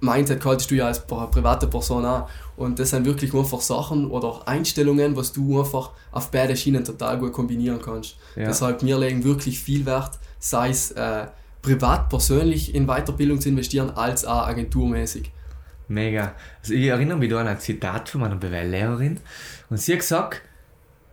Mindset 0.02 0.46
haltest 0.46 0.72
du 0.72 0.76
ja 0.76 0.88
als 0.88 1.06
pri- 1.06 1.28
private 1.28 1.68
Person 1.68 2.06
an. 2.06 2.24
Und 2.56 2.80
das 2.80 2.92
sind 2.92 3.06
wirklich 3.06 3.34
einfach 3.34 3.62
Sachen 3.62 4.10
oder 4.10 4.28
auch 4.28 4.48
Einstellungen, 4.48 5.16
was 5.16 5.32
du 5.34 5.60
einfach 5.60 5.92
auf 6.12 6.32
beide 6.32 6.56
Schienen 6.56 6.84
total 6.84 7.18
gut 7.18 7.34
kombinieren 7.34 7.82
kannst. 7.82 8.16
Ja. 8.36 8.48
Deshalb, 8.48 8.82
wir 8.82 8.98
legen 8.98 9.24
wirklich 9.24 9.60
viel 9.60 9.86
Wert, 9.86 10.20
sei 10.40 10.70
es 10.70 10.92
äh, 10.92 11.28
privat, 11.62 12.10
persönlich 12.10 12.74
in 12.74 12.88
Weiterbildung 12.88 13.42
zu 13.42 13.50
investieren, 13.50 13.92
als 13.92 14.24
auch 14.24 14.48
agenturmäßig. 14.48 15.32
Mega. 15.90 16.36
Also 16.62 16.74
ich 16.74 16.86
erinnere 16.86 17.18
mich 17.18 17.30
da 17.30 17.42
an 17.42 17.48
ein 17.48 17.60
Zitat 17.60 18.10
von 18.10 18.22
meiner 18.22 18.36
BWL-Lehrerin 18.36 19.20
und 19.70 19.78
sie 19.78 19.94
hat 19.94 20.00
gesagt, 20.00 20.42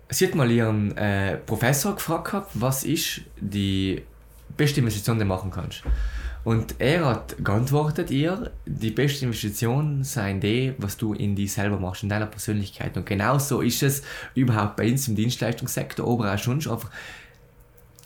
sie 0.08 0.26
hat 0.26 0.34
mal 0.34 0.50
ihren 0.50 0.96
äh, 0.96 1.38
Professor 1.38 1.94
gefragt 1.94 2.26
gehabt, 2.26 2.50
was 2.54 2.84
ist 2.84 3.22
die 3.40 4.02
beste 4.56 4.80
Investition, 4.80 5.16
die 5.16 5.24
du 5.24 5.28
machen 5.28 5.50
kannst. 5.50 5.82
Und 6.44 6.76
er 6.78 7.06
hat 7.06 7.34
geantwortet 7.42 8.12
ihr, 8.12 8.52
die 8.66 8.92
beste 8.92 9.24
Investition 9.24 10.04
sei 10.04 10.34
die, 10.34 10.74
was 10.78 10.96
du 10.96 11.12
in 11.12 11.34
dich 11.34 11.52
selber 11.52 11.80
machst, 11.80 12.04
in 12.04 12.08
deiner 12.08 12.26
Persönlichkeit. 12.26 12.96
Und 12.96 13.04
genau 13.04 13.38
so 13.38 13.62
ist 13.62 13.82
es 13.82 14.02
überhaupt 14.34 14.76
bei 14.76 14.88
uns 14.88 15.08
im 15.08 15.16
Dienstleistungssektor, 15.16 16.08
aber 16.08 16.32
auch 16.32 16.38
schon 16.38 16.60
einfach 16.70 16.90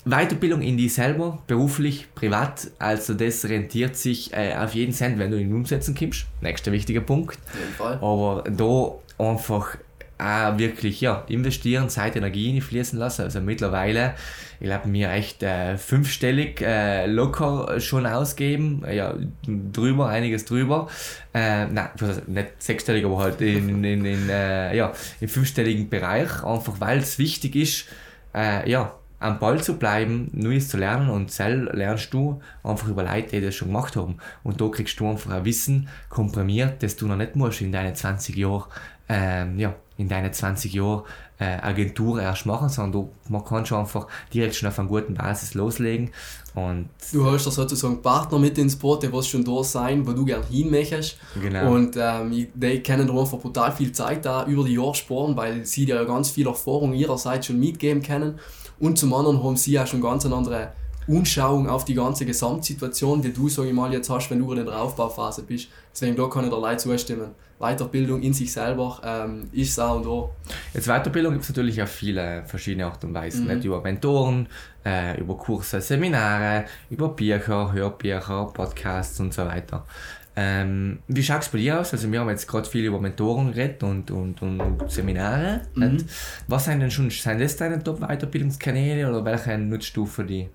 Weiterbildung 0.05 0.63
in 0.63 0.77
dich 0.77 0.95
selber, 0.95 1.43
beruflich, 1.47 2.07
privat, 2.15 2.71
also 2.79 3.15
das 3.15 3.45
rentiert 3.45 3.97
sich 3.97 4.33
äh, 4.33 4.55
auf 4.57 4.75
jeden 4.75 4.93
Cent, 4.93 5.19
wenn 5.19 5.31
du 5.31 5.39
ihn 5.39 5.53
umsetzen 5.53 5.95
kannst. 5.95 6.27
Nächster 6.41 6.73
wichtiger 6.73 7.03
Punkt. 7.03 7.37
Auf 7.37 7.59
jeden 7.59 7.75
Fall. 7.75 7.95
Aber 7.97 8.45
da 8.49 9.25
einfach 9.25 9.77
auch 10.21 10.59
wirklich 10.59 11.01
ja, 11.01 11.25
investieren, 11.29 11.89
Zeit, 11.89 12.17
Energie 12.17 12.61
fließen 12.61 12.99
lassen. 12.99 13.23
Also 13.23 13.41
mittlerweile, 13.41 14.15
ich 14.59 14.67
glaube, 14.67 14.89
mir 14.89 15.11
echt 15.11 15.43
äh, 15.43 15.77
fünfstellig 15.77 16.61
äh, 16.61 17.07
locker 17.07 17.81
schon 17.81 18.07
ausgeben. 18.07 18.83
Ja, 18.91 19.15
drüber, 19.47 20.09
einiges 20.09 20.45
drüber. 20.45 20.89
Äh, 21.33 21.67
nein, 21.67 21.89
nicht 22.27 22.63
sechsstellig, 22.63 23.05
aber 23.05 23.19
halt 23.19 23.41
in, 23.41 23.85
in, 23.85 24.05
in, 24.05 24.29
äh, 24.29 24.77
ja, 24.77 24.93
im 25.21 25.29
fünfstelligen 25.29 25.89
Bereich. 25.89 26.45
Einfach 26.45 26.81
weil 26.81 26.99
es 26.99 27.19
wichtig 27.19 27.57
ist, 27.57 27.87
äh, 28.35 28.69
ja, 28.71 28.95
am 29.21 29.39
Ball 29.39 29.63
zu 29.63 29.77
bleiben, 29.77 30.31
Neues 30.33 30.69
zu 30.69 30.79
lernen 30.79 31.11
und 31.11 31.31
sel 31.31 31.71
lernst 31.73 32.13
du 32.13 32.41
einfach 32.65 32.89
über 32.89 33.05
Leute, 33.05 33.29
die 33.31 33.41
das 33.43 33.55
schon 33.55 33.69
gemacht 33.69 33.95
haben. 33.95 34.17
Und 34.43 34.61
da 34.61 34.69
kriegst 34.69 34.99
du 34.99 35.09
einfach 35.09 35.31
ein 35.31 35.45
Wissen 35.45 35.89
komprimiert, 36.09 36.83
das 36.83 36.97
du 36.97 37.07
noch 37.07 37.17
nicht 37.17 37.37
musst 37.37 37.61
in 37.61 37.71
deinen 37.71 37.95
20 37.95 38.35
Jahren, 38.35 38.65
ähm, 39.09 39.59
ja, 39.59 39.75
in 39.99 40.09
deinen 40.09 40.33
20 40.33 40.73
Jahren 40.73 41.03
äh, 41.39 41.59
Agentur 41.61 42.21
erst 42.21 42.47
machen, 42.47 42.71
sondern 42.71 42.93
du, 42.93 43.13
man 43.29 43.45
kann 43.45 43.67
schon 43.67 43.81
einfach 43.81 44.07
direkt 44.33 44.55
schon 44.55 44.69
auf 44.69 44.79
einer 44.79 44.89
guten 44.89 45.15
Basis 45.15 45.53
loslegen 45.55 46.11
und 46.55 46.89
Du 47.13 47.25
hast 47.25 47.47
da 47.47 47.51
sozusagen 47.51 48.03
Partner 48.03 48.39
mit 48.39 48.59
ins 48.59 48.77
Boot, 48.77 49.03
die 49.03 49.13
was 49.13 49.29
schon 49.29 49.45
da 49.45 49.63
sein, 49.63 50.07
wo 50.07 50.13
du 50.13 50.25
gerne 50.25 50.45
hin 50.47 50.71
möchtest. 50.71 51.19
genau. 51.41 51.73
Und 51.73 51.97
ähm, 51.99 52.49
die 52.55 52.83
können 52.83 53.07
da 53.07 53.15
einfach 53.15 53.39
brutal 53.39 53.73
viel 53.73 53.93
Zeit 53.93 54.25
da 54.25 54.47
über 54.47 54.65
die 54.65 54.75
Jahre 54.75 54.95
sparen, 54.95 55.37
weil 55.37 55.65
sie 55.65 55.87
dir 55.87 55.97
ja 55.97 56.05
ganz 56.05 56.31
viel 56.31 56.47
Erfahrung 56.47 56.93
ihrerseits 56.93 57.47
schon 57.47 57.61
mitgeben 57.61 58.03
können. 58.03 58.39
Und 58.81 58.99
zum 58.99 59.15
anderen 59.15 59.43
haben 59.43 59.57
sie 59.57 59.73
ja 59.73 59.87
schon 59.87 60.01
ganz 60.01 60.27
eine 60.27 60.35
andere 60.35 60.73
Unschauung 61.07 61.69
auf 61.69 61.85
die 61.85 61.95
ganze 61.95 62.25
Gesamtsituation, 62.25 63.23
die 63.23 63.33
du, 63.33 63.49
sag 63.49 63.67
ich 63.67 63.73
mal, 63.73 63.93
jetzt 63.93 64.11
hast, 64.11 64.31
wenn 64.31 64.39
du 64.39 64.53
in 64.53 64.65
der 64.65 64.81
Aufbauphase 64.81 65.43
bist. 65.43 65.69
Deswegen 65.93 66.17
da 66.17 66.27
kann 66.29 66.45
ich 66.45 66.51
dir 66.51 66.61
Leute 66.61 66.79
zustimmen. 66.79 67.31
Weiterbildung 67.59 68.23
in 68.23 68.33
sich 68.33 68.51
selber 68.51 69.01
ähm, 69.05 69.49
ist 69.53 69.79
auch 69.79 69.97
und 69.97 70.07
da. 70.07 70.55
Jetzt 70.73 70.87
Weiterbildung 70.87 71.35
gibt 71.35 71.43
es 71.43 71.51
natürlich 71.51 71.83
auf 71.83 71.91
viele 71.91 72.43
verschiedene 72.47 72.87
Art 72.87 73.05
und 73.05 73.13
Weisen. 73.13 73.47
Mhm. 73.47 73.55
Nicht 73.55 73.65
über 73.67 73.83
Mentoren, 73.83 74.49
äh, 74.85 75.21
über 75.21 75.37
Kurse, 75.37 75.81
Seminare, 75.83 76.65
über 76.89 77.11
Bücher, 77.11 77.71
Hörbücher, 77.73 78.51
Podcasts 78.55 79.21
und 79.21 79.35
so 79.35 79.45
weiter. 79.45 79.85
Ähm, 80.43 81.01
wie 81.07 81.23
schaut 81.23 81.43
es 81.43 81.49
bei 81.51 81.59
dir 81.59 81.81
aus? 81.81 81.93
Also 81.93 82.11
wir 82.11 82.21
haben 82.21 82.31
jetzt 82.31 82.49
gerade 82.49 82.67
viel 82.67 82.87
über 82.87 82.99
Mentoren 82.99 83.53
geredet 83.53 83.83
und, 83.83 84.11
und, 84.11 84.41
und 84.41 84.91
Seminare. 84.91 85.63
Mhm. 85.75 85.99
Was 86.49 86.65
sind 86.65 86.81
denn 86.81 86.91
schon, 86.91 87.11
sind 87.11 87.41
das 87.41 87.57
deine 87.57 87.83
Top-Weiterbildungskanäle 87.83 89.07
oder 89.07 89.23
welche 89.23 89.59
nutzt 89.59 89.95
du 89.95 90.07
für 90.07 90.25
die? 90.25 90.49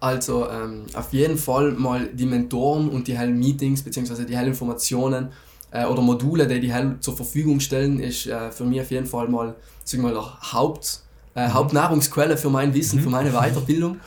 Also 0.00 0.48
ähm, 0.50 0.86
auf 0.94 1.12
jeden 1.12 1.36
Fall 1.36 1.70
mal 1.72 2.08
die 2.12 2.26
Mentoren 2.26 2.88
und 2.88 3.06
die 3.06 3.16
hellen 3.16 3.38
Meetings 3.38 3.82
bzw. 3.82 4.24
die 4.24 4.36
hellen 4.36 4.48
Informationen 4.48 5.28
äh, 5.70 5.84
oder 5.84 6.02
Module, 6.02 6.48
die 6.48 6.58
die 6.58 6.72
hell 6.72 6.96
zur 6.98 7.14
Verfügung 7.14 7.60
stellen, 7.60 8.00
ist 8.00 8.26
äh, 8.26 8.50
für 8.50 8.64
mich 8.64 8.80
auf 8.80 8.90
jeden 8.90 9.06
Fall 9.06 9.28
mal, 9.28 9.54
sagen 9.84 10.02
wir 10.02 10.12
mal 10.12 10.52
Haupt, 10.52 11.02
äh, 11.36 11.46
Mhm. 11.46 11.54
Hauptnahrungsquelle 11.54 12.36
für 12.36 12.50
mein 12.50 12.74
Wissen, 12.74 12.98
für 13.00 13.10
meine 13.10 13.30
Weiterbildung. 13.30 14.00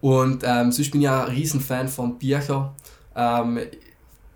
Und 0.00 0.42
ähm, 0.46 0.72
sonst 0.72 0.90
bin 0.90 1.02
ich 1.02 1.04
ja 1.04 1.24
ein 1.24 1.30
Riesenfan 1.30 1.88
von 1.88 2.18
Büchern. 2.18 2.70
Ähm, 3.14 3.58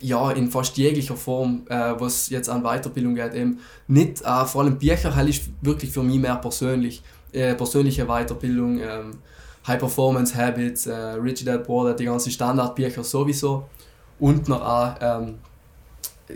ja, 0.00 0.30
in 0.30 0.50
fast 0.50 0.76
jeglicher 0.76 1.16
Form, 1.16 1.62
äh, 1.68 1.94
was 1.98 2.28
jetzt 2.28 2.48
an 2.48 2.62
Weiterbildung 2.62 3.14
geht. 3.14 3.34
Eben 3.34 3.60
nicht, 3.88 4.22
äh, 4.22 4.44
vor 4.44 4.62
allem 4.62 4.78
Bücher 4.78 5.14
hell 5.14 5.28
ist 5.28 5.48
wirklich 5.62 5.90
für 5.90 6.02
mich 6.02 6.18
mehr 6.18 6.36
persönlich. 6.36 7.02
Äh, 7.32 7.54
persönliche 7.54 8.06
Weiterbildung, 8.06 8.78
ähm, 8.80 9.10
High 9.66 9.80
Performance 9.80 10.36
Habits, 10.36 10.88
Rich 10.88 11.44
Dad 11.44 11.64
Poor 11.64 11.88
Dad, 11.88 11.98
die 11.98 12.04
ganzen 12.04 12.30
Standardbücher 12.30 13.02
sowieso. 13.02 13.68
Und 14.20 14.48
noch 14.48 14.62
auch 14.62 14.94
ähm, 15.00 15.38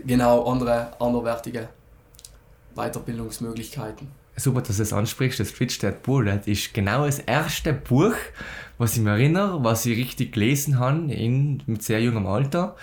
genau 0.05 0.43
andere 0.51 0.99
anderwertige 0.99 1.69
Weiterbildungsmöglichkeiten. 2.75 4.09
Super, 4.35 4.61
dass 4.61 4.77
du 4.77 4.83
es 4.83 4.91
ansprichst, 4.91 5.39
das 5.39 5.59
Rich 5.59 5.79
Dad 5.79 6.03
Poor 6.03 6.25
Dad 6.25 6.47
ist 6.47 6.73
genau 6.73 7.05
das 7.05 7.19
erste 7.19 7.73
Buch, 7.73 8.15
was 8.77 8.97
ich 8.97 9.01
mir 9.01 9.11
erinnere, 9.11 9.63
was 9.63 9.85
ich 9.85 9.97
richtig 9.97 10.33
gelesen 10.33 10.79
habe 10.79 11.11
in, 11.13 11.61
mit 11.67 11.83
sehr 11.83 12.01
jungem 12.01 12.25
Alter, 12.27 12.75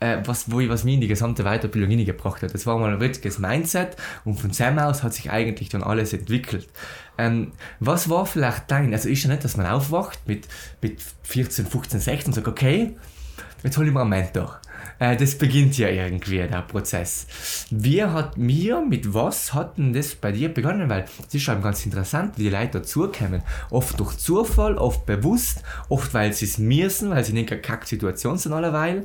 äh, 0.00 0.18
was, 0.24 0.50
wo 0.50 0.60
ich, 0.60 0.68
was 0.68 0.84
mich 0.84 0.94
in 0.94 1.00
die 1.00 1.08
gesamte 1.08 1.44
Weiterbildung 1.44 1.90
hineingebracht 1.90 2.42
hat. 2.42 2.54
Das 2.54 2.66
war 2.66 2.78
mal 2.78 2.92
ein 2.92 2.98
richtiges 2.98 3.38
Mindset 3.38 3.96
und 4.24 4.38
von 4.38 4.52
Sam 4.52 4.78
aus 4.78 5.02
hat 5.02 5.14
sich 5.14 5.30
eigentlich 5.30 5.68
dann 5.68 5.82
alles 5.82 6.12
entwickelt. 6.12 6.68
Ähm, 7.16 7.52
was 7.80 8.10
war 8.10 8.26
vielleicht 8.26 8.70
dein, 8.70 8.92
also 8.92 9.08
ist 9.08 9.22
ja 9.22 9.30
nicht, 9.30 9.44
dass 9.44 9.56
man 9.56 9.66
aufwacht 9.66 10.26
mit, 10.26 10.48
mit 10.82 11.02
14, 11.22 11.66
15, 11.66 12.00
16 12.00 12.26
und 12.26 12.34
sagt, 12.34 12.48
okay, 12.48 12.96
jetzt 13.62 13.76
hole 13.78 13.88
ich 13.88 13.94
mir 13.94 14.00
einen 14.00 14.10
Mentor. 14.10 14.60
Äh, 14.98 15.16
das 15.16 15.36
beginnt 15.36 15.76
ja 15.78 15.88
irgendwie, 15.88 16.38
der 16.38 16.62
Prozess. 16.62 17.26
Wie 17.70 18.02
hat 18.02 18.36
mir, 18.38 18.80
mit 18.80 19.12
was 19.12 19.52
hat 19.54 19.78
denn 19.78 19.92
das 19.92 20.14
bei 20.14 20.32
dir 20.32 20.48
begonnen? 20.48 20.88
Weil 20.88 21.04
es 21.26 21.34
ist 21.34 21.42
schon 21.42 21.62
ganz 21.62 21.84
interessant, 21.84 22.38
wie 22.38 22.44
die 22.44 22.50
Leute 22.50 22.78
dazukommen. 22.80 23.42
Oft 23.70 23.98
durch 23.98 24.16
Zufall, 24.16 24.76
oft 24.76 25.06
bewusst, 25.06 25.62
oft 25.88 26.14
weil 26.14 26.32
sie 26.32 26.46
es 26.46 26.58
müssen, 26.58 27.10
weil 27.10 27.24
sie 27.24 27.32
in 27.32 27.46
einer 27.46 27.56
Kack-Situation 27.56 28.38
sind 28.38 28.52
alleweil. 28.52 29.04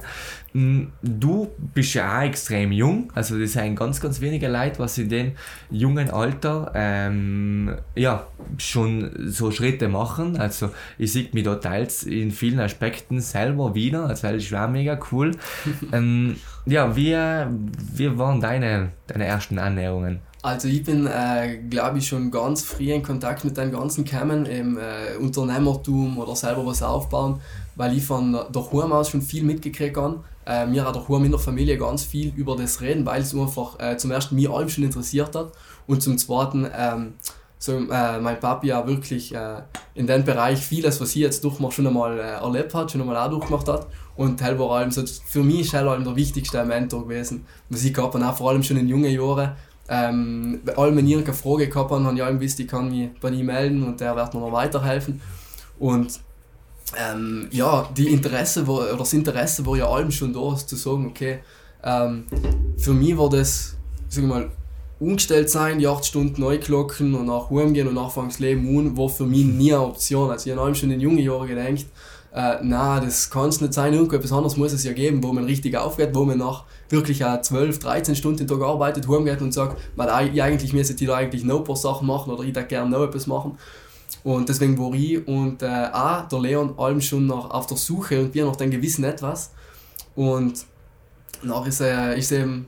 Mm, 0.54 0.88
Du 1.02 1.50
bist 1.74 1.94
ja 1.94 2.18
auch 2.18 2.24
extrem 2.24 2.72
jung, 2.72 3.12
also 3.14 3.38
das 3.38 3.54
sind 3.54 3.76
ganz, 3.76 4.00
ganz 4.02 4.20
wenige 4.22 4.48
Leute, 4.48 4.80
was 4.80 4.98
in 4.98 5.10
dem 5.10 5.34
jungen 5.70 6.10
Alter 6.10 6.72
ähm, 6.76 7.76
ja, 7.96 8.28
schon 8.58 9.12
so 9.30 9.52
Schritte 9.52 9.88
machen. 9.88 10.38
Also 10.38 10.72
ich 10.98 11.14
sehe 11.14 11.30
mich 11.34 11.44
da 11.44 11.56
teils 11.56 12.04
in 12.04 12.32
vielen 12.32 12.60
Aspekten 12.60 13.20
selber 13.20 13.76
wieder, 13.76 14.06
also 14.08 14.28
das 14.28 14.54
auch 14.54 14.70
mega 14.70 15.00
cool. 15.12 15.32
ähm, 15.94 16.36
ja, 16.66 16.96
wie, 16.96 17.16
wie 17.94 18.18
waren 18.18 18.40
deine, 18.42 18.92
deine 19.08 19.26
ersten 19.26 19.60
Annäherungen? 19.60 20.22
Also 20.42 20.70
ich 20.70 20.84
bin, 20.84 21.06
äh, 21.06 21.58
glaube 21.70 21.98
ich, 21.98 22.08
schon 22.08 22.32
ganz 22.32 22.64
früh 22.64 22.94
in 22.94 23.04
Kontakt 23.04 23.44
mit 23.44 23.58
dem 23.58 23.72
ganzen 23.72 24.06
Kämmen, 24.06 24.46
im 24.46 24.78
äh, 24.78 25.18
Unternehmertum 25.20 26.18
oder 26.18 26.36
selber 26.36 26.66
was 26.66 26.82
aufbauen, 26.82 27.42
weil 27.76 27.98
ich 27.98 28.06
von 28.06 28.32
daheim 28.32 28.94
aus 28.94 29.10
schon 29.10 29.22
viel 29.22 29.44
mitgekriegt 29.44 29.98
habe. 29.98 30.24
Äh, 30.46 30.66
mir 30.66 30.86
hat 30.86 30.96
daheim 30.96 31.26
in 31.26 31.32
der 31.32 31.40
Familie 31.40 31.78
ganz 31.78 32.04
viel 32.04 32.34
über 32.36 32.56
das 32.56 32.80
reden, 32.80 33.06
weil 33.06 33.22
es 33.22 33.36
einfach 33.36 33.78
äh, 33.80 33.98
zum 33.98 34.12
ersten 34.12 34.36
mich 34.36 34.50
allem 34.50 34.70
schon 34.70 34.86
interessiert 34.86 35.36
hat 35.36 35.52
und 35.88 36.02
zum 36.02 36.18
zweiten 36.18 36.66
ähm, 36.74 37.14
so, 37.62 37.74
äh, 37.74 38.20
mein 38.20 38.40
Papi 38.40 38.68
ja 38.68 38.88
wirklich 38.88 39.36
äh, 39.36 39.62
in 39.94 40.08
dem 40.08 40.24
Bereich 40.24 40.60
vieles, 40.60 41.02
was 41.02 41.10
ich 41.10 41.18
jetzt 41.18 41.44
durchmache, 41.44 41.74
schon 41.74 41.88
einmal 41.88 42.18
äh, 42.18 42.22
erlebt 42.22 42.74
hat, 42.74 42.90
schon 42.90 43.02
einmal 43.02 43.18
auch 43.18 43.30
durchgemacht 43.30 43.68
hat. 43.68 43.88
Und 44.16 44.42
er 44.42 44.58
war 44.58 44.78
allem 44.78 44.92
so, 44.92 45.04
für 45.06 45.44
mich 45.44 45.62
ist 45.62 45.74
er 45.74 45.86
allem 45.86 46.06
der 46.06 46.16
wichtigste 46.16 46.64
Mentor 46.64 47.04
gewesen, 47.04 47.46
was 47.70 47.84
ich 47.84 47.94
gehabt 47.94 48.16
habe, 48.16 48.26
auch 48.26 48.38
vor 48.38 48.50
allem 48.50 48.64
schon 48.64 48.78
in 48.78 48.88
jungen 48.88 49.12
Jahren. 49.12 49.52
Ähm, 49.90 50.62
bei 50.64 50.78
allem, 50.78 50.96
wenn 50.96 51.06
ich 51.06 51.12
irgendeine 51.12 51.36
Frage 51.36 51.68
gehabt 51.68 51.92
habe, 51.92 52.04
habe 52.04 52.16
ich 52.16 52.24
allem 52.24 52.40
gewusst, 52.40 52.60
ich 52.62 52.68
kann 52.68 52.90
mich 52.90 53.10
bei 53.20 53.30
ihm 53.30 53.48
melden 53.48 53.84
und 53.84 54.00
der 54.00 54.16
wird 54.16 54.34
mir 54.34 54.40
noch 54.40 54.54
weiterhelfen. 54.54 55.22
Und 55.80 56.18
ähm, 56.98 57.50
ja, 57.52 57.90
die 57.96 58.08
Interesse 58.08 58.66
war, 58.68 58.76
oder 58.76 58.98
das 58.98 59.12
Interesse 59.12 59.66
war 59.66 59.76
ja 59.76 59.90
allem 59.90 60.12
schon 60.12 60.32
da, 60.32 60.56
zu 60.56 60.78
sagen, 60.78 61.08
okay, 61.08 61.40
ähm, 61.84 62.26
für 62.78 62.94
mich 62.94 63.18
war 63.18 63.30
das, 63.30 63.76
sag 64.08 64.24
mal, 64.24 64.50
umgestellt 65.00 65.50
sein, 65.50 65.80
die 65.80 65.88
8 65.88 66.06
Stunden 66.06 66.42
neu 66.42 66.58
klocken 66.58 67.16
und 67.16 67.28
nach 67.28 67.50
Hause 67.50 67.72
gehen 67.72 67.88
und 67.88 67.98
anfangen 67.98 68.30
das 68.30 68.40
Leben 68.40 68.68
un, 68.68 68.98
war 68.98 69.10
für 69.10 69.26
mich 69.26 69.46
nie 69.46 69.74
eine 69.74 69.84
Option. 69.84 70.30
Also 70.30 70.50
ich 70.50 70.56
habe 70.56 70.76
schon 70.76 70.92
in 70.92 71.00
jungen 71.00 71.20
Jahren 71.20 71.48
gedacht, 71.48 71.86
äh, 72.32 72.58
na, 72.62 73.00
das 73.00 73.30
kann 73.30 73.50
es 73.50 73.60
nicht 73.60 73.74
sein, 73.74 73.94
irgendetwas 73.94 74.32
anderes 74.32 74.56
muss 74.56 74.72
es 74.72 74.84
ja 74.84 74.94
geben, 74.94 75.24
wo 75.24 75.34
man 75.34 75.46
richtig 75.46 75.76
aufgeht, 75.76 76.10
wo 76.14 76.26
man 76.26 76.38
nach 76.38 76.66
wirklich 76.90 77.26
auch 77.26 77.42
12, 77.42 77.80
13 77.80 78.16
Stunden 78.16 78.40
den 78.40 78.48
Tag 78.48 78.62
arbeitet, 78.62 79.08
heimgeht 79.08 79.42
und 79.42 79.54
sagt, 79.54 79.78
ich 80.32 80.44
eigentlich 80.44 80.74
müsste 80.74 80.94
ich 80.94 81.08
da 81.08 81.16
eigentlich 81.16 81.44
noch 81.44 81.60
ein 81.60 81.64
paar 81.64 81.76
Sachen 81.76 82.06
machen 82.06 82.32
oder 82.32 82.44
ich 82.44 82.54
da 82.54 82.62
gerne 82.62 82.92
noch 82.92 83.04
etwas 83.04 83.26
machen. 83.26 83.58
Und 84.24 84.50
deswegen 84.50 84.78
war 84.78 84.94
ich 84.94 85.26
und 85.28 85.64
äh, 85.64 85.88
auch 85.92 86.28
der 86.28 86.40
Leon 86.40 86.78
allem 86.78 87.02
schon 87.02 87.26
noch 87.26 87.50
auf 87.52 87.68
der 87.68 87.78
Suche 87.78 88.20
und 88.20 88.34
wir 88.34 88.46
nach 88.46 88.58
dem 88.58 88.70
gewissen 88.70 89.04
Etwas. 89.06 89.52
Und 90.16 90.66
nach 91.42 91.66
ist, 91.66 91.82
äh, 91.82 92.18
ist 92.18 92.32
eben, 92.32 92.68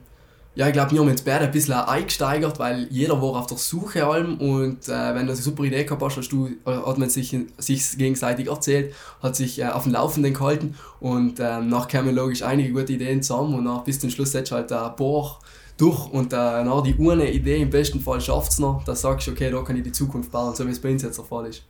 ja, 0.54 0.68
ich 0.68 0.74
glaube, 0.74 0.92
wir 0.92 1.00
haben 1.00 1.08
uns 1.08 1.22
beide 1.22 1.46
ein 1.46 1.52
bisschen 1.52 1.76
eingesteigert, 1.76 2.60
weil 2.60 2.88
jeder 2.90 3.22
war 3.22 3.40
auf 3.40 3.48
der 3.48 3.58
Suche 3.58 4.06
allem 4.06 4.38
und 4.38 4.90
äh, 4.90 5.16
wenn 5.16 5.26
du 5.26 5.32
eine 5.32 5.36
super 5.36 5.64
Idee 5.64 5.86
gehabt 5.86 6.02
hast, 6.02 6.18
hast 6.18 6.30
du, 6.30 6.48
äh, 6.48 6.72
hat 6.72 6.98
man 6.98 7.10
sich, 7.10 7.38
sich 7.58 7.98
gegenseitig 7.98 8.48
erzählt, 8.48 8.94
hat 9.24 9.36
sich 9.38 9.60
äh, 9.60 9.68
auf 9.68 9.84
dem 9.84 9.94
Laufenden 9.94 10.34
gehalten 10.34 10.76
und 11.00 11.40
ähm, 11.40 11.70
nach 11.70 11.88
kamen 11.88 12.14
logisch 12.14 12.42
einige 12.42 12.74
gute 12.74 12.92
Ideen 12.92 13.24
zusammen 13.24 13.54
und 13.54 13.64
nach 13.64 13.86
bis 13.86 14.00
zum 14.02 14.10
Schluss 14.10 14.34
setzt 14.34 14.52
halt 14.52 14.72
ein 14.74 14.96
paar 14.98 15.40
durch 15.78 16.12
und 16.12 16.34
äh, 16.34 16.36
nach 16.36 16.84
die 16.84 16.96
eine 17.00 17.32
Idee 17.32 17.62
im 17.62 17.70
besten 17.70 18.02
Fall 18.02 18.20
schafft 18.20 18.52
es 18.52 18.60
noch, 18.60 18.84
da 18.84 18.94
sagst 18.94 19.28
du, 19.28 19.32
okay, 19.32 19.50
da 19.50 19.62
kann 19.62 19.78
ich 19.78 19.84
die 19.84 19.92
Zukunft 19.94 20.32
bauen, 20.32 20.54
so 20.54 20.68
wie 20.68 20.72
es 20.72 20.82
bei 20.82 20.92
uns 20.92 21.02
jetzt 21.02 21.18
der 21.18 21.26
Fall 21.26 21.46
ist. 21.48 21.64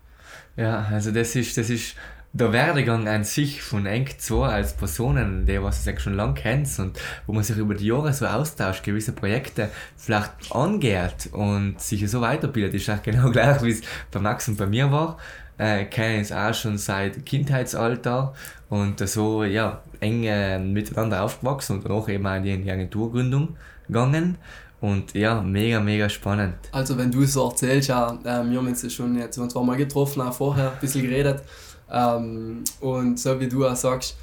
Ja, 0.58 0.88
also 0.92 1.12
das 1.12 1.36
ist, 1.36 1.56
das 1.56 1.70
ist 1.70 1.96
der 2.34 2.54
Werdegang 2.54 3.08
an 3.08 3.24
sich 3.24 3.62
von 3.62 3.86
eng 3.86 4.08
zwei 4.18 4.48
als 4.48 4.74
Personen, 4.74 5.46
die 5.46 5.62
was 5.62 5.84
du 5.84 6.00
schon 6.00 6.14
lange 6.14 6.34
kennst 6.34 6.80
und 6.80 6.98
wo 7.28 7.34
man 7.34 7.44
sich 7.44 7.58
über 7.58 7.76
die 7.76 7.88
Jahre 7.88 8.14
so 8.14 8.26
austauscht, 8.26 8.84
gewisse 8.84 9.12
Projekte 9.12 9.70
vielleicht 9.98 10.32
angeht 10.52 11.30
und 11.34 11.80
sich 11.82 12.10
so 12.10 12.22
weiterbildet, 12.22 12.74
ist 12.74 12.90
auch 12.90 13.04
genau 13.04 13.30
gleich, 13.32 13.62
wie 13.64 13.72
es 13.72 13.82
bei 14.12 14.20
Max 14.20 14.48
und 14.48 14.58
bei 14.58 14.66
mir 14.66 14.92
war. 14.92 15.18
Äh, 15.58 15.86
kennen 15.86 16.20
uns 16.20 16.32
auch 16.32 16.54
schon 16.54 16.78
seit 16.78 17.26
Kindheitsalter 17.26 18.34
und 18.70 19.06
so 19.08 19.44
ja, 19.44 19.82
eng 20.00 20.24
äh, 20.24 20.58
miteinander 20.58 21.24
aufgewachsen 21.24 21.78
und 21.78 21.86
danach 21.86 22.08
eben 22.08 22.26
auch 22.26 22.36
in 22.36 22.64
die 22.64 22.72
Agenturgründung 22.72 23.58
gegangen. 23.88 24.38
Und 24.80 25.14
ja, 25.14 25.42
mega, 25.42 25.80
mega 25.80 26.10
spannend. 26.10 26.56
Also 26.72 26.98
wenn 26.98 27.12
du 27.12 27.22
es 27.22 27.34
so 27.34 27.48
erzählst, 27.48 27.90
ja, 27.90 28.18
äh, 28.24 28.50
wir 28.50 28.58
haben 28.58 28.68
uns 28.68 28.92
schon 28.92 29.16
jetzt 29.16 29.38
ein, 29.38 29.50
zwei 29.50 29.62
Mal 29.62 29.78
getroffen, 29.78 30.22
auch 30.22 30.34
vorher 30.34 30.72
ein 30.72 30.80
bisschen 30.80 31.04
geredet. 31.04 31.44
Ähm, 31.92 32.64
und 32.80 33.20
so 33.20 33.40
wie 33.40 33.48
du 33.48 33.66
auch 33.68 33.76
sagst, 33.76 34.16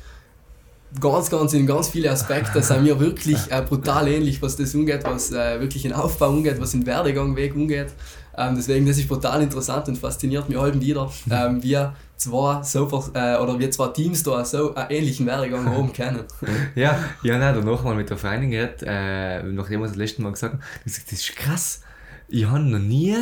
ganz, 1.00 1.31
ganz 1.31 1.52
in 1.52 1.66
ganz 1.66 1.88
viele 1.88 2.11
Aspekte 2.11 2.62
sind 2.62 2.85
wir 2.85 2.98
wirklich 2.98 3.38
äh, 3.50 3.62
brutal 3.62 4.09
ähnlich, 4.09 4.40
was 4.40 4.57
das 4.57 4.74
umgeht, 4.74 5.04
was 5.04 5.33
äh, 5.33 5.61
wirklich 5.61 5.83
den 5.83 5.92
Aufbau 5.92 6.31
umgeht, 6.31 6.61
was 6.61 6.72
den 6.72 6.87
Werdegangweg 6.87 7.54
umgeht. 7.54 7.92
Ähm, 8.37 8.54
deswegen, 8.57 8.87
das 8.87 8.98
ist 8.98 9.09
brutal 9.09 9.42
interessant 9.42 9.88
und 9.88 9.98
fasziniert 9.98 10.48
mich 10.48 10.59
halb 10.59 10.81
wieder, 10.81 11.11
ähm, 11.31 11.62
wir 11.62 11.94
zwei 12.16 12.62
so, 12.62 12.87
äh, 13.14 13.37
oder 13.37 13.59
wir 13.59 13.70
zwei 13.70 13.88
Teams 13.88 14.22
da 14.22 14.44
so 14.44 14.74
einen 14.74 14.90
ähnlichen 14.90 15.26
Werdegang 15.26 15.76
oben 15.76 15.92
kennen. 15.92 16.24
ja, 16.74 16.98
ja, 17.22 17.38
nein, 17.38 17.54
danach 17.54 17.83
mal 17.83 17.94
mit 17.94 18.09
der 18.11 18.16
Freundin 18.16 18.50
geredet, 18.50 18.83
äh, 18.87 19.42
nachdem 19.42 19.81
wir 19.81 19.88
das 19.88 19.96
letzte 19.96 20.22
Mal 20.22 20.33
gesagt 20.33 20.54
haben, 20.54 20.62
gesagt, 20.85 21.12
das 21.12 21.18
ist 21.18 21.37
krass. 21.37 21.81
Ich 22.28 22.46
habe 22.46 22.61
noch 22.61 22.78
nie 22.78 23.16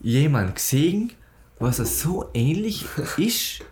jemanden 0.00 0.54
gesehen, 0.54 1.12
was 1.58 1.78
er 1.78 1.86
so 1.86 2.30
ähnlich 2.34 2.86
ist 3.16 3.64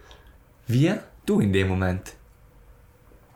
wie 0.66 0.92
du 1.24 1.40
in 1.40 1.52
dem 1.52 1.68
Moment. 1.68 2.12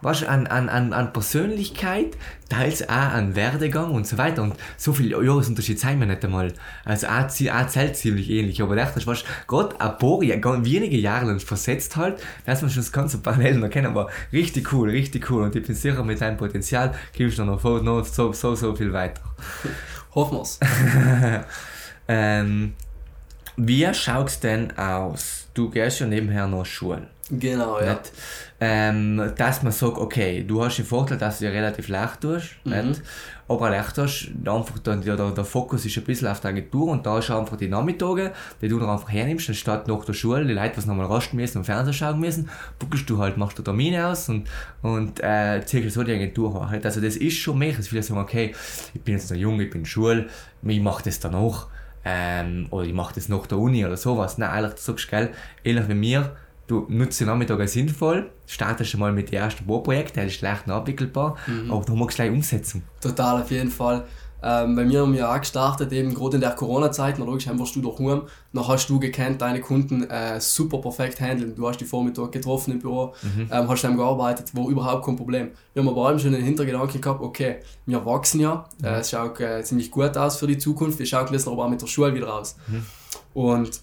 Weißt 0.02 0.22
du, 0.22 0.28
an, 0.30 0.46
an, 0.46 0.70
an, 0.70 0.94
an 0.94 1.12
Persönlichkeit, 1.12 2.16
teils 2.48 2.88
auch 2.88 2.94
an 2.94 3.36
Werdegang 3.36 3.90
und 3.90 4.06
so 4.06 4.16
weiter. 4.16 4.42
Und 4.42 4.54
so 4.78 4.94
viel 4.94 5.10
Jahresunterschied 5.10 5.78
sind 5.78 6.00
wir 6.00 6.06
nicht 6.06 6.24
einmal. 6.24 6.54
Also 6.86 7.06
auch, 7.06 7.24
auch 7.24 7.66
zählt 7.66 7.96
ziemlich 7.96 8.30
ähnlich. 8.30 8.62
Aber 8.62 8.78
echt, 8.78 9.06
weißt 9.06 9.26
gerade 9.46 9.78
ein 9.78 9.98
paar, 9.98 10.22
ja, 10.22 10.36
ganz 10.36 10.66
wenige 10.66 10.96
Jahre 10.96 11.26
lang 11.26 11.38
versetzt 11.38 11.96
halt, 11.96 12.18
dass 12.46 12.62
man 12.62 12.70
schon 12.70 12.82
das 12.82 12.92
ganze 12.92 13.18
Parallelen 13.18 13.62
erkennen. 13.62 13.88
Aber 13.88 14.08
richtig 14.32 14.72
cool, 14.72 14.88
richtig 14.88 15.30
cool. 15.30 15.42
Und 15.42 15.54
ich 15.54 15.66
bin 15.66 15.74
sicher, 15.74 16.02
mit 16.02 16.18
deinem 16.18 16.38
Potenzial 16.38 16.94
gibst 17.12 17.38
du 17.38 17.44
noch, 17.44 17.62
noch 17.62 18.02
so, 18.06 18.32
so, 18.32 18.54
so 18.54 18.74
viel 18.74 18.94
weiter. 18.94 19.20
Hoffen 20.14 20.38
wir's. 20.38 20.58
Ähm, 22.12 22.74
wie 23.66 23.92
schaut's 23.94 24.40
denn 24.40 24.76
aus? 24.78 25.46
Du 25.54 25.70
gehst 25.70 26.00
ja 26.00 26.06
nebenher 26.06 26.46
noch 26.46 26.64
Schule. 26.64 27.08
Genau, 27.32 27.78
ja. 27.80 27.90
Nicht? 27.94 28.12
Ähm, 28.62 29.32
dass 29.36 29.62
man 29.62 29.72
sagt, 29.72 29.96
okay, 29.98 30.44
du 30.46 30.62
hast 30.64 30.78
den 30.78 30.84
Vorteil, 30.84 31.16
dass 31.16 31.38
du 31.38 31.44
ja 31.46 31.50
relativ 31.52 31.88
leicht 31.88 32.20
tust, 32.20 32.56
Mhm. 32.64 32.88
nicht? 32.88 33.02
aber 33.48 33.70
leicht 33.70 33.96
hast, 33.98 34.30
einfach 34.46 34.78
dann, 34.80 35.00
der, 35.02 35.16
der, 35.16 35.30
der 35.30 35.44
Fokus 35.44 35.84
ist 35.86 35.96
ein 35.96 36.04
bisschen 36.04 36.28
auf 36.28 36.40
der 36.40 36.50
Agentur 36.50 36.88
und 36.90 37.04
da 37.06 37.18
ist 37.18 37.30
einfach 37.30 37.56
die 37.56 37.68
Nachmittage, 37.68 38.32
die 38.60 38.68
du 38.68 38.78
dann 38.78 38.90
einfach 38.90 39.10
hernimmst, 39.10 39.48
anstatt 39.48 39.86
nach 39.88 40.04
der 40.04 40.12
Schule, 40.12 40.44
die 40.44 40.52
Leute, 40.52 40.76
was 40.76 40.86
nochmal 40.86 41.06
rasten 41.06 41.36
müssen 41.36 41.58
und 41.58 41.64
Fernsehen 41.64 41.94
schauen 41.94 42.20
müssen, 42.20 42.48
buckelst 42.78 43.08
du 43.08 43.18
halt, 43.18 43.36
machst 43.36 43.58
du 43.58 43.62
Termine 43.62 44.06
aus 44.08 44.28
und, 44.28 44.48
und 44.82 45.20
äh, 45.22 45.62
ziehst 45.64 45.92
so 45.94 46.02
die 46.02 46.12
Agentur 46.12 46.52
hoch. 46.52 46.70
Nicht? 46.70 46.84
Also 46.84 47.00
das 47.00 47.16
ist 47.16 47.36
schon 47.38 47.58
mehr, 47.58 47.72
dass 47.72 47.88
viele 47.88 48.02
sagen, 48.02 48.20
okay, 48.20 48.54
ich 48.92 49.00
bin 49.02 49.14
jetzt 49.14 49.30
noch 49.30 49.38
jung, 49.38 49.60
ich 49.60 49.70
bin 49.70 49.80
in 49.82 49.86
Schule, 49.86 50.28
ich 50.62 50.80
mache 50.80 51.04
das 51.04 51.18
danach, 51.20 51.68
ähm, 52.04 52.66
oder 52.70 52.86
ich 52.86 52.94
mache 52.94 53.14
das 53.14 53.28
nach 53.28 53.46
der 53.46 53.58
Uni 53.58 53.84
oder 53.84 53.96
sowas. 53.96 54.38
Nein, 54.38 54.54
ehrlich, 54.54 54.74
du 54.74 54.80
sagst, 54.80 55.08
gell, 55.08 55.30
ähnlich 55.64 55.88
wie 55.88 55.94
mir, 55.94 56.36
du 56.66 56.86
nutzt 56.88 57.20
den 57.20 57.26
Nachmittag 57.26 57.68
sinnvoll, 57.68 58.30
startest 58.46 58.90
schon 58.90 59.00
mal 59.00 59.12
mit 59.12 59.30
dem 59.32 59.38
ersten 59.38 59.66
Bauprojekt, 59.66 60.16
der 60.16 60.26
ist 60.26 60.40
leicht 60.40 60.68
abwickelbar, 60.68 61.36
aber 61.68 61.84
du 61.84 61.94
musst 61.94 62.16
gleich 62.16 62.30
umsetzen. 62.30 62.84
Total, 63.00 63.42
auf 63.42 63.50
jeden 63.50 63.70
Fall. 63.70 64.04
Ähm, 64.42 64.74
bei 64.74 64.84
mir 64.84 65.02
haben 65.02 65.12
wir 65.12 65.30
auch 65.30 65.40
gestartet, 65.40 65.92
eben 65.92 66.14
gerade 66.14 66.36
in 66.36 66.40
der 66.40 66.52
Corona-Zeit, 66.52 67.18
na 67.18 67.24
logisch, 67.24 67.48
warst 67.52 67.76
du 67.76 67.82
daheim, 67.82 68.22
dann 68.52 68.68
hast 68.68 68.88
du 68.88 68.98
gekannt, 68.98 69.42
deine 69.42 69.60
Kunden 69.60 70.08
äh, 70.08 70.40
super 70.40 70.78
perfekt 70.78 71.20
handeln. 71.20 71.54
Du 71.54 71.68
hast 71.68 71.78
die 71.78 71.84
Vormittag 71.84 72.32
getroffen 72.32 72.72
im 72.72 72.78
Büro, 72.78 73.14
ähm, 73.50 73.68
hast 73.68 73.84
dann 73.84 73.96
gearbeitet, 73.96 74.54
war 74.54 74.68
überhaupt 74.68 75.04
kein 75.04 75.16
Problem. 75.16 75.50
Wir 75.74 75.82
haben 75.82 75.88
aber 75.88 76.06
allem 76.06 76.18
schon 76.18 76.32
den 76.32 76.44
Hintergedanken 76.44 77.00
gehabt, 77.00 77.20
okay, 77.20 77.56
wir 77.86 78.04
wachsen 78.04 78.40
ja, 78.40 78.64
äh, 78.82 79.00
es 79.00 79.10
schaut 79.10 79.40
äh, 79.40 79.62
ziemlich 79.62 79.90
gut 79.90 80.16
aus 80.16 80.36
für 80.36 80.46
die 80.46 80.58
Zukunft, 80.58 80.98
wir 80.98 81.06
schauen 81.06 81.28
jetzt 81.32 81.46
aber 81.46 81.64
auch 81.64 81.70
mit 81.70 81.82
der 81.82 81.86
Schule 81.86 82.14
wieder 82.14 82.34
aus. 82.34 82.56
Und 83.34 83.80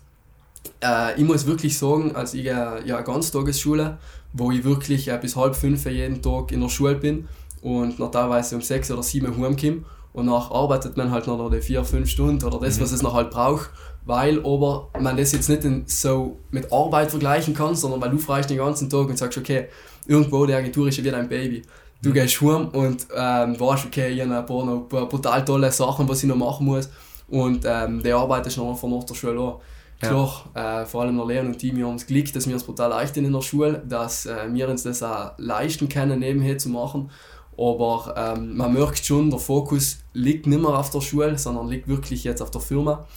äh, 0.84 1.20
ich 1.20 1.26
muss 1.26 1.46
wirklich 1.46 1.78
sagen, 1.78 2.16
als 2.16 2.34
ich 2.34 2.46
äh, 2.46 2.86
ja 2.86 2.98
eine 2.98 3.04
Ganztagesschule, 3.04 3.98
wo 4.34 4.52
ich 4.52 4.64
wirklich 4.64 5.08
äh, 5.08 5.18
bis 5.22 5.36
halb 5.36 5.56
fünf 5.56 5.86
jeden 5.86 6.22
Tag 6.22 6.52
in 6.52 6.62
der 6.62 6.70
Schule 6.70 6.96
bin 6.96 7.28
und 7.62 8.00
noch 8.00 8.12
teilweise 8.12 8.56
um 8.56 8.62
sechs 8.62 8.92
oder 8.92 9.04
sieben 9.04 9.28
heimkomme 9.28 9.84
und 10.18 10.26
nach 10.26 10.50
arbeitet 10.50 10.98
man 10.98 11.12
halt 11.12 11.28
noch 11.28 11.48
die 11.52 11.62
vier, 11.62 11.84
fünf 11.84 12.10
Stunden 12.10 12.44
oder 12.44 12.60
das, 12.60 12.82
was 12.82 12.92
es 12.92 13.04
noch 13.04 13.14
halt 13.14 13.30
braucht, 13.30 13.70
weil 14.04 14.40
aber 14.40 14.90
man 15.00 15.16
das 15.16 15.32
jetzt 15.32 15.48
nicht 15.48 15.92
so 15.92 16.40
mit 16.50 16.74
Arbeit 16.74 17.12
vergleichen 17.12 17.54
kann, 17.54 17.76
sondern 17.76 18.02
weil 18.02 18.10
du 18.10 18.18
freist 18.18 18.50
den 18.50 18.58
ganzen 18.58 18.90
Tag 18.90 19.08
und 19.08 19.18
sagst, 19.18 19.38
okay, 19.38 19.68
irgendwo 20.08 20.48
die 20.48 20.56
Agentur 20.56 20.88
ist 20.88 20.98
ja 20.98 21.04
wie 21.04 21.12
dein 21.12 21.30
Baby. 21.30 21.62
Du 22.02 22.12
gehst 22.12 22.42
heim 22.42 22.70
und 22.70 23.06
ähm, 23.16 23.60
weißt, 23.60 23.86
okay, 23.86 24.10
ich 24.10 24.22
habe 24.22 24.36
ein 24.36 24.46
paar, 24.48 24.66
noch, 24.66 24.82
ein 24.82 24.88
paar 24.88 25.08
brutal 25.08 25.46
tolle 25.46 25.72
Sachen, 25.72 26.10
was 26.10 26.24
ich 26.24 26.30
noch 26.30 26.36
machen 26.36 26.66
muss 26.66 26.90
und 27.28 27.64
ähm, 27.68 28.02
die 28.02 28.12
arbeitest 28.12 28.58
noch 28.58 28.72
einfach 28.72 28.88
nach 28.88 29.04
der 29.04 29.14
Schule 29.14 29.40
an. 29.40 29.54
Ja. 30.02 30.10
Klar, 30.10 30.46
äh, 30.56 30.86
vor 30.88 31.04
allem 31.04 31.18
der 31.18 31.28
Leon 31.28 31.48
und 31.48 31.60
Team, 31.60 31.78
wir 31.78 31.86
haben 31.86 31.98
das 31.98 32.08
Glück, 32.08 32.34
dass 32.34 32.48
wir 32.48 32.56
es 32.56 32.64
brutal 32.64 32.90
leicht 32.90 33.18
in 33.18 33.32
der 33.32 33.42
Schule, 33.42 33.84
dass 33.88 34.26
äh, 34.26 34.52
wir 34.52 34.68
uns 34.68 34.82
das 34.82 35.04
auch 35.04 35.34
leisten 35.38 35.88
können, 35.90 36.20
nebenher 36.20 36.58
zu 36.58 36.70
machen. 36.70 37.12
Aber 37.58 38.14
ähm, 38.16 38.56
man 38.56 38.74
merkt 38.74 39.04
schon, 39.04 39.32
der 39.32 39.40
Fokus 39.40 39.98
liegt 40.18 40.48
nicht 40.48 40.62
mehr 40.62 40.72
auf 40.72 40.90
der 40.90 41.02
Schule, 41.02 41.38
sondern 41.38 41.68
liegt 41.68 41.88
wirklich 41.88 42.24
jetzt 42.24 42.42
auf 42.42 42.52
der 42.52 42.62
Firma. 42.62 43.08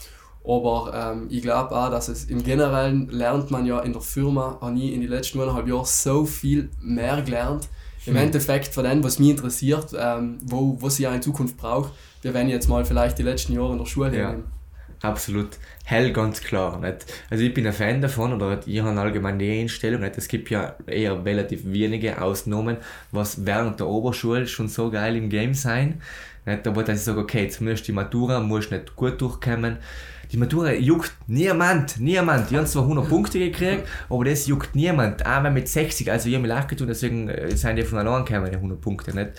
Aber 0.45 0.93
ähm, 1.13 1.27
ich 1.31 1.43
glaube 1.43 1.75
auch, 1.77 1.91
dass 1.91 2.09
es 2.09 2.25
im 2.25 2.43
Generellen 2.43 3.09
lernt 3.11 3.51
man 3.51 3.67
ja 3.67 3.81
in 3.81 3.93
der 3.93 4.01
Firma, 4.03 4.59
habe 4.61 4.79
ich 4.79 4.93
in 4.93 5.01
den 5.01 5.11
letzten 5.11 5.41
eineinhalb 5.41 5.69
Jahren 5.69 5.85
so 5.85 6.25
viel 6.25 6.71
mehr 6.81 7.21
gelernt. 7.23 7.69
Im 8.07 8.17
Endeffekt 8.17 8.69
von 8.69 8.85
dem, 8.85 9.05
was 9.05 9.19
mich 9.19 9.29
interessiert, 9.31 9.89
ähm, 9.99 10.39
wo, 10.45 10.79
was 10.81 10.99
ich 10.99 11.07
auch 11.07 11.13
in 11.13 11.21
Zukunft 11.21 11.59
brauche, 11.59 11.91
wir 12.23 12.33
werden 12.33 12.49
jetzt 12.49 12.69
mal 12.69 12.85
vielleicht 12.85 13.19
die 13.19 13.23
letzten 13.23 13.53
Jahre 13.53 13.73
in 13.73 13.79
der 13.79 13.85
Schule 13.87 14.17
Ja. 14.17 14.23
hernehmen. 14.25 14.45
Absolut. 15.03 15.59
Hell, 15.85 16.13
ganz 16.13 16.41
klar. 16.43 16.79
Nicht? 16.79 17.07
Also 17.31 17.43
ich 17.45 17.55
bin 17.55 17.67
ein 17.67 17.73
Fan 17.73 18.01
davon, 18.03 18.35
oder 18.35 18.61
ich 18.67 18.81
habe 18.81 19.01
allgemein 19.01 19.39
die 19.39 19.61
Einstellung, 19.61 20.03
nicht? 20.03 20.17
es 20.19 20.29
gibt 20.29 20.51
ja 20.51 20.75
eher 20.87 21.25
relativ 21.25 21.63
wenige 21.65 22.21
Ausnahmen, 22.21 22.77
was 23.11 23.47
während 23.47 23.81
der 23.81 23.87
Oberschule 23.89 24.47
schon 24.47 24.69
so 24.69 24.91
geil 24.91 25.17
im 25.17 25.31
Game 25.31 25.55
sein. 25.55 26.03
Nicht? 26.47 26.67
Aber 26.67 26.83
dass 26.83 26.99
ich 26.99 27.05
sage, 27.05 27.21
okay, 27.21 27.49
zumindest 27.49 27.87
die 27.89 27.93
Matura 27.93 28.41
muss 28.41 28.71
nicht 28.71 28.97
gut 28.97 29.21
durchkommen. 29.21 29.79
Die 30.33 30.37
Matura 30.37 30.73
juckt 30.73 31.13
niemand, 31.27 31.99
niemand. 31.99 32.51
Die 32.51 32.57
haben 32.57 32.67
zwar 32.67 32.85
100 32.85 33.09
Punkte 33.09 33.39
gekriegt, 33.41 33.89
aber 34.09 34.25
das 34.25 34.47
juckt 34.47 34.77
niemand. 34.77 35.27
Auch 35.27 35.43
wenn 35.43 35.53
mit 35.53 35.69
60, 35.69 36.11
also 36.11 36.29
ich 36.29 36.35
habe 36.35 36.43
mich 36.43 36.51
leicht 36.51 36.69
getan, 36.69 36.87
deswegen 36.87 37.29
äh, 37.29 37.57
sind 37.57 37.77
die 37.77 37.83
von 37.83 37.99
allein 37.99 38.25
gekommen, 38.25 38.49
die 38.49 38.57
100 38.57 38.81
Punkte. 38.81 39.15
Nicht 39.15 39.31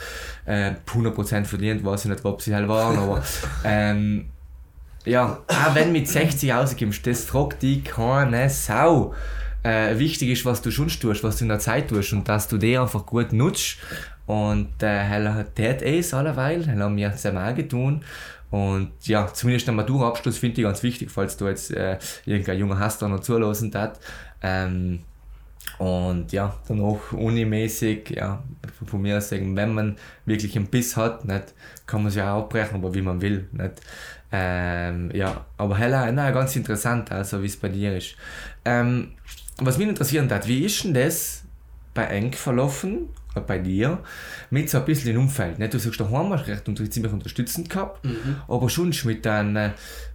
äh, 0.45 0.71
100% 0.85 1.45
verdient, 1.45 1.85
weiß 1.85 2.05
ich 2.05 2.11
nicht, 2.11 2.25
ob 2.25 2.41
sie 2.41 2.53
halt 2.53 2.67
waren, 2.67 2.97
aber 2.97 3.23
ähm, 3.63 4.25
ja, 5.05 5.39
auch 5.47 5.75
wenn 5.75 5.87
du 5.87 5.93
mit 5.93 6.07
60 6.07 6.51
rauskommst, 6.51 7.07
das 7.07 7.23
fragt 7.23 7.63
dich 7.63 7.83
keine 7.83 8.49
Sau. 8.49 9.13
Äh, 9.63 9.97
wichtig 9.99 10.29
ist, 10.29 10.45
was 10.45 10.61
du 10.61 10.71
schon 10.71 10.87
tust, 10.87 11.23
was 11.23 11.37
du 11.37 11.45
in 11.45 11.49
der 11.49 11.59
Zeit 11.59 11.89
tust 11.89 12.13
und 12.13 12.27
dass 12.27 12.47
du 12.47 12.57
die 12.57 12.77
einfach 12.77 13.05
gut 13.05 13.31
nutzt. 13.31 13.77
Und 14.25 14.81
äh, 14.81 14.87
er 14.87 15.33
hat 15.35 15.59
es 15.59 16.13
alleweil, 16.13 16.67
er 16.67 16.77
haben 16.79 16.97
wir 16.97 17.11
sehr 17.11 17.33
mal 17.33 17.53
getan. 17.53 18.03
Und 18.49 18.91
ja, 19.03 19.27
zumindest 19.33 19.67
der 19.67 19.73
Matura-Abschluss 19.73 20.37
finde 20.37 20.61
ich 20.61 20.65
ganz 20.67 20.83
wichtig, 20.83 21.09
falls 21.09 21.37
du 21.37 21.47
jetzt 21.47 21.71
äh, 21.71 21.97
irgendein 22.25 22.59
junger 22.59 22.79
hast, 22.79 23.01
der 23.01 23.07
noch 23.07 23.21
zulassen 23.21 23.73
hat. 23.73 23.99
Ähm, 24.41 24.99
und 25.77 26.31
ja, 26.31 26.55
danach 26.67 27.11
unimäßig, 27.13 28.09
ja, 28.09 28.43
von- 28.77 28.87
von 28.87 29.01
mir 29.01 29.17
aus 29.17 29.29
sagen, 29.29 29.55
wenn 29.55 29.73
man 29.73 29.95
wirklich 30.25 30.55
einen 30.55 30.67
Biss 30.67 30.97
hat, 30.97 31.25
nicht, 31.25 31.53
kann 31.85 32.01
man 32.01 32.09
es 32.09 32.15
ja 32.15 32.33
auch 32.33 32.43
abbrechen, 32.43 32.75
aber 32.75 32.93
wie 32.93 33.01
man 33.01 33.21
will. 33.21 33.47
Nicht. 33.51 33.81
Ähm, 34.33 35.11
ja, 35.13 35.45
aber 35.57 35.77
Hella, 35.77 36.11
na, 36.11 36.31
ganz 36.31 36.55
interessant, 36.55 37.11
also 37.11 37.41
wie 37.41 37.47
es 37.47 37.57
bei 37.57 37.69
dir 37.69 37.97
ist. 37.97 38.15
Ähm, 38.65 39.11
was 39.57 39.77
mich 39.77 39.87
interessieren 39.87 40.29
hat, 40.29 40.47
wie 40.47 40.63
ist 40.65 40.83
denn 40.83 40.93
das 40.93 41.43
bei 41.93 42.05
Eng 42.05 42.33
verlaufen, 42.33 43.09
bei 43.47 43.59
dir, 43.59 43.99
mit 44.49 44.69
so 44.69 44.79
ein 44.79 44.85
bisschen 44.85 45.13
dem 45.13 45.21
Umfeld? 45.21 45.59
Nicht? 45.59 45.73
Du 45.73 45.79
sagst, 45.79 45.99
daheim 45.99 46.31
hast 46.31 46.47
du 46.47 46.51
recht 46.51 46.67
unter, 46.67 46.89
ziemlich 46.89 47.13
unterstützend 47.13 47.69
gehabt, 47.69 48.05
aber 48.47 48.69
schon 48.69 48.93
mit 49.05 49.25
einem, 49.25 49.73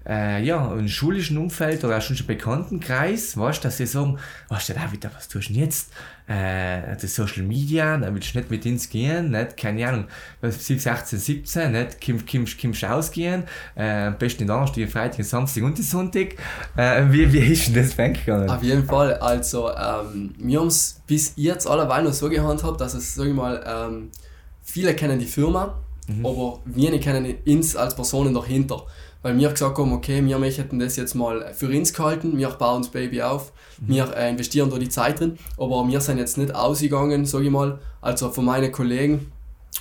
äh, 0.08 0.42
ja, 0.42 0.70
einem 0.70 0.88
schulischen 0.88 1.36
Umfeld 1.36 1.82
oder 1.84 1.98
auch 1.98 2.02
schon 2.02 2.16
einem 2.16 2.26
Bekanntenkreis, 2.26 3.36
weißt 3.36 3.58
du, 3.58 3.68
dass 3.68 3.78
sie 3.78 3.86
sagen, 3.86 4.18
weißt 4.48 4.68
du, 4.68 4.74
David, 4.74 5.08
was 5.14 5.28
tust 5.28 5.48
du 5.48 5.54
denn 5.54 5.62
jetzt? 5.62 5.90
Äh, 6.28 6.96
das 7.00 7.14
Social 7.14 7.42
Media, 7.42 7.96
da 7.96 8.12
willst 8.12 8.34
du 8.34 8.38
nicht 8.38 8.50
mit 8.50 8.66
ins 8.66 8.88
gehen, 8.88 9.30
nicht? 9.30 9.56
keine 9.56 9.88
Ahnung, 9.88 10.04
was 10.40 10.64
17, 10.64 10.92
18, 10.92 11.18
17, 11.18 11.72
nicht? 11.72 12.04
Kommst, 12.04 12.30
kommst, 12.30 12.60
kommst 12.60 12.84
ausgehen, 12.84 13.44
äh, 13.76 14.06
am 14.06 14.18
besten 14.18 14.40
den 14.40 14.48
Donnerstag, 14.48 14.88
Freitag, 14.88 15.24
Samstag 15.24 15.64
und 15.64 15.78
Sonntag. 15.78 16.34
Äh, 16.76 17.04
wie, 17.10 17.32
wie 17.32 17.38
ist 17.38 17.68
denn 17.68 17.74
das 17.74 17.96
weggegangen? 17.98 18.50
Auf 18.50 18.62
jeden 18.62 18.84
Fall. 18.84 19.14
Also, 19.14 19.70
ähm, 19.70 20.34
wir 20.38 20.60
haben 20.60 20.68
es 20.68 21.00
bis 21.06 21.32
jetzt 21.36 21.66
alleweil 21.66 22.04
noch 22.04 22.12
so 22.12 22.28
gehandhabt, 22.28 22.80
dass 22.80 22.94
es, 22.94 23.14
sag 23.14 23.26
ich 23.26 23.34
mal, 23.34 23.62
ähm, 23.66 24.10
viele 24.62 24.94
kennen 24.94 25.18
die 25.18 25.26
Firma, 25.26 25.78
aber 26.22 26.60
wenige 26.64 27.00
kennen 27.00 27.34
uns 27.46 27.74
als 27.74 27.94
Personen 27.94 28.32
dahinter. 28.32 28.84
Weil 29.26 29.36
wir 29.38 29.50
gesagt 29.50 29.76
haben, 29.76 29.92
okay, 29.92 30.24
wir 30.24 30.38
möchten 30.38 30.78
das 30.78 30.94
jetzt 30.94 31.16
mal 31.16 31.52
für 31.52 31.66
uns 31.66 31.92
gehalten, 31.92 32.38
wir 32.38 32.48
bauen 32.50 32.82
das 32.82 32.92
Baby 32.92 33.22
auf, 33.22 33.50
wir 33.78 34.16
äh, 34.16 34.30
investieren 34.30 34.70
da 34.70 34.78
die 34.78 34.88
Zeit 34.88 35.18
drin, 35.18 35.36
aber 35.58 35.84
wir 35.88 36.00
sind 36.00 36.18
jetzt 36.18 36.38
nicht 36.38 36.54
ausgegangen, 36.54 37.26
sag 37.26 37.42
ich 37.42 37.50
mal. 37.50 37.80
Also 38.00 38.30
von 38.30 38.44
meinen 38.44 38.70
Kollegen 38.70 39.32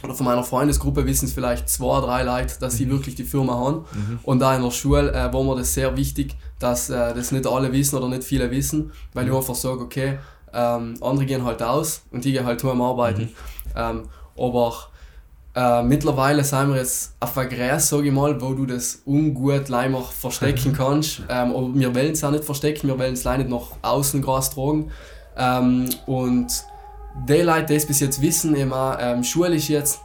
oder 0.03 0.15
von 0.15 0.25
meiner 0.25 0.43
Freundesgruppe 0.43 1.05
wissen 1.05 1.25
es 1.25 1.33
vielleicht 1.33 1.69
zwei, 1.69 2.01
drei 2.01 2.23
Leute, 2.23 2.55
dass 2.59 2.77
sie 2.77 2.89
wirklich 2.89 3.13
die 3.13 3.23
Firma 3.23 3.53
haben. 3.53 3.85
Und 4.23 4.39
da 4.39 4.55
in 4.55 4.63
der 4.63 4.71
Schule 4.71 5.11
äh, 5.11 5.31
war 5.31 5.43
mir 5.43 5.55
das 5.55 5.75
sehr 5.75 5.95
wichtig, 5.95 6.35
dass 6.57 6.89
äh, 6.89 7.13
das 7.13 7.31
nicht 7.31 7.45
alle 7.45 7.71
wissen 7.71 7.97
oder 7.97 8.07
nicht 8.07 8.23
viele 8.23 8.49
wissen, 8.49 8.93
weil 9.13 9.27
ich 9.27 9.31
einfach 9.31 9.53
sage, 9.53 9.81
okay, 9.81 10.17
ähm, 10.53 10.95
andere 11.01 11.27
gehen 11.27 11.43
halt 11.43 11.61
aus 11.61 12.01
und 12.09 12.25
ich 12.25 12.33
gehe 12.33 12.43
halt 12.43 12.63
heim 12.63 12.81
arbeiten. 12.81 13.29
Ähm, 13.75 14.09
aber 14.35 14.73
äh, 15.55 15.83
mittlerweile 15.83 16.43
sind 16.43 16.69
wir 16.69 16.77
jetzt 16.77 17.15
auf 17.21 17.37
ein 17.37 17.47
Gräs, 17.47 17.87
sage 17.87 18.07
ich 18.07 18.13
mal, 18.13 18.39
wo 18.41 18.53
du 18.53 18.65
das 18.65 19.01
ungut 19.05 19.69
leider 19.69 20.01
verstecken 20.01 20.73
kannst. 20.77 21.21
Ähm, 21.29 21.51
aber 21.55 21.73
wir 21.73 21.95
wollen 21.95 22.11
es 22.11 22.23
auch 22.23 22.31
nicht 22.31 22.43
verstecken, 22.43 22.89
wir 22.89 22.99
wollen 22.99 23.13
es 23.13 23.23
leider 23.23 23.43
nicht 23.43 23.51
nach 23.51 23.67
außen 23.81 24.21
Gras 24.21 24.49
tragen. 24.49 24.91
Ähm, 25.37 25.89
und 26.07 26.47
die 27.27 27.41
Leute, 27.41 27.67
die 27.67 27.75
es 27.75 27.85
bis 27.85 28.01
jetzt 28.01 28.21
wissen, 28.21 28.71
auch, 28.71 28.97
ähm, 28.99 29.23
schulisch 29.23 29.69
jetzt, 29.69 30.01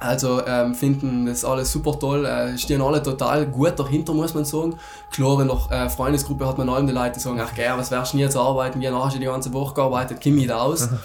also 0.00 0.46
ähm, 0.46 0.74
finden 0.74 1.26
das 1.26 1.44
alles 1.44 1.72
super 1.72 1.98
toll, 1.98 2.24
äh, 2.24 2.56
stehen 2.56 2.80
alle 2.80 3.02
total 3.02 3.46
gut 3.46 3.78
dahinter, 3.78 4.14
muss 4.14 4.32
man 4.32 4.44
sagen. 4.44 4.76
Klar, 5.10 5.42
in 5.42 5.48
der 5.48 5.70
äh, 5.70 5.90
Freundesgruppe 5.90 6.46
hat 6.46 6.56
man 6.56 6.68
allem 6.68 6.86
die 6.86 6.92
Leute, 6.92 7.14
die 7.14 7.20
sagen, 7.20 7.40
ach 7.40 7.54
geil, 7.54 7.74
was 7.76 7.90
wärst 7.90 8.12
du 8.12 8.16
denn 8.16 8.24
jetzt 8.24 8.36
arbeiten, 8.36 8.80
ja, 8.80 8.92
hast 9.04 9.16
du 9.16 9.20
die 9.20 9.26
ganze 9.26 9.52
Woche 9.52 9.74
gearbeitet, 9.74 10.20
komm 10.22 10.36
nicht 10.36 10.52
aus. 10.52 10.88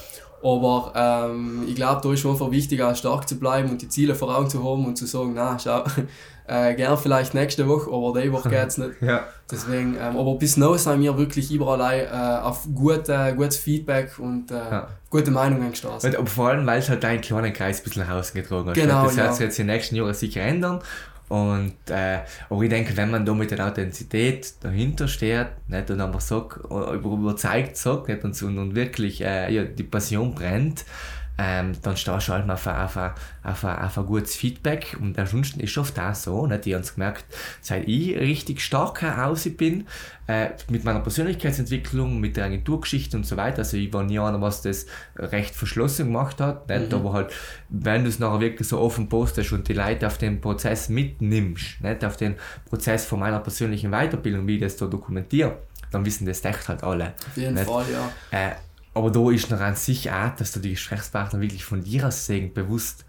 Aber 0.43 0.91
ähm, 0.95 1.63
ich 1.67 1.75
glaube, 1.75 2.01
da 2.03 2.11
ist 2.11 2.25
einfach 2.25 2.51
wichtig, 2.51 2.81
auch 2.81 2.95
stark 2.95 3.29
zu 3.29 3.39
bleiben 3.39 3.69
und 3.69 3.81
die 3.81 3.87
Ziele 3.87 4.13
vor 4.13 4.35
Augen 4.35 4.49
zu 4.49 4.63
haben 4.63 4.85
und 4.85 4.97
zu 4.97 5.05
sagen, 5.05 5.31
na, 5.33 5.57
schau, 5.57 5.83
äh, 6.47 6.75
gern 6.75 6.97
vielleicht 6.97 7.33
nächste 7.33 7.67
Woche, 7.67 7.89
aber 7.89 8.19
die 8.21 8.31
Woche 8.31 8.49
geht's 8.51 8.77
nicht. 8.77 9.01
Ja. 9.01 9.23
Deswegen, 9.49 9.95
ähm, 9.95 10.17
aber 10.17 10.35
bis 10.35 10.57
now 10.57 10.75
sind 10.75 11.01
wir 11.01 11.17
wirklich 11.17 11.49
überall 11.51 12.09
äh, 12.11 12.43
auf 12.45 12.67
gute, 12.75 13.33
gutes 13.37 13.57
Feedback 13.57 14.19
und 14.19 14.51
äh, 14.51 14.55
Ja. 14.55 14.87
gute 15.09 15.31
Meinungen 15.31 15.71
gestoßen. 15.71 16.15
Und, 16.15 16.29
vor 16.29 16.49
allem, 16.49 16.65
weil 16.65 16.79
es 16.79 16.89
halt 16.89 17.03
deinen 17.03 17.21
kleinen 17.21 17.53
Kreis 17.53 17.79
ein 17.79 17.83
bisschen 17.85 18.05
nach 18.05 18.15
außen 18.15 18.35
getragen 18.41 18.69
hast. 18.69 18.75
Genau, 18.75 19.05
das 19.05 19.15
ja. 19.15 19.23
wird 19.23 19.35
sich 19.35 19.43
jetzt 19.45 19.59
in 19.59 19.67
den 19.67 19.75
nächsten 19.75 19.95
Jahren 19.95 20.13
sicher 20.13 20.41
ändern. 20.41 20.81
Und 21.33 21.73
äh, 21.89 22.19
aber 22.47 22.61
ich 22.61 22.69
denke, 22.69 22.95
wenn 22.95 23.09
man 23.09 23.25
da 23.25 23.33
mit 23.33 23.49
der 23.49 23.65
Authentizität 23.65 24.53
dahinter 24.61 25.07
steht 25.07 25.47
nicht, 25.67 25.89
und 25.89 25.99
einfach 25.99 26.21
sagt, 26.21 26.59
überzeugt 26.67 27.75
sagt 27.75 28.07
nicht, 28.07 28.23
und, 28.23 28.59
und 28.59 28.75
wirklich 28.75 29.19
äh, 29.21 29.51
ja, 29.51 29.63
die 29.63 29.81
Passion 29.81 30.35
brennt, 30.35 30.85
ähm, 31.37 31.73
dann 31.81 31.97
stehst 31.97 32.27
du 32.27 32.33
halt 32.33 32.49
auf, 32.49 32.67
auf, 32.67 32.97
auf, 33.43 33.63
auf 33.63 33.97
ein 33.97 34.05
gutes 34.05 34.35
Feedback. 34.35 34.95
Und 34.99 35.17
ansonsten 35.17 35.59
ist 35.59 35.77
oft 35.77 35.99
auch 35.99 36.13
so, 36.13 36.45
nicht? 36.45 36.67
ich 36.67 36.73
habe 36.73 36.83
es 36.83 36.93
gemerkt, 36.93 37.25
seit 37.61 37.87
ich 37.87 38.15
richtig 38.15 38.61
stark 38.61 39.03
aus 39.03 39.43
bin, 39.57 39.87
äh, 40.27 40.49
mit 40.69 40.83
meiner 40.83 40.99
Persönlichkeitsentwicklung, 40.99 42.19
mit 42.19 42.37
der 42.37 42.45
Agenturgeschichte 42.45 43.17
und 43.17 43.25
so 43.25 43.35
weiter, 43.35 43.59
also 43.59 43.77
ich 43.77 43.91
war 43.91 44.03
nie 44.03 44.19
einer, 44.19 44.39
was 44.39 44.61
das 44.61 44.85
recht 45.17 45.53
verschlossen 45.53 46.07
gemacht 46.07 46.39
hat, 46.39 46.69
nicht? 46.69 46.91
Mhm. 46.91 46.97
aber 46.97 47.13
halt, 47.13 47.33
wenn 47.69 48.03
du 48.03 48.09
es 48.09 48.19
nachher 48.19 48.39
wirklich 48.39 48.67
so 48.67 48.79
offen 48.79 49.09
postest 49.09 49.51
und 49.51 49.67
die 49.67 49.73
Leute 49.73 50.07
auf 50.07 50.17
den 50.17 50.39
Prozess 50.39 50.87
mitnimmst, 50.87 51.81
nicht? 51.81 52.05
auf 52.05 52.15
den 52.15 52.35
Prozess 52.69 53.05
von 53.05 53.19
meiner 53.19 53.39
persönlichen 53.39 53.91
Weiterbildung, 53.91 54.47
wie 54.47 54.55
ich 54.55 54.61
das 54.61 54.77
da 54.77 54.85
dokumentiere, 54.85 55.57
dann 55.91 56.05
wissen 56.05 56.25
das 56.25 56.43
echt 56.45 56.69
halt 56.69 56.83
alle. 56.83 57.13
Auf 57.27 57.37
jeden 57.37 57.55
nicht? 57.55 57.65
Fall, 57.65 57.85
ja. 57.91 58.11
Äh, 58.31 58.51
aber 58.93 59.11
da 59.11 59.31
ist 59.31 59.49
noch 59.49 59.59
an 59.59 59.75
sich 59.75 60.11
auch, 60.11 60.35
dass 60.35 60.51
du 60.51 60.59
die 60.59 60.71
Gesprächspartner 60.71 61.41
wirklich 61.41 61.65
von 61.65 61.83
dir 61.83 62.07
aus 62.07 62.25
sehen, 62.25 62.53
bewusst 62.53 63.05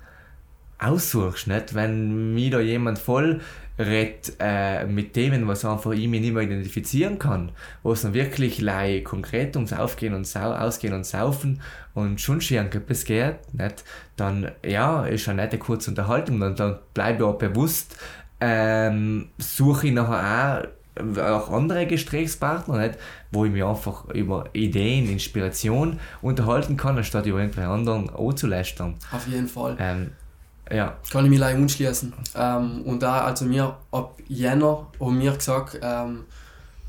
aussuchst. 0.78 1.46
Nicht? 1.46 1.74
Wenn 1.74 2.34
mir 2.34 2.50
da 2.50 2.60
jemand 2.60 2.98
voll 2.98 3.40
redet 3.78 4.36
äh, 4.38 4.86
mit 4.86 5.14
Themen, 5.14 5.48
was 5.48 5.64
einfach 5.64 5.90
ich 5.92 6.06
mich 6.06 6.20
nicht 6.20 6.32
mehr 6.32 6.44
identifizieren 6.44 7.18
kann, 7.18 7.50
wo 7.82 7.92
es 7.92 8.02
dann 8.02 8.14
wirklich 8.14 8.60
lei 8.60 9.00
konkret 9.00 9.56
ums 9.56 9.72
Aufgehen 9.72 10.14
und 10.14 10.26
Sau 10.26 10.52
Ausgehen 10.52 10.94
und 10.94 11.04
Saufen 11.04 11.60
und 11.92 12.20
schon 12.20 12.40
schon 12.40 12.58
etwas 12.58 13.04
geht, 13.04 13.52
nicht? 13.52 13.84
dann 14.16 14.52
ja, 14.64 15.04
ist 15.06 15.28
eine 15.28 15.42
nette 15.42 15.58
kurze 15.58 15.90
Unterhaltung, 15.90 16.38
dann, 16.38 16.54
dann 16.54 16.78
bleibe 16.94 17.18
ich 17.18 17.24
auch 17.24 17.38
bewusst, 17.38 17.96
ähm, 18.40 19.30
suche 19.38 19.88
ich 19.88 19.92
nachher 19.92 20.62
auch 20.62 20.83
auch 20.96 21.50
andere 21.50 21.86
Gesprächspartner, 21.86 22.78
nicht? 22.78 22.98
wo 23.32 23.44
ich 23.44 23.52
mich 23.52 23.64
einfach 23.64 24.08
über 24.10 24.44
Ideen, 24.52 25.10
Inspiration 25.10 25.98
unterhalten 26.22 26.76
kann, 26.76 26.96
anstatt 26.96 27.26
über 27.26 27.40
irgendwelche 27.40 27.68
anderen 27.68 28.10
anzulästern. 28.10 28.94
Auf 29.12 29.26
jeden 29.26 29.48
Fall. 29.48 29.76
Ähm, 29.80 30.12
ja. 30.70 30.96
Kann 31.10 31.24
ich 31.24 31.30
mich 31.30 31.40
leider 31.40 31.58
anschließen. 31.58 32.12
Ähm, 32.36 32.82
und 32.84 33.02
da, 33.02 33.22
also 33.22 33.44
mir 33.44 33.76
ab 33.90 34.16
Jänner 34.28 34.86
haben 35.00 35.20
wir 35.20 35.32
gesagt, 35.32 35.78
ähm, 35.82 36.24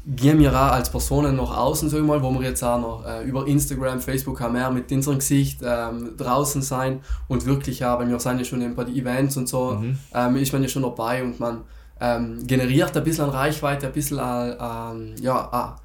gehen 0.06 0.38
wir 0.40 0.52
auch 0.52 0.72
als 0.72 0.90
Personen 0.90 1.36
nach 1.36 1.58
außen, 1.58 1.90
sag 1.90 2.00
ich 2.00 2.06
mal, 2.06 2.22
wo 2.22 2.32
wir 2.32 2.48
jetzt 2.48 2.64
auch 2.64 2.80
noch 2.80 3.06
äh, 3.06 3.24
über 3.24 3.48
Instagram, 3.48 4.00
Facebook 4.00 4.40
auch 4.40 4.52
mehr 4.52 4.70
mit 4.70 4.92
unserem 4.92 5.18
Gesicht 5.18 5.62
ähm, 5.64 6.16
draußen 6.16 6.62
sein 6.62 7.00
und 7.28 7.46
wirklich 7.46 7.84
auch, 7.84 8.00
weil 8.00 8.10
wir 8.10 8.20
sind 8.20 8.38
ja 8.38 8.46
schon 8.46 8.62
ein 8.62 8.76
paar 8.76 8.88
Events 8.88 9.36
und 9.36 9.50
so, 9.50 9.72
mhm. 9.72 9.98
ähm, 10.14 10.36
ist 10.36 10.54
man 10.54 10.62
ja 10.62 10.70
schon 10.70 10.84
dabei 10.84 11.24
und 11.24 11.40
man 11.40 11.62
ähm, 12.00 12.46
generiert 12.46 12.96
ein 12.96 13.04
bisschen 13.04 13.26
an 13.26 13.30
Reichweite, 13.32 13.88
ein 13.88 13.94
bisschen 13.94 14.20
an, 14.20 14.54
an 14.54 15.16
ja, 15.22 15.48
an, 15.50 15.76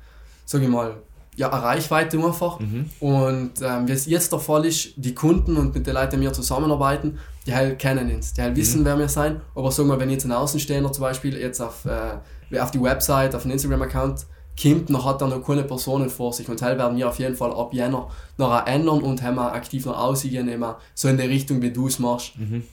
sag 0.44 0.62
ich 0.62 0.68
mal, 0.68 0.96
ja, 1.36 1.50
eine 1.50 1.62
Reichweite 1.62 2.18
einfach. 2.18 2.58
Mhm. 2.58 2.90
Und 3.00 3.52
ähm, 3.62 3.88
wie 3.88 3.92
es 3.92 4.06
jetzt 4.06 4.32
der 4.32 4.40
Fall 4.40 4.66
ist, 4.66 4.92
die 4.96 5.14
Kunden 5.14 5.56
und 5.56 5.74
mit 5.74 5.86
den 5.86 5.94
Leuten, 5.94 6.16
die 6.16 6.22
wir 6.22 6.32
zusammenarbeiten, 6.32 7.18
die 7.46 7.54
halt 7.54 7.78
kennen 7.78 8.14
uns, 8.14 8.34
die 8.34 8.42
halt 8.42 8.56
wissen, 8.56 8.80
mhm. 8.80 8.84
wer 8.84 8.98
wir 8.98 9.08
sind. 9.08 9.40
Aber 9.54 9.70
sag 9.70 9.86
mal, 9.86 9.98
wenn 9.98 10.11
jetzt 10.11 10.24
ein 10.24 10.32
Außenstehender 10.32 10.92
zum 10.92 11.02
Beispiel 11.02 11.36
jetzt 11.38 11.61
auf, 11.61 11.86
äh, 11.86 12.58
auf 12.58 12.70
die 12.72 12.82
Website, 12.82 13.34
auf 13.34 13.42
den 13.42 13.52
Instagram-Account 13.52 14.26
kommt, 14.61 14.90
dann 14.90 15.04
hat 15.04 15.22
er 15.22 15.28
noch 15.28 15.46
keine 15.46 15.62
Personen 15.62 16.11
vor 16.11 16.32
sich. 16.32 16.48
Und 16.48 16.61
halt 16.61 16.78
werden 16.78 16.98
wir 16.98 17.08
auf 17.08 17.18
jeden 17.18 17.36
Fall 17.36 17.52
ab 17.52 17.72
Jänner 17.72 18.08
noch 18.36 18.66
ändern 18.66 19.00
und 19.00 19.22
haben 19.22 19.38
aktiv 19.38 19.86
noch 19.86 19.98
aussehen, 19.98 20.64
so 20.94 21.08
in 21.08 21.16
der 21.16 21.28
Richtung, 21.28 21.62
wie 21.62 21.70
du 21.70 21.86
es 21.86 21.98
machst. 21.98 22.36
Mhm 22.38 22.64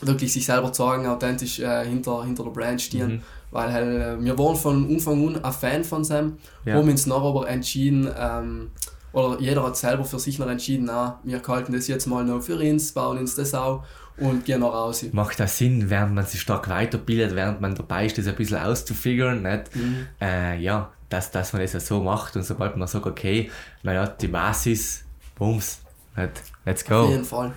wirklich 0.00 0.32
sich 0.32 0.46
selber 0.46 0.72
zeigen, 0.72 1.06
authentisch 1.06 1.60
äh, 1.60 1.84
hinter, 1.84 2.24
hinter 2.24 2.44
der 2.44 2.50
Brand 2.50 2.80
stehen. 2.80 3.12
Mhm. 3.12 3.22
Weil 3.50 3.72
halt, 3.72 3.86
äh, 3.86 4.22
wir 4.22 4.38
waren 4.38 4.56
von 4.56 4.88
Anfang 4.90 5.28
an 5.28 5.44
ein 5.44 5.52
Fan 5.52 5.84
von 5.84 6.04
Sam, 6.04 6.36
ja. 6.64 6.74
haben 6.74 6.88
uns 6.88 7.06
nachher 7.06 7.24
aber 7.24 7.48
entschieden, 7.48 8.08
ähm, 8.18 8.70
oder 9.12 9.40
jeder 9.40 9.62
hat 9.62 9.76
selber 9.76 10.04
für 10.04 10.18
sich 10.18 10.38
noch 10.38 10.48
entschieden, 10.48 10.84
na, 10.86 11.18
wir 11.24 11.42
halten 11.46 11.72
das 11.72 11.88
jetzt 11.88 12.06
mal 12.06 12.24
noch 12.24 12.42
für 12.42 12.56
uns, 12.56 12.92
bauen 12.92 13.18
uns 13.18 13.34
das 13.34 13.54
auch 13.54 13.84
und 14.18 14.44
gehen 14.44 14.60
noch 14.60 14.74
raus. 14.74 15.04
Macht 15.12 15.40
das 15.40 15.56
Sinn, 15.56 15.88
während 15.88 16.14
man 16.14 16.26
sich 16.26 16.40
stark 16.40 16.68
weiterbildet, 16.68 17.34
während 17.34 17.60
man 17.60 17.74
dabei 17.74 18.06
ist, 18.06 18.18
das 18.18 18.26
ein 18.26 18.36
bisschen 18.36 18.58
auszufigern, 18.58 19.42
nicht? 19.42 19.74
Mhm. 19.74 20.06
Äh, 20.20 20.58
ja, 20.60 20.92
dass, 21.08 21.30
dass 21.30 21.52
man 21.52 21.62
das 21.62 21.72
ja 21.72 21.80
so 21.80 22.02
macht 22.02 22.36
und 22.36 22.42
sobald 22.42 22.76
man 22.76 22.86
sagt, 22.86 23.06
okay, 23.06 23.50
hat 23.84 24.20
die 24.20 24.28
Basis, 24.28 25.04
bums, 25.36 25.80
let's 26.66 26.84
go. 26.84 26.96
Auf 26.96 27.10
jeden 27.10 27.24
Fall. 27.24 27.52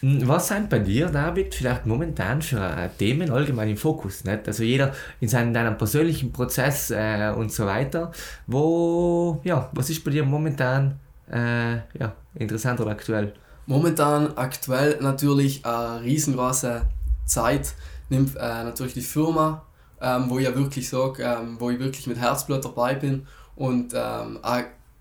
Hm, 0.00 0.26
was 0.26 0.48
sind 0.48 0.70
bei 0.70 0.78
dir, 0.78 1.08
David, 1.08 1.54
vielleicht 1.54 1.84
momentan 1.86 2.40
für 2.40 2.58
äh, 2.58 2.88
Themen 2.98 3.30
allgemein 3.30 3.68
im 3.68 3.76
Fokus? 3.76 4.24
Nicht? 4.24 4.46
Also 4.48 4.62
jeder 4.62 4.92
in 5.20 5.28
seinem 5.28 5.52
deinem 5.52 5.76
persönlichen 5.76 6.32
Prozess 6.32 6.90
äh, 6.90 7.32
und 7.36 7.52
so 7.52 7.66
weiter. 7.66 8.10
Wo, 8.46 9.40
ja, 9.44 9.68
was 9.72 9.90
ist 9.90 10.02
bei 10.02 10.10
dir 10.10 10.24
momentan 10.24 10.98
äh, 11.30 11.76
ja, 11.98 12.12
interessant 12.34 12.80
oder 12.80 12.92
aktuell? 12.92 13.34
Momentan 13.66 14.36
aktuell 14.36 14.98
natürlich 15.00 15.64
eine 15.64 16.02
riesengroße 16.02 16.82
Zeit 17.26 17.74
nimmt 18.08 18.36
äh, 18.36 18.64
natürlich 18.64 18.94
die 18.94 19.02
Firma, 19.02 19.62
ähm, 20.00 20.24
wo 20.28 20.38
ich 20.38 20.44
ja 20.44 20.54
wirklich 20.54 20.88
sage, 20.88 21.22
ähm, 21.22 21.56
wo 21.58 21.70
ich 21.70 21.78
wirklich 21.78 22.06
mit 22.06 22.18
Herzblut 22.18 22.64
dabei 22.64 22.94
bin 22.94 23.26
und 23.54 23.92
ähm, 23.94 24.38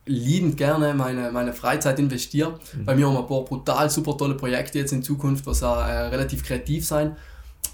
liebend 0.05 0.57
gerne 0.57 0.93
meine, 0.93 1.31
meine 1.31 1.53
Freizeit 1.53 1.99
investiere. 1.99 2.59
Mhm. 2.73 2.85
Bei 2.85 2.95
mir 2.95 3.07
haben 3.07 3.13
wir 3.13 3.19
ein 3.21 3.27
paar 3.27 3.45
brutal 3.45 3.89
super 3.89 4.17
tolle 4.17 4.35
Projekte 4.35 4.79
jetzt 4.79 4.93
in 4.93 5.03
Zukunft, 5.03 5.45
was 5.45 5.63
auch 5.63 5.77
äh, 5.77 6.07
relativ 6.07 6.43
kreativ 6.43 6.85
sein, 6.85 7.15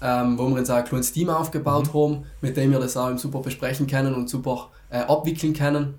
ähm, 0.02 0.38
wo 0.38 0.48
wir 0.48 0.58
jetzt 0.58 0.70
auch 0.70 0.76
ein 0.76 0.84
kleines 0.84 1.12
Team 1.12 1.30
aufgebaut 1.30 1.92
mhm. 1.92 1.98
haben, 1.98 2.24
mit 2.40 2.56
dem 2.56 2.70
wir 2.70 2.78
das 2.78 2.96
auch 2.96 3.16
super 3.18 3.40
besprechen 3.40 3.86
können 3.86 4.14
und 4.14 4.28
super 4.28 4.70
äh, 4.90 4.98
abwickeln 4.98 5.54
können. 5.54 5.94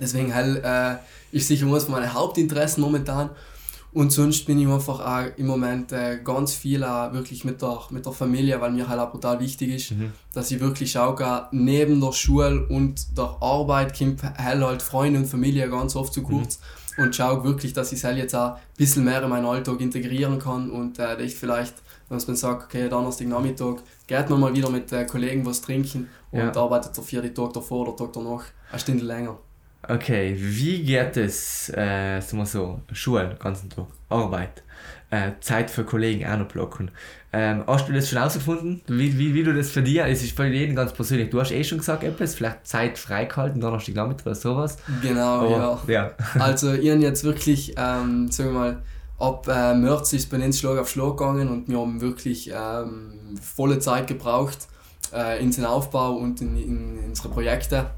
Deswegen 0.00 0.34
halt, 0.34 0.62
äh, 0.64 0.96
ist 1.32 1.48
sicher 1.48 1.66
eines 1.66 1.84
von 1.84 1.94
meinen 1.94 2.12
Hauptinteressen 2.12 2.82
momentan. 2.82 3.30
Und 3.92 4.12
sonst 4.12 4.44
bin 4.44 4.58
ich 4.58 4.68
einfach 4.68 5.00
auch 5.00 5.38
im 5.38 5.46
Moment 5.46 5.92
äh, 5.92 6.18
ganz 6.22 6.54
viel 6.54 6.84
auch 6.84 7.12
wirklich 7.12 7.44
mit 7.44 7.62
der, 7.62 7.80
mit 7.90 8.04
der 8.04 8.12
Familie, 8.12 8.60
weil 8.60 8.70
mir 8.70 8.88
halt 8.88 9.00
auch 9.00 9.10
brutal 9.10 9.40
wichtig 9.40 9.70
ist, 9.70 9.92
mhm. 9.92 10.12
dass 10.34 10.50
ich 10.50 10.60
wirklich 10.60 10.92
schaue, 10.92 11.48
neben 11.52 12.00
der 12.00 12.12
Schule 12.12 12.66
und 12.68 13.16
der 13.16 13.36
Arbeit 13.40 13.98
kommt 13.98 14.22
halt 14.22 14.82
Freunde 14.82 15.20
und 15.20 15.26
Familie 15.26 15.68
ganz 15.70 15.96
oft 15.96 16.12
zu 16.12 16.22
kurz. 16.22 16.58
Mhm. 16.58 17.04
Und 17.04 17.14
schaue 17.14 17.44
wirklich, 17.44 17.72
dass 17.72 17.92
ich 17.92 17.98
es 17.98 18.04
halt 18.04 18.18
jetzt 18.18 18.34
auch 18.34 18.56
ein 18.56 18.60
bisschen 18.76 19.04
mehr 19.04 19.22
in 19.22 19.30
meinen 19.30 19.46
Alltag 19.46 19.80
integrieren 19.80 20.40
kann 20.40 20.68
und 20.68 20.98
äh, 20.98 21.22
ich 21.22 21.36
vielleicht, 21.36 21.74
wenn 22.08 22.18
man 22.26 22.34
sagt, 22.36 22.64
okay, 22.64 22.88
Donnerstag 22.88 23.28
Nachmittag, 23.28 23.76
geht 24.08 24.28
man 24.28 24.40
mal 24.40 24.52
wieder 24.52 24.68
mit 24.68 24.92
äh, 24.92 25.04
Kollegen 25.04 25.46
was 25.46 25.60
trinken 25.60 26.08
und 26.32 26.40
ja. 26.40 26.56
arbeitet 26.56 26.96
der 26.96 27.04
vierte 27.04 27.32
Tag 27.32 27.52
davor 27.52 27.86
oder 27.86 27.96
Tag 27.96 28.12
danach 28.14 28.42
eine 28.72 28.80
Stunde 28.80 29.04
länger. 29.04 29.38
Okay, 29.86 30.34
wie 30.36 30.82
geht 30.82 31.16
es, 31.16 31.68
äh, 31.70 32.20
sagen 32.20 32.38
wir 32.38 32.46
so, 32.46 32.80
Schule, 32.92 33.36
ganzen 33.38 33.70
Tag, 33.70 33.86
Arbeit, 34.08 34.62
äh, 35.10 35.32
Zeit 35.40 35.70
für 35.70 35.84
Kollegen 35.84 36.26
auch 36.26 36.36
noch 36.36 36.48
blocken. 36.48 36.90
Ähm, 37.32 37.62
hast 37.66 37.88
du 37.88 37.92
das 37.92 38.08
schon 38.08 38.18
herausgefunden, 38.18 38.80
wie, 38.88 39.16
wie, 39.18 39.34
wie 39.34 39.44
du 39.44 39.54
das 39.54 39.70
für 39.70 39.82
dich, 39.82 40.00
es 40.00 40.22
ist 40.22 40.36
für 40.36 40.46
jeden 40.46 40.74
ganz 40.74 40.92
persönlich, 40.92 41.30
du 41.30 41.40
hast 41.40 41.52
eh 41.52 41.62
schon 41.62 41.78
gesagt 41.78 42.02
etwas, 42.02 42.34
vielleicht 42.34 42.66
Zeit 42.66 42.98
freigehalten, 42.98 43.60
Donnerstag 43.60 43.94
Nachmittag 43.94 44.26
oder 44.26 44.34
sowas. 44.34 44.78
Genau, 45.00 45.54
Aber, 45.56 45.82
ja. 45.86 45.92
ja. 45.92 46.10
also 46.40 46.72
ich 46.72 46.90
habe 46.90 47.00
jetzt 47.00 47.22
wirklich, 47.22 47.74
ähm, 47.76 48.30
sagen 48.30 48.52
wir 48.52 48.58
mal, 48.58 48.82
ab 49.18 49.46
äh, 49.48 49.74
März 49.74 50.12
ist 50.12 50.30
bei 50.30 50.38
uns 50.38 50.58
Schlag 50.58 50.78
auf 50.78 50.88
Schlag 50.88 51.16
gegangen 51.16 51.48
und 51.48 51.68
wir 51.68 51.78
haben 51.78 52.00
wirklich 52.00 52.50
ähm, 52.52 53.36
volle 53.40 53.78
Zeit 53.78 54.06
gebraucht 54.06 54.68
äh, 55.12 55.42
in 55.42 55.50
den 55.50 55.64
Aufbau 55.64 56.14
und 56.14 56.40
in, 56.40 56.56
in, 56.56 56.98
in 56.98 57.04
unsere 57.10 57.28
Projekte 57.28 57.90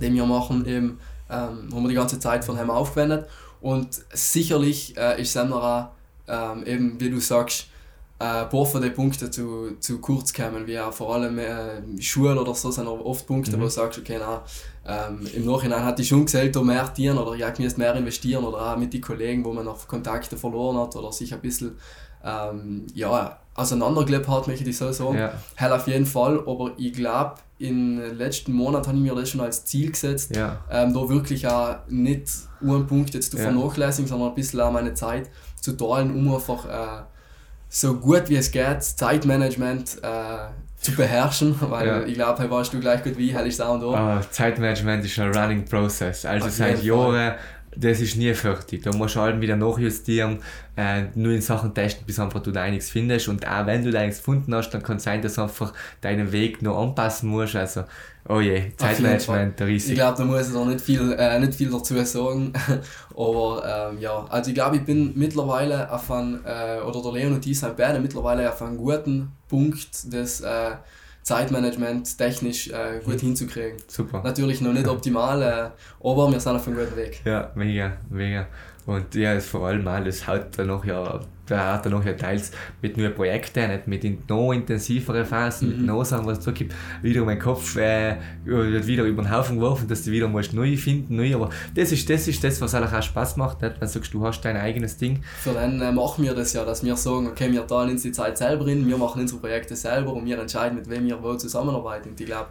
den 0.00 0.14
wir 0.14 0.26
machen, 0.26 0.66
eben, 0.66 0.98
ähm, 1.30 1.68
haben 1.72 1.82
wir 1.82 1.88
die 1.88 1.94
ganze 1.94 2.18
Zeit 2.18 2.44
von 2.44 2.58
ihm 2.58 2.70
aufgewendet. 2.70 3.28
Und 3.60 4.00
sicherlich 4.12 4.96
äh, 4.96 5.20
ist 5.20 5.36
auch, 5.38 5.88
ähm, 6.28 6.64
eben, 6.66 7.00
wie 7.00 7.10
du 7.10 7.18
sagst, 7.18 7.68
äh, 8.18 8.24
ein 8.24 8.48
paar 8.48 8.66
von 8.66 8.80
den 8.80 8.94
Punkten 8.94 9.30
zu, 9.32 9.76
zu 9.80 9.98
kurz 9.98 10.32
kommen, 10.32 10.66
wie 10.66 10.78
auch 10.78 10.92
vor 10.92 11.14
allem 11.14 11.38
äh, 11.38 12.00
Schulen 12.00 12.38
oder 12.38 12.54
so 12.54 12.70
sind 12.70 12.86
oft 12.86 13.26
Punkte, 13.26 13.56
mhm. 13.56 13.60
wo 13.60 13.64
du 13.64 13.70
sagst, 13.70 13.98
okay, 13.98 14.18
na, 14.20 14.42
ähm, 14.86 15.26
im 15.34 15.44
Nachhinein 15.46 15.82
hatte 15.84 16.02
ich 16.02 16.08
schon 16.08 16.24
gesagt, 16.24 16.54
mehr 16.62 16.88
dienen 16.96 17.18
oder 17.18 17.36
ja, 17.36 17.50
ich 17.50 17.58
müsste 17.58 17.80
mehr 17.80 17.94
investieren 17.94 18.44
oder 18.44 18.72
auch 18.72 18.76
mit 18.76 18.92
den 18.92 19.00
Kollegen, 19.00 19.44
wo 19.44 19.52
man 19.52 19.64
noch 19.64 19.88
Kontakte 19.88 20.36
verloren 20.36 20.78
hat 20.78 20.94
oder 20.96 21.12
sich 21.12 21.32
ein 21.34 21.40
bisschen 21.40 21.76
ähm, 22.24 22.86
ja, 22.94 23.38
auseinandergelebt 23.54 24.28
hat, 24.28 24.46
möchte 24.46 24.68
ich 24.68 24.76
so 24.76 24.90
sagen. 24.92 25.18
Ja. 25.18 25.32
Hell 25.56 25.72
auf 25.72 25.86
jeden 25.86 26.06
Fall, 26.06 26.38
aber 26.40 26.72
ich 26.76 26.92
glaube, 26.92 27.34
in 27.68 27.98
den 27.98 28.16
letzten 28.16 28.52
Monaten 28.52 28.86
habe 28.86 28.96
ich 28.98 29.02
mir 29.02 29.14
das 29.14 29.30
schon 29.30 29.40
als 29.40 29.64
Ziel 29.64 29.90
gesetzt, 29.90 30.34
ja. 30.34 30.64
ähm, 30.70 30.92
da 30.92 31.08
wirklich 31.08 31.46
auch 31.46 31.76
nicht 31.88 32.28
einen 32.60 32.86
Punkt 32.86 33.14
jetzt 33.14 33.30
zu 33.30 33.36
ja. 33.36 33.44
vernachlässigen, 33.44 34.08
sondern 34.08 34.30
ein 34.30 34.34
bisschen 34.34 34.60
auch 34.60 34.72
meine 34.72 34.94
Zeit 34.94 35.30
zu 35.60 35.72
teilen, 35.72 36.14
um 36.14 36.34
einfach 36.34 36.64
äh, 36.66 37.02
so 37.68 37.94
gut 37.94 38.28
wie 38.28 38.36
es 38.36 38.50
geht, 38.50 38.82
Zeitmanagement 38.82 39.98
äh, 40.02 40.48
zu 40.76 40.92
beherrschen, 40.92 41.56
weil 41.60 41.86
ja. 41.86 42.02
ich 42.02 42.14
glaube, 42.14 42.48
warst 42.50 42.72
du 42.72 42.80
gleich 42.80 43.02
gut 43.02 43.16
wie, 43.16 43.34
hell 43.34 43.46
ist 43.46 43.60
auch 43.60 43.80
da. 43.80 44.18
Oh, 44.18 44.26
Zeitmanagement 44.30 45.04
ist 45.04 45.18
ein 45.18 45.34
running 45.34 45.64
process, 45.64 46.24
also 46.24 46.46
Auf 46.46 46.52
seit 46.52 46.82
Jahren 46.82 47.34
das 47.76 48.00
ist 48.00 48.16
nie 48.16 48.32
fertig. 48.34 48.82
Da 48.82 48.92
musst 48.92 49.16
du 49.16 49.20
halt 49.20 49.40
wieder 49.40 49.56
nachjustieren, 49.56 50.38
äh, 50.76 51.04
nur 51.14 51.32
in 51.32 51.40
Sachen 51.40 51.74
testen, 51.74 52.06
bis 52.06 52.18
einfach 52.18 52.40
du 52.40 52.50
da 52.50 52.68
nichts 52.68 52.90
findest. 52.90 53.28
Und 53.28 53.46
auch 53.46 53.66
wenn 53.66 53.84
du 53.84 53.90
da 53.90 54.02
nichts 54.02 54.18
gefunden 54.18 54.54
hast, 54.54 54.70
dann 54.70 54.82
kann 54.82 54.96
es 54.96 55.04
sein, 55.04 55.22
dass 55.22 55.34
du 55.34 55.42
einfach 55.42 55.72
deinen 56.00 56.32
Weg 56.32 56.62
noch 56.62 56.80
anpassen 56.80 57.28
musst. 57.28 57.56
Also, 57.56 57.84
oh 58.28 58.40
je, 58.40 58.72
Zeitmanagement, 58.76 59.60
riesig. 59.62 59.90
Ich 59.90 59.96
glaube, 59.96 60.18
da 60.18 60.24
muss 60.24 60.48
ich 60.48 60.54
noch 60.54 60.66
nicht 60.66 60.80
viel, 60.80 61.12
äh, 61.18 61.38
nicht 61.38 61.54
viel 61.54 61.70
dazu 61.70 62.02
sagen. 62.04 62.52
Aber 63.16 63.90
ähm, 63.92 64.00
ja, 64.00 64.26
also 64.28 64.50
ich 64.50 64.54
glaube, 64.54 64.76
ich 64.76 64.84
bin 64.84 65.12
mittlerweile 65.16 65.90
auf 65.90 66.10
einen, 66.10 66.44
äh, 66.44 66.80
oder 66.80 67.02
der 67.02 67.12
Leon 67.12 67.34
und 67.34 67.46
ich 67.46 67.58
sind 67.58 67.76
beide 67.76 68.00
mittlerweile 68.00 68.50
auf 68.50 68.60
einem 68.62 68.76
guten 68.76 69.32
Punkt 69.48 70.12
des 70.12 70.42
Zeitmanagement 71.24 72.18
technisch 72.18 72.68
äh, 72.68 73.00
gut 73.02 73.20
hinzukriegen. 73.20 73.78
Super. 73.88 74.22
Natürlich 74.22 74.60
noch 74.60 74.72
nicht 74.72 74.86
optimal, 74.86 75.42
äh, 75.42 76.06
aber 76.06 76.30
wir 76.30 76.38
sind 76.38 76.54
auf 76.54 76.66
einem 76.68 76.76
guten 76.76 76.96
Weg. 76.96 77.22
Ja, 77.24 77.50
mega, 77.54 77.96
mega. 78.10 78.46
Und 78.86 79.14
ja, 79.14 79.40
vor 79.40 79.66
allem 79.66 79.84
das 80.04 80.28
haut 80.28 80.58
dann 80.58 80.66
noch 80.66 80.84
ja 80.84 81.20
da 81.46 81.74
hat 81.74 81.84
er 81.84 81.90
noch 81.90 82.04
ja 82.04 82.14
teils 82.14 82.52
mit 82.80 82.96
neuen 82.96 83.14
Projekten, 83.14 83.68
nicht 83.68 83.86
mit 83.86 84.28
noch 84.28 84.52
intensiveren 84.52 85.24
Phasen, 85.24 85.68
mhm. 85.68 85.76
mit 85.76 85.86
noch 85.86 86.04
Sachen, 86.04 86.26
was 86.26 86.38
es 86.38 86.44
zurückgibt, 86.44 86.74
wieder 87.02 87.24
mein 87.24 87.38
Kopf 87.38 87.76
äh, 87.76 88.16
wird 88.44 88.86
wieder 88.86 89.04
über 89.04 89.22
den 89.22 89.30
Haufen 89.30 89.56
geworfen, 89.56 89.88
dass 89.88 90.04
du 90.04 90.10
wieder 90.10 90.28
musst 90.28 90.52
neu 90.52 90.76
finden, 90.76 91.16
neu, 91.16 91.34
aber 91.34 91.50
das 91.74 91.92
ist 91.92 92.08
das, 92.08 92.28
ist 92.28 92.42
das 92.42 92.60
was 92.60 92.74
eigentlich 92.74 92.94
auch 92.94 93.02
Spaß 93.02 93.36
macht, 93.36 93.62
nicht? 93.62 93.74
wenn 93.74 93.88
du 93.88 93.92
sagst, 93.92 94.14
du 94.14 94.24
hast 94.26 94.40
dein 94.42 94.56
eigenes 94.56 94.96
Ding. 94.96 95.22
Für 95.42 95.52
dann 95.52 95.80
äh, 95.80 95.92
machen 95.92 96.24
wir 96.24 96.34
das 96.34 96.52
ja, 96.52 96.64
dass 96.64 96.84
wir 96.84 96.96
sagen, 96.96 97.26
okay, 97.26 97.50
wir 97.52 97.66
teilen 97.66 97.90
uns 97.90 98.02
die 98.02 98.12
Zeit 98.12 98.38
selber 98.38 98.64
hin, 98.66 98.86
wir 98.86 98.98
machen 98.98 99.20
unsere 99.20 99.40
Projekte 99.40 99.76
selber 99.76 100.12
und 100.12 100.26
wir 100.26 100.38
entscheiden, 100.38 100.76
mit 100.78 100.88
wem 100.88 101.06
wir 101.06 101.22
wo 101.22 101.34
zusammenarbeiten 101.34 102.10
und 102.10 102.20
ich 102.20 102.26
glaube, 102.26 102.48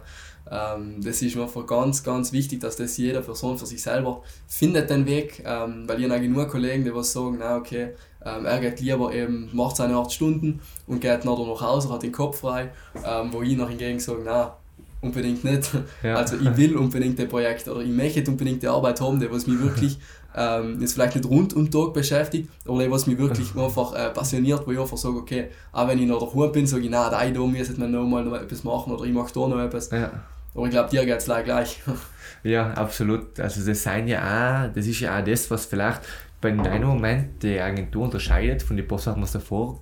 ähm, 0.50 1.00
das 1.02 1.22
ist 1.22 1.36
mir 1.36 1.48
ganz, 1.66 2.02
ganz 2.02 2.32
wichtig, 2.32 2.60
dass 2.60 2.76
das 2.76 2.96
jede 2.96 3.20
Person 3.20 3.56
für 3.56 3.66
sich 3.66 3.82
selber 3.82 4.22
findet 4.46 4.90
den 4.90 5.06
Weg, 5.06 5.42
ähm, 5.44 5.88
weil 5.88 6.02
ich 6.02 6.10
habe 6.10 6.20
genug 6.20 6.48
Kollegen, 6.48 6.84
die 6.84 6.94
was 6.94 7.12
sagen, 7.12 7.36
na 7.38 7.56
okay, 7.56 7.94
ähm, 8.24 8.46
er 8.46 8.60
geht 8.60 8.80
lieber 8.80 9.12
eben, 9.12 9.50
macht 9.52 9.76
seine 9.76 9.96
8 9.96 10.12
Stunden 10.12 10.60
und 10.86 11.00
geht 11.00 11.24
nachher 11.24 11.46
nach 11.46 11.60
Hause, 11.60 11.90
hat 11.90 12.02
den 12.02 12.12
Kopf 12.12 12.40
frei, 12.40 12.70
ähm, 13.06 13.32
wo 13.32 13.42
ich 13.42 13.56
noch 13.56 13.68
hingegen 13.68 14.00
sage, 14.00 14.22
na 14.24 14.56
unbedingt 15.04 15.44
nicht. 15.44 15.70
Ja. 16.02 16.14
Also 16.24 16.36
ich 16.36 16.56
will 16.56 16.76
unbedingt 16.76 17.20
ein 17.20 17.28
Projekt 17.28 17.68
oder 17.68 17.80
ich 17.80 17.90
möchte 17.90 18.28
unbedingt 18.30 18.62
die 18.62 18.68
Arbeit 18.68 19.00
haben, 19.00 19.20
die 19.20 19.30
was 19.30 19.46
mich 19.46 19.60
wirklich 19.60 19.98
ähm, 20.36 20.80
jetzt 20.80 20.94
vielleicht 20.94 21.14
nicht 21.14 21.28
rund 21.28 21.54
um 21.54 21.70
den 21.70 21.70
Tag 21.70 21.92
beschäftigt, 21.92 22.50
aber 22.66 22.82
die 22.82 22.90
was 22.90 23.06
mich 23.06 23.18
wirklich 23.18 23.54
einfach 23.54 23.94
äh, 23.94 24.10
passioniert, 24.10 24.66
wo 24.66 24.72
ich 24.72 24.78
einfach 24.78 24.96
sage, 24.96 25.16
okay, 25.16 25.48
auch 25.72 25.86
wenn 25.86 25.98
ich 25.98 26.08
noch 26.08 26.20
daheim 26.20 26.52
bin, 26.52 26.66
sage 26.66 26.82
ich, 26.82 26.90
na, 26.90 27.10
da 27.10 27.46
müsste 27.46 27.78
man 27.78 27.90
noch 27.90 28.04
mal 28.04 28.24
noch 28.24 28.34
etwas 28.34 28.64
machen 28.64 28.92
oder 28.92 29.04
ich 29.04 29.12
mache 29.12 29.32
da 29.32 29.46
noch 29.46 29.60
etwas. 29.60 29.90
Ja. 29.90 30.10
Aber 30.54 30.66
ich 30.66 30.70
glaube, 30.70 30.88
dir 30.88 31.04
geht 31.04 31.18
es 31.18 31.24
gleich. 31.24 31.82
ja, 32.44 32.72
absolut. 32.72 33.38
Also 33.40 33.64
das 33.66 33.82
sind 33.82 34.08
ja 34.08 34.66
auch, 34.66 34.72
das 34.72 34.86
ist 34.86 35.00
ja 35.00 35.18
auch 35.18 35.24
das, 35.24 35.50
was 35.50 35.66
vielleicht 35.66 36.00
bei 36.44 36.50
deinem 36.50 36.88
Moment 36.88 37.42
die 37.42 37.58
Agentur 37.58 38.04
unterscheidet 38.04 38.62
von 38.62 38.76
den 38.76 38.86
paar 38.86 38.98
Sachen, 38.98 39.22
was 39.22 39.32
du 39.32 39.38
davor 39.38 39.80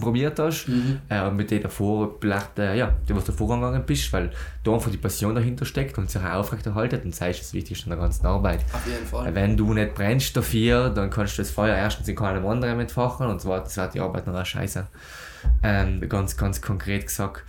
probiert 0.00 0.38
hast, 0.38 0.68
mhm. 0.68 1.00
äh, 1.10 1.30
mit 1.30 1.50
denen 1.50 1.64
davor 1.64 2.14
vielleicht, 2.20 2.58
äh, 2.60 2.76
ja, 2.76 2.94
die 3.08 3.16
was 3.16 3.24
du 3.24 3.32
vorgegangen 3.32 3.82
bist, 3.84 4.12
weil 4.12 4.30
da 4.62 4.74
einfach 4.74 4.90
die 4.90 4.98
Passion 4.98 5.34
dahinter 5.34 5.64
steckt 5.64 5.98
und 5.98 6.08
sich 6.08 6.22
auch 6.22 6.34
aufrechterhalten 6.34 7.00
und 7.06 7.14
sei 7.14 7.30
es 7.30 7.38
das 7.38 7.54
Wichtigste 7.54 7.86
in 7.86 7.90
der 7.90 7.98
ganzen 7.98 8.24
Arbeit. 8.24 8.60
Auf 8.72 8.86
jeden 8.86 9.04
Fall. 9.04 9.34
Wenn 9.34 9.56
du 9.56 9.72
nicht 9.72 9.94
brennst 9.94 10.36
dafür, 10.36 10.90
dann 10.90 11.10
kannst 11.10 11.38
du 11.38 11.42
das 11.42 11.50
Feuer 11.50 11.74
erstens 11.74 12.06
in 12.06 12.14
keinem 12.14 12.46
anderen 12.46 12.76
mitfachen 12.76 13.26
und 13.26 13.40
zwar, 13.40 13.60
das 13.60 13.76
wird 13.76 13.94
die 13.94 14.00
Arbeit 14.00 14.28
noch 14.28 14.46
scheiße. 14.46 14.86
Ähm, 15.62 16.06
ganz, 16.08 16.36
ganz 16.36 16.60
konkret 16.60 17.06
gesagt. 17.06 17.42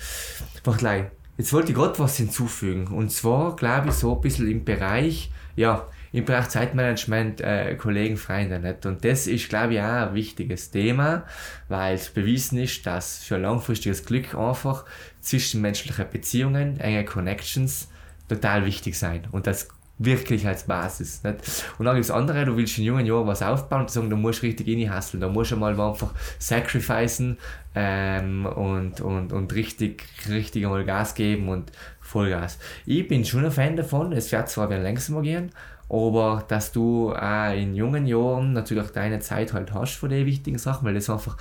Wachtlei, 0.63 1.11
Jetzt 1.37 1.53
wollte 1.53 1.69
ich 1.69 1.77
gerade 1.77 1.99
was 1.99 2.17
hinzufügen. 2.17 2.87
Und 2.87 3.11
zwar, 3.11 3.55
glaube 3.55 3.89
ich, 3.89 3.93
so 3.93 4.15
ein 4.15 4.21
bisschen 4.21 4.49
im 4.49 4.65
Bereich, 4.65 5.29
ja, 5.55 5.85
im 6.11 6.25
Bereich 6.25 6.49
Zeitmanagement, 6.49 7.41
äh, 7.41 7.75
Kollegen, 7.75 8.17
Freunde, 8.17 8.59
nicht? 8.59 8.85
Und 8.85 9.03
das 9.03 9.27
ist, 9.27 9.49
glaube 9.49 9.75
ich, 9.75 9.79
auch 9.79 10.09
ein 10.09 10.13
wichtiges 10.13 10.71
Thema, 10.71 11.25
weil 11.67 11.95
es 11.95 12.09
bewiesen 12.09 12.59
ist, 12.59 12.85
dass 12.85 13.23
für 13.23 13.37
langfristiges 13.37 14.05
Glück 14.05 14.35
einfach 14.35 14.85
zwischenmenschliche 15.21 16.05
Beziehungen, 16.05 16.79
enge 16.79 17.05
Connections 17.05 17.89
total 18.29 18.65
wichtig 18.65 18.97
sein. 18.97 19.27
Und 19.31 19.47
das 19.47 19.67
wirklich 19.99 20.47
als 20.47 20.63
Basis. 20.63 21.23
Nicht? 21.23 21.65
Und 21.77 21.85
dann 21.85 21.95
gibt 21.95 22.05
es 22.05 22.11
andere, 22.11 22.45
du 22.45 22.55
willst 22.55 22.77
in 22.77 22.83
jungen 22.83 23.05
Jahren 23.05 23.27
was 23.27 23.41
aufbauen 23.41 23.81
und 23.81 23.91
sagen, 23.91 24.09
du 24.09 24.15
musst 24.15 24.43
richtig 24.43 24.67
reinhasseln, 24.67 25.21
da 25.21 25.27
musst 25.27 25.51
du 25.51 25.57
mal 25.57 25.79
einfach 25.79 26.13
sacrificen 26.39 27.37
ähm, 27.73 28.45
und, 28.45 29.01
und, 29.01 29.33
und 29.33 29.53
richtig, 29.53 30.05
richtig 30.29 30.65
einmal 30.65 30.85
Gas 30.85 31.15
geben 31.15 31.49
und 31.49 31.71
Vollgas. 31.99 32.59
Ich 32.85 33.07
bin 33.07 33.25
schon 33.25 33.45
ein 33.45 33.51
Fan 33.51 33.75
davon, 33.75 34.13
es 34.13 34.31
wird 34.31 34.49
zwar 34.49 34.69
wieder 34.69 34.79
langsamer 34.79 35.21
gehen, 35.21 35.51
aber 35.89 36.43
dass 36.47 36.71
du 36.71 37.13
auch 37.13 37.53
in 37.53 37.75
jungen 37.75 38.07
Jahren 38.07 38.53
natürlich 38.53 38.89
deine 38.91 39.19
Zeit 39.19 39.53
halt 39.53 39.73
hast 39.73 39.95
für 39.95 40.09
die 40.09 40.25
wichtigen 40.25 40.57
Sachen, 40.57 40.85
weil 40.85 40.93
das 40.93 41.09
einfach 41.09 41.37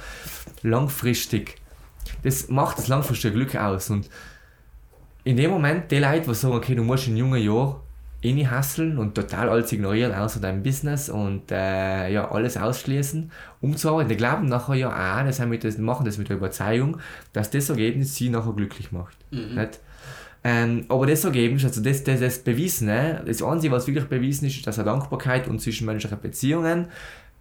langfristig, 0.62 1.56
das 2.22 2.48
macht 2.48 2.78
das 2.78 2.88
langfristige 2.88 3.34
Glück 3.34 3.56
aus 3.56 3.90
und 3.90 4.08
in 5.24 5.36
dem 5.36 5.50
Moment, 5.50 5.90
die 5.90 5.98
Leute, 5.98 6.28
die 6.28 6.34
sagen, 6.34 6.54
okay, 6.54 6.76
du 6.76 6.84
musst 6.84 7.08
in 7.08 7.16
jungen 7.16 7.42
Jahren 7.42 7.80
hasseln 8.48 8.98
und 8.98 9.14
total 9.14 9.48
alles 9.48 9.72
ignorieren, 9.72 10.14
außer 10.14 10.40
dein 10.40 10.62
Business 10.62 11.08
und 11.08 11.50
äh, 11.50 12.12
ja, 12.12 12.30
alles 12.30 12.56
ausschließen, 12.56 13.30
um 13.60 13.76
zu 13.76 13.90
arbeiten. 13.90 14.08
Die 14.08 14.16
glauben 14.16 14.46
nachher 14.46 14.74
ja 14.74 14.88
auch, 14.88 15.24
das, 15.24 15.40
haben 15.40 15.58
das 15.58 15.78
machen 15.78 16.04
das 16.06 16.18
mit 16.18 16.28
der 16.28 16.36
Überzeugung, 16.36 16.98
dass 17.32 17.50
das 17.50 17.70
Ergebnis 17.70 18.14
sie 18.14 18.28
nachher 18.28 18.52
glücklich 18.52 18.92
macht. 18.92 19.16
Mhm. 19.30 19.56
Nicht? 19.56 19.80
Ähm, 20.48 20.84
aber 20.88 21.08
das 21.08 21.24
Ergebnis, 21.24 21.64
also 21.64 21.82
das, 21.82 22.04
das, 22.04 22.20
das 22.20 22.38
bewiesen, 22.38 22.86
ne? 22.86 23.20
das 23.26 23.42
Einzige, 23.42 23.74
was 23.74 23.88
wirklich 23.88 24.04
bewiesen 24.04 24.46
ist, 24.46 24.54
ist, 24.58 24.66
dass 24.68 24.78
eine 24.78 24.84
Dankbarkeit 24.84 25.48
und 25.48 25.60
zwischenmenschliche 25.60 26.14
Beziehungen 26.14 26.86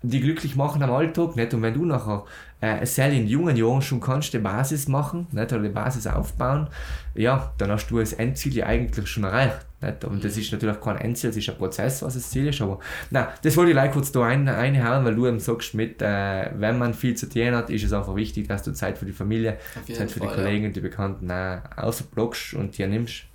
die 0.01 0.21
glücklich 0.21 0.55
machen 0.55 0.83
am 0.83 0.91
Alltag. 0.91 1.35
Nicht? 1.35 1.53
Und 1.53 1.61
wenn 1.61 1.73
du 1.73 1.85
nachher 1.85 2.25
äh, 2.61 2.85
sehr 2.85 3.11
in 3.11 3.27
jungen 3.27 3.55
Jahren 3.55 3.81
schon 3.81 3.99
kannst 3.99 4.33
die 4.33 4.39
Basis 4.39 4.87
machen 4.87 5.27
nicht? 5.31 5.51
oder 5.51 5.63
die 5.63 5.69
Basis 5.69 6.07
aufbauen, 6.07 6.67
ja, 7.13 7.53
dann 7.57 7.71
hast 7.71 7.87
du 7.87 7.99
das 7.99 8.13
Endziel 8.13 8.55
ja 8.55 8.65
eigentlich 8.65 9.07
schon 9.07 9.23
erreicht. 9.23 9.65
Nicht? 9.81 10.03
Und 10.05 10.23
das 10.23 10.37
ist 10.37 10.51
natürlich 10.51 10.79
kein 10.79 10.97
Endziel, 10.97 11.29
das 11.29 11.37
ist 11.37 11.49
ein 11.49 11.57
Prozess, 11.57 12.01
was 12.01 12.13
das 12.13 12.29
Ziel 12.29 12.47
ist. 12.47 12.61
Aber 12.61 12.79
nein, 13.09 13.27
das 13.41 13.55
wollte 13.57 13.71
ich 13.71 13.75
gleich 13.75 13.91
kurz 13.91 14.11
da 14.11 14.25
ein, 14.25 14.47
einhauen, 14.47 15.05
weil 15.05 15.15
du 15.15 15.27
eben 15.27 15.39
sagst, 15.39 15.73
mit, 15.73 16.01
äh, 16.01 16.51
wenn 16.55 16.77
man 16.77 16.93
viel 16.93 17.15
zu 17.15 17.27
tun 17.27 17.55
hat, 17.55 17.69
ist 17.69 17.83
es 17.83 17.93
einfach 17.93 18.15
wichtig, 18.15 18.47
dass 18.47 18.63
du 18.63 18.73
Zeit 18.73 18.97
für 18.97 19.05
die 19.05 19.13
Familie, 19.13 19.57
Zeit 19.91 20.11
für 20.11 20.19
Fall, 20.19 20.29
die 20.29 20.35
Kollegen, 20.35 20.65
ja. 20.65 20.69
die 20.71 20.81
Bekannten 20.81 21.31
auch 21.31 21.77
ausblockst 21.77 22.53
und 22.53 22.77
dir 22.77 22.87
nimmst. 22.87 23.25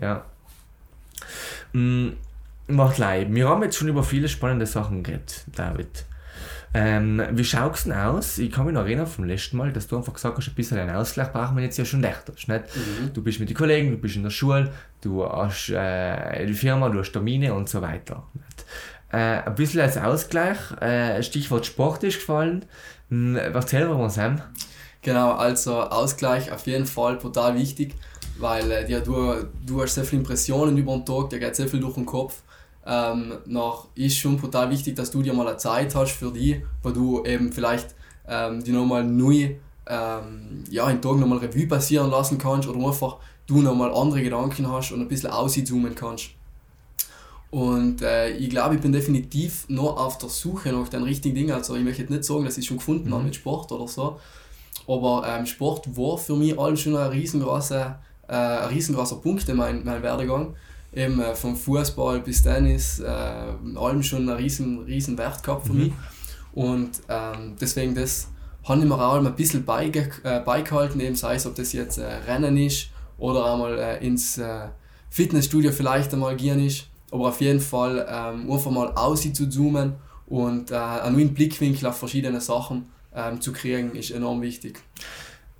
Ja. 0.00 0.24
Mm, 1.72 2.10
macht 2.66 2.98
leid. 2.98 3.34
Wir 3.34 3.48
haben 3.48 3.62
jetzt 3.62 3.76
schon 3.76 3.88
über 3.88 4.02
viele 4.02 4.28
spannende 4.28 4.66
Sachen 4.66 5.02
geredet, 5.02 5.44
David. 5.54 6.04
Ähm, 6.76 7.22
wie 7.30 7.44
schaut 7.44 7.76
es 7.76 7.84
denn 7.84 7.92
aus? 7.92 8.36
Ich 8.38 8.50
kann 8.50 8.66
mich 8.66 8.74
noch 8.74 8.82
erinnern 8.82 9.06
vom 9.06 9.24
letzten 9.24 9.56
Mal, 9.56 9.72
dass 9.72 9.86
du 9.86 9.96
einfach 9.96 10.12
gesagt 10.12 10.36
hast, 10.36 10.48
ein 10.48 10.54
bisschen 10.54 10.76
einen 10.76 10.96
Ausgleich 10.96 11.32
brauchen 11.32 11.56
wir 11.56 11.62
jetzt 11.62 11.78
ja 11.78 11.84
schon. 11.84 12.00
Nicht? 12.00 12.28
Mhm. 12.28 13.12
Du 13.14 13.22
bist 13.22 13.38
mit 13.38 13.48
den 13.48 13.56
Kollegen, 13.56 13.92
du 13.92 13.96
bist 13.96 14.16
in 14.16 14.24
der 14.24 14.30
Schule, 14.30 14.72
du 15.00 15.24
hast 15.24 15.68
äh, 15.70 16.44
die 16.44 16.52
Firma, 16.52 16.88
du 16.88 16.98
hast 16.98 17.12
Termine 17.12 17.54
und 17.54 17.68
so 17.68 17.80
weiter. 17.80 18.24
Nicht? 18.34 18.66
Äh, 19.12 19.46
ein 19.46 19.54
bisschen 19.54 19.82
als 19.82 19.96
Ausgleich, 19.96 20.58
äh, 20.80 21.22
Stichwort 21.22 21.64
Sport 21.64 22.02
ist 22.02 22.18
gefallen. 22.18 22.64
Hm, 23.08 23.36
erzähl 23.36 23.86
mal 23.86 24.00
was 24.00 24.18
haben. 24.18 24.42
Genau, 25.02 25.32
also 25.32 25.80
Ausgleich 25.80 26.50
auf 26.50 26.66
jeden 26.66 26.86
Fall 26.86 27.18
total 27.18 27.54
wichtig, 27.56 27.94
weil 28.38 28.68
äh, 28.72 28.90
ja, 28.90 28.98
du, 28.98 29.44
du 29.64 29.80
hast 29.80 29.94
sehr 29.94 30.04
viele 30.04 30.22
Impressionen 30.22 30.76
über 30.76 30.92
den 30.96 31.06
Tag, 31.06 31.30
da 31.30 31.38
geht 31.38 31.54
sehr 31.54 31.68
viel 31.68 31.78
durch 31.78 31.94
den 31.94 32.06
Kopf 32.06 32.42
ähm, 32.86 33.34
noch 33.46 33.88
ist 33.94 34.16
schon 34.16 34.40
total 34.40 34.70
wichtig, 34.70 34.96
dass 34.96 35.10
du 35.10 35.22
dir 35.22 35.32
mal 35.32 35.48
eine 35.48 35.56
Zeit 35.56 35.94
hast 35.94 36.12
für 36.12 36.30
die, 36.30 36.62
wo 36.82 36.90
du 36.90 37.24
eben 37.24 37.52
vielleicht 37.52 37.94
ähm, 38.28 38.62
die 38.62 38.72
nochmal 38.72 39.04
neu 39.04 39.54
ähm, 39.86 40.64
ja, 40.70 40.88
in 40.90 41.00
Tag 41.00 41.16
nochmal 41.16 41.38
Revue 41.38 41.66
passieren 41.66 42.10
lassen 42.10 42.38
kannst 42.38 42.68
oder 42.68 42.84
einfach 42.86 43.16
du 43.46 43.60
nochmal 43.60 43.92
andere 43.92 44.22
Gedanken 44.22 44.70
hast 44.70 44.92
und 44.92 45.00
ein 45.00 45.08
bisschen 45.08 45.30
auszoomen 45.30 45.94
kannst. 45.94 46.30
Und 47.50 48.02
äh, 48.02 48.30
ich 48.30 48.50
glaube, 48.50 48.74
ich 48.74 48.80
bin 48.80 48.92
definitiv 48.92 49.68
noch 49.68 49.96
auf 49.96 50.18
der 50.18 50.28
Suche 50.28 50.72
nach 50.72 50.88
den 50.88 51.04
richtigen 51.04 51.36
Dingen. 51.36 51.52
Also 51.52 51.76
ich 51.76 51.84
möchte 51.84 52.02
nicht 52.02 52.24
sagen, 52.24 52.44
dass 52.44 52.58
ich 52.58 52.66
schon 52.66 52.78
gefunden 52.78 53.10
mhm. 53.10 53.14
habe 53.14 53.24
mit 53.24 53.36
Sport 53.36 53.70
oder 53.70 53.86
so. 53.86 54.18
Aber 54.88 55.24
ähm, 55.26 55.46
Sport 55.46 55.96
war 55.96 56.18
für 56.18 56.34
mich 56.34 56.58
allem 56.58 56.76
schon 56.76 56.96
ein 56.96 57.10
riesengroßer, 57.10 58.00
äh, 58.26 58.32
ein 58.32 58.68
riesengroßer 58.70 59.16
Punkt 59.16 59.48
in 59.48 59.56
meinem 59.56 59.84
mein 59.84 60.02
Werdegang 60.02 60.56
eben 60.94 61.20
äh, 61.20 61.34
vom 61.34 61.56
Fußball 61.56 62.20
bis 62.20 62.42
Tennis, 62.42 63.00
äh, 63.00 63.06
allem 63.06 64.02
schon 64.02 64.28
einen 64.28 64.36
riesen, 64.36 64.80
riesen 64.80 65.18
Wert 65.18 65.42
gehabt 65.42 65.66
für 65.66 65.72
mhm. 65.72 65.78
mich. 65.78 65.92
Und 66.52 66.90
ähm, 67.08 67.56
deswegen 67.60 67.94
das 67.94 68.28
habe 68.64 68.80
ich 68.80 68.86
mir 68.86 68.94
auch 68.94 69.16
ein 69.16 69.36
bisschen 69.36 69.64
beige, 69.64 70.10
äh, 70.22 70.40
beigehalten, 70.40 71.00
eben 71.00 71.16
sei 71.16 71.34
es, 71.34 71.46
ob 71.46 71.54
das 71.54 71.72
jetzt 71.72 71.98
äh, 71.98 72.06
Rennen 72.26 72.56
ist 72.56 72.88
oder 73.18 73.52
einmal 73.52 73.78
äh, 73.78 74.06
ins 74.06 74.38
äh, 74.38 74.68
Fitnessstudio 75.10 75.72
vielleicht 75.72 76.12
einmal 76.14 76.36
gehen 76.36 76.64
ist. 76.64 76.86
Aber 77.10 77.28
auf 77.28 77.40
jeden 77.40 77.60
Fall 77.60 78.06
ähm, 78.08 78.50
einfach 78.50 78.70
mal 78.70 78.88
aus 78.94 79.20
zu 79.32 79.48
zoomen 79.48 79.94
und 80.26 80.70
äh, 80.70 80.76
einen 80.76 81.16
neuen 81.16 81.34
Blickwinkel 81.34 81.86
auf 81.88 81.98
verschiedene 81.98 82.40
Sachen 82.40 82.86
ähm, 83.14 83.40
zu 83.40 83.52
kriegen, 83.52 83.94
ist 83.94 84.10
enorm 84.10 84.40
wichtig 84.42 84.80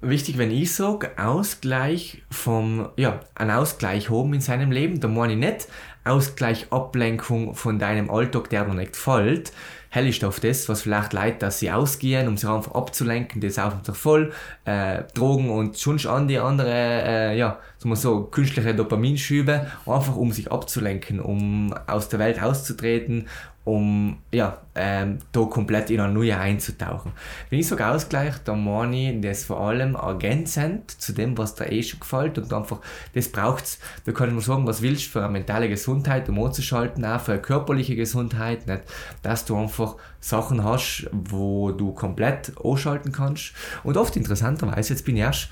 wichtig, 0.00 0.38
wenn 0.38 0.50
ich 0.50 0.74
sage, 0.74 1.12
Ausgleich 1.16 2.22
vom, 2.30 2.88
ja, 2.96 3.20
ein 3.34 3.50
Ausgleich 3.50 4.10
haben 4.10 4.34
in 4.34 4.40
seinem 4.40 4.70
Leben, 4.70 5.00
da 5.00 5.08
meine 5.08 5.34
ich 5.34 5.38
nicht 5.38 5.68
Ausgleich, 6.04 6.66
Ablenkung 6.70 7.54
von 7.54 7.78
deinem 7.78 8.10
Alltag, 8.10 8.50
der 8.50 8.66
dir 8.66 8.74
nicht 8.74 8.94
fällt, 8.94 9.52
hellst 9.88 10.24
auf 10.24 10.38
das, 10.38 10.68
was 10.68 10.82
vielleicht 10.82 11.14
leid, 11.14 11.40
dass 11.40 11.60
sie 11.60 11.70
ausgehen, 11.70 12.28
um 12.28 12.36
sich 12.36 12.48
einfach 12.48 12.74
abzulenken, 12.74 13.40
das 13.40 13.54
saufen 13.54 13.82
sich 13.84 13.96
voll, 13.96 14.32
äh, 14.66 15.04
Drogen 15.14 15.48
und 15.48 15.78
schon 15.78 15.98
an 16.06 16.28
die 16.28 16.38
andere, 16.38 16.70
äh, 16.70 17.38
ja, 17.38 17.58
sagen 17.78 17.96
so, 17.96 18.24
künstliche 18.24 18.74
Dopaminschübe, 18.74 19.66
einfach 19.86 20.16
um 20.16 20.30
sich 20.32 20.52
abzulenken, 20.52 21.20
um 21.20 21.72
aus 21.86 22.08
der 22.10 22.18
Welt 22.18 22.42
auszutreten, 22.42 23.28
um 23.64 24.18
ja, 24.30 24.58
ähm, 24.74 25.20
da 25.32 25.44
komplett 25.44 25.90
in 25.90 26.00
eine 26.00 26.12
neue 26.12 26.36
einzutauchen. 26.36 27.12
Wenn 27.48 27.60
ich 27.60 27.66
sage 27.66 27.86
Ausgleich, 27.86 28.34
dann 28.44 28.62
meine 28.62 29.12
ich 29.12 29.20
das 29.22 29.44
vor 29.44 29.60
allem 29.60 29.94
ergänzend 29.94 30.90
zu 30.90 31.14
dem, 31.14 31.38
was 31.38 31.54
dir 31.54 31.72
eh 31.72 31.82
schon 31.82 32.00
gefällt 32.00 32.36
und 32.36 32.52
einfach, 32.52 32.80
das 33.14 33.28
braucht's. 33.28 33.78
Da 34.04 34.12
kann 34.12 34.28
ich 34.28 34.34
mal 34.34 34.42
sagen, 34.42 34.66
was 34.66 34.82
willst 34.82 35.06
du 35.06 35.10
für 35.10 35.20
eine 35.20 35.32
mentale 35.32 35.70
Gesundheit, 35.70 36.28
um 36.28 36.42
anzuschalten, 36.42 37.04
auch 37.06 37.20
für 37.20 37.32
eine 37.32 37.42
körperliche 37.42 37.96
Gesundheit, 37.96 38.66
nicht? 38.66 38.82
dass 39.22 39.46
du 39.46 39.56
einfach 39.56 39.96
Sachen 40.20 40.62
hast, 40.62 41.08
wo 41.12 41.70
du 41.70 41.92
komplett 41.92 42.56
ausschalten 42.58 43.12
kannst. 43.12 43.54
Und 43.82 43.96
oft 43.96 44.14
interessanterweise, 44.16 44.92
jetzt 44.92 45.04
bin 45.04 45.16
ich 45.16 45.22
erst 45.22 45.48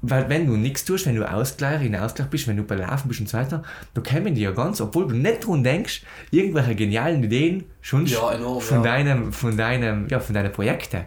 weil 0.00 0.28
wenn 0.28 0.46
du 0.46 0.56
nichts 0.56 0.84
tust, 0.84 1.06
wenn 1.06 1.16
du 1.16 1.28
Ausgleich, 1.28 1.84
in 1.84 1.96
Ausgleich 1.96 2.28
bist, 2.28 2.46
wenn 2.46 2.56
du 2.56 2.62
bei 2.62 2.76
Laufen 2.76 3.08
bist 3.08 3.20
und 3.20 3.28
so 3.28 3.36
weiter, 3.36 3.62
da 3.94 4.00
kommen 4.00 4.34
die 4.34 4.42
ja 4.42 4.52
ganz, 4.52 4.80
obwohl 4.80 5.08
du 5.08 5.16
nicht 5.16 5.46
dran 5.46 5.64
denkst, 5.64 6.02
irgendwelche 6.30 6.76
genialen 6.76 7.22
Ideen 7.24 7.64
schon 7.80 8.06
ja, 8.06 8.32
enorm, 8.32 8.60
von, 8.60 8.78
ja. 8.78 8.82
deinem, 8.82 9.32
von, 9.32 9.56
deinem, 9.56 10.06
ja, 10.08 10.20
von 10.20 10.34
deinen 10.34 10.52
Projekten. 10.52 11.04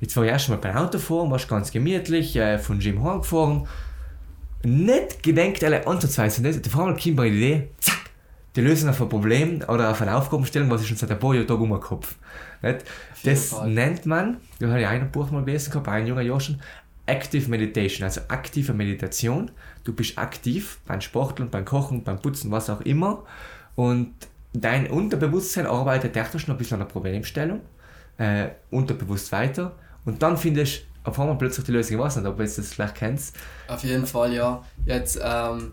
Jetzt 0.00 0.16
war 0.16 0.24
ich 0.24 0.30
erst 0.30 0.48
mal 0.48 0.58
beim 0.58 0.76
Autofahren, 0.76 1.30
warst 1.30 1.48
ganz 1.48 1.72
gemütlich, 1.72 2.36
äh, 2.36 2.58
von 2.58 2.78
Jim 2.78 3.02
Horn 3.02 3.22
gefahren. 3.22 3.66
Nicht 4.62 5.22
gedenkt, 5.22 5.64
alle 5.64 5.84
ansatzweise 5.86 6.42
nicht. 6.42 6.64
Da 6.64 6.70
kommt 6.70 7.04
eine 7.04 7.26
Idee, 7.26 7.68
zack, 7.80 7.98
die 8.54 8.60
Lösung 8.60 8.90
auf 8.90 9.00
ein 9.00 9.08
Problem 9.08 9.62
oder 9.66 9.90
auf 9.90 10.00
eine 10.00 10.16
Aufgabenstellung, 10.16 10.70
was 10.70 10.82
ich 10.82 10.88
schon 10.88 10.96
seit 10.96 11.10
ein 11.10 11.18
paar 11.18 11.34
Jahren 11.34 11.46
Tag 11.46 11.58
umgekopft. 11.58 12.16
Das 13.24 13.62
nennt 13.64 14.06
man, 14.06 14.38
da 14.60 14.68
habe 14.68 14.80
ich 14.80 14.86
ein 14.86 15.10
Buch 15.10 15.30
mal 15.30 15.44
gelesen 15.44 15.70
gehabt, 15.70 15.88
ein 15.88 16.06
junger 16.06 16.22
Jahr 16.22 16.40
schon, 16.40 16.60
Active 17.08 17.48
Meditation, 17.48 18.04
also 18.04 18.20
aktive 18.28 18.74
Meditation. 18.74 19.50
Du 19.84 19.92
bist 19.92 20.18
aktiv 20.18 20.78
beim 20.86 21.00
Sporteln, 21.00 21.50
beim 21.50 21.64
Kochen, 21.64 22.04
beim 22.04 22.20
Putzen, 22.20 22.50
was 22.50 22.68
auch 22.70 22.82
immer. 22.82 23.24
Und 23.74 24.14
dein 24.52 24.88
Unterbewusstsein 24.88 25.66
arbeitet 25.66 26.12
technisch 26.12 26.46
noch 26.46 26.54
ein 26.54 26.58
bisschen 26.58 26.80
an 26.80 26.86
der 26.86 26.92
Problemstellung, 26.92 27.60
äh, 28.18 28.48
unterbewusst 28.70 29.32
weiter. 29.32 29.74
Und 30.04 30.22
dann 30.22 30.36
findest 30.36 30.82
auf 31.04 31.18
einmal 31.18 31.38
plötzlich 31.38 31.64
die 31.66 31.72
Lösung. 31.72 31.96
Ich 31.96 32.02
weiß 32.02 32.16
nicht, 32.16 32.26
ob 32.26 32.36
du 32.36 32.42
das 32.42 32.56
vielleicht 32.68 32.94
kennst. 32.94 33.36
Auf 33.66 33.82
jeden 33.84 34.06
Fall, 34.06 34.34
ja. 34.34 34.62
Jetzt, 34.84 35.18
ähm, 35.22 35.72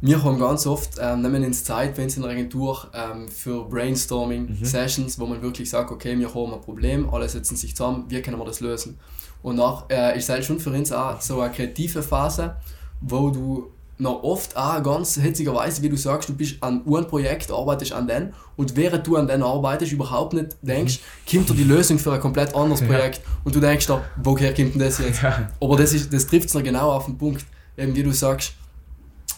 wir 0.00 0.22
haben 0.22 0.38
ganz 0.38 0.66
oft, 0.66 0.92
ähm, 1.00 1.22
nehmen 1.22 1.44
uns 1.44 1.64
Zeit, 1.64 1.96
wenn 1.96 2.06
es 2.06 2.16
in 2.16 2.22
der 2.22 2.30
Agentur 2.30 2.88
ähm, 2.94 3.28
für 3.28 3.64
Brainstorming-Sessions, 3.64 5.18
mhm. 5.18 5.22
wo 5.22 5.26
man 5.26 5.42
wirklich 5.42 5.68
sagt, 5.68 5.90
okay, 5.90 6.16
wir 6.18 6.32
haben 6.32 6.54
ein 6.54 6.60
Problem, 6.60 7.10
alle 7.10 7.28
setzen 7.28 7.56
sich 7.56 7.74
zusammen, 7.74 8.04
wie 8.08 8.22
können 8.22 8.38
wir 8.38 8.44
das 8.44 8.60
lösen? 8.60 8.98
Und 9.42 9.56
nach 9.56 9.86
äh, 9.90 10.16
ist 10.16 10.28
halt 10.28 10.44
schon 10.44 10.60
für 10.60 10.70
uns 10.70 10.92
auch 10.92 11.20
so 11.20 11.40
eine 11.40 11.52
kreative 11.52 12.02
Phase, 12.02 12.56
wo 13.00 13.30
du 13.30 13.72
noch 14.00 14.22
oft 14.22 14.56
auch 14.56 14.80
ganz 14.84 15.16
hitzigerweise, 15.16 15.82
wie 15.82 15.88
du 15.88 15.96
sagst, 15.96 16.28
du 16.28 16.34
bist 16.34 16.62
an 16.62 16.84
einem 16.86 17.06
Projekt, 17.06 17.50
arbeitest 17.50 17.92
an 17.92 18.06
den 18.06 18.32
und 18.56 18.76
während 18.76 19.04
du 19.04 19.16
an 19.16 19.26
den 19.26 19.42
arbeitest, 19.42 19.90
überhaupt 19.90 20.34
nicht 20.34 20.56
denkst, 20.62 21.00
mhm. 21.00 21.36
kommt 21.36 21.50
dir 21.50 21.54
die 21.54 21.64
Lösung 21.64 21.98
für 21.98 22.12
ein 22.12 22.20
komplett 22.20 22.54
anderes 22.54 22.80
Projekt 22.80 23.16
ja. 23.18 23.22
und 23.42 23.54
du 23.56 23.58
denkst 23.58 23.86
da, 23.86 24.04
woher 24.16 24.54
kommt 24.54 24.74
denn 24.74 24.80
das 24.80 24.98
jetzt? 24.98 25.22
Ja. 25.22 25.48
Aber 25.60 25.76
das, 25.76 25.92
ist, 25.92 26.12
das 26.12 26.28
trifft 26.28 26.48
es 26.48 26.54
noch 26.54 26.62
genau 26.62 26.92
auf 26.92 27.06
den 27.06 27.18
Punkt, 27.18 27.44
eben 27.76 27.96
wie 27.96 28.04
du 28.04 28.12
sagst, 28.12 28.52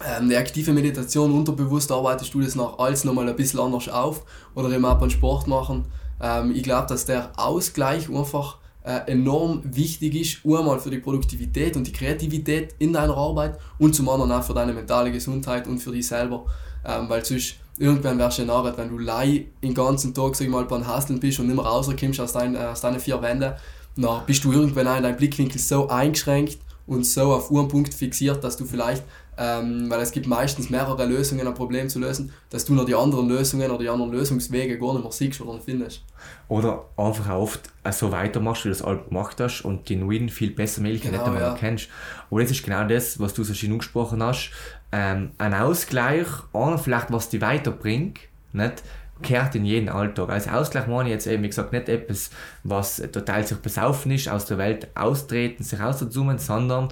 ähm, 0.06 0.28
die 0.28 0.36
aktive 0.36 0.72
Meditation, 0.72 1.32
unterbewusst 1.32 1.92
arbeitest 1.92 2.32
du 2.34 2.40
das 2.40 2.54
nach 2.54 2.78
alles 2.78 3.04
nochmal 3.04 3.28
ein 3.28 3.36
bisschen 3.36 3.60
anders 3.60 3.88
auf 3.88 4.24
oder 4.54 4.70
eben 4.70 4.84
auch 4.84 4.98
beim 4.98 5.10
Sport 5.10 5.46
machen. 5.46 5.86
Ähm, 6.20 6.52
ich 6.54 6.62
glaube, 6.62 6.86
dass 6.88 7.04
der 7.04 7.32
Ausgleich 7.36 8.08
einfach 8.08 8.58
äh, 8.82 9.10
enorm 9.10 9.62
wichtig 9.64 10.14
ist, 10.14 10.38
einmal 10.44 10.80
für 10.80 10.90
die 10.90 10.98
Produktivität 10.98 11.76
und 11.76 11.86
die 11.86 11.92
Kreativität 11.92 12.74
in 12.78 12.92
deiner 12.92 13.16
Arbeit 13.16 13.58
und 13.78 13.94
zum 13.94 14.08
anderen 14.08 14.32
auch 14.32 14.42
für 14.42 14.54
deine 14.54 14.72
mentale 14.72 15.12
Gesundheit 15.12 15.66
und 15.66 15.78
für 15.78 15.92
dich 15.92 16.06
selber. 16.06 16.46
Ähm, 16.84 17.08
weil 17.08 17.24
sonst 17.24 17.56
irgendwann 17.78 18.18
wärst 18.18 18.38
du 18.38 18.44
nachher, 18.44 18.76
wenn 18.76 18.88
du 18.88 18.98
lei 18.98 19.46
den 19.62 19.74
ganzen 19.74 20.14
Tag 20.14 20.34
sag 20.34 20.46
ich 20.46 20.50
mal, 20.50 20.64
beim 20.64 20.86
Hasteln 20.86 21.20
bist 21.20 21.40
und 21.40 21.48
nicht 21.48 21.58
rauskommst 21.58 22.20
aus, 22.20 22.32
dein, 22.32 22.54
äh, 22.54 22.58
aus 22.58 22.80
deinen 22.80 23.00
vier 23.00 23.20
Wänden, 23.20 23.52
dann 23.96 24.22
bist 24.26 24.44
du 24.44 24.52
irgendwann 24.52 24.88
auch 24.88 24.96
in 24.96 25.02
deinem 25.02 25.16
Blickwinkel 25.16 25.60
so 25.60 25.88
eingeschränkt 25.88 26.58
und 26.86 27.04
so 27.04 27.34
auf 27.34 27.50
einen 27.50 27.68
Punkt 27.68 27.92
fixiert, 27.92 28.42
dass 28.42 28.56
du 28.56 28.64
vielleicht 28.64 29.04
ähm, 29.40 29.88
weil 29.88 30.00
es 30.00 30.12
gibt 30.12 30.26
meistens 30.26 30.68
mehrere 30.68 31.06
Lösungen, 31.06 31.46
ein 31.46 31.54
Problem 31.54 31.88
zu 31.88 31.98
lösen, 31.98 32.30
dass 32.50 32.66
du 32.66 32.74
noch 32.74 32.84
die 32.84 32.94
anderen 32.94 33.26
Lösungen 33.26 33.70
oder 33.70 33.78
die 33.78 33.88
anderen 33.88 34.12
Lösungswege 34.12 34.78
gar 34.78 34.92
nicht 34.92 35.02
mehr 35.02 35.12
siehst 35.12 35.40
oder 35.40 35.58
findest. 35.58 36.04
Oder 36.48 36.84
einfach 36.98 37.34
oft 37.34 37.70
so 37.90 38.12
weitermachst, 38.12 38.66
wie 38.66 38.68
du 38.68 38.74
das 38.74 38.82
alt 38.82 39.08
gemacht 39.08 39.40
hast 39.40 39.62
und 39.62 39.86
genuin 39.86 40.28
viel 40.28 40.50
besser 40.50 40.82
Möglichkeiten 40.82 41.14
genau, 41.14 41.30
nicht 41.30 41.38
mehr 41.38 41.48
ja. 41.48 41.54
kennst. 41.54 41.88
Aber 42.30 42.42
das 42.42 42.50
ist 42.50 42.62
genau 42.62 42.86
das, 42.86 43.18
was 43.18 43.32
du 43.32 43.42
so 43.42 43.54
schön 43.54 43.72
angesprochen 43.72 44.22
hast. 44.22 44.50
Ähm, 44.92 45.30
ein 45.38 45.54
Ausgleich, 45.54 46.26
einer 46.52 46.76
vielleicht, 46.76 47.10
was 47.10 47.30
dich 47.30 47.40
weiterbringt, 47.40 48.18
nicht? 48.52 48.82
kehrt 49.22 49.54
in 49.54 49.64
jeden 49.64 49.88
Alltag. 49.88 50.30
Als 50.30 50.48
Ausgleich 50.48 50.86
meine 50.86 51.08
ich 51.08 51.12
jetzt 51.12 51.26
eben, 51.26 51.42
wie 51.42 51.48
gesagt, 51.48 51.72
nicht 51.72 51.88
etwas, 51.88 52.30
was 52.64 52.96
total 53.12 53.46
sich 53.46 53.58
besaufen 53.58 54.12
ist, 54.12 54.28
aus 54.28 54.46
der 54.46 54.58
Welt 54.58 54.88
austreten, 54.94 55.62
sich 55.62 55.80
auszoomen, 55.80 56.38
sondern 56.38 56.86
äh, 56.88 56.90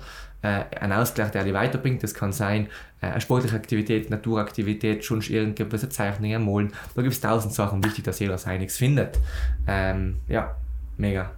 ein 0.48 0.92
Ausgleich, 0.92 1.30
der 1.30 1.44
dich 1.44 1.54
weiterbringt. 1.54 2.02
Das 2.02 2.14
kann 2.14 2.32
sein 2.32 2.68
äh, 3.00 3.06
eine 3.06 3.20
sportliche 3.20 3.56
Aktivität, 3.56 4.10
Naturaktivität, 4.10 5.04
schon 5.04 5.20
irgendetwas, 5.20 5.88
Zeichnungen, 5.88 6.44
Malen. 6.44 6.72
Da 6.94 7.02
gibt 7.02 7.14
es 7.14 7.20
tausend 7.20 7.54
Sachen. 7.54 7.82
Wichtig, 7.84 8.04
dass 8.04 8.18
jeder 8.18 8.38
seiniges 8.38 8.76
findet. 8.76 9.18
Ähm, 9.66 10.18
ja, 10.28 10.56
mega. 10.96 11.30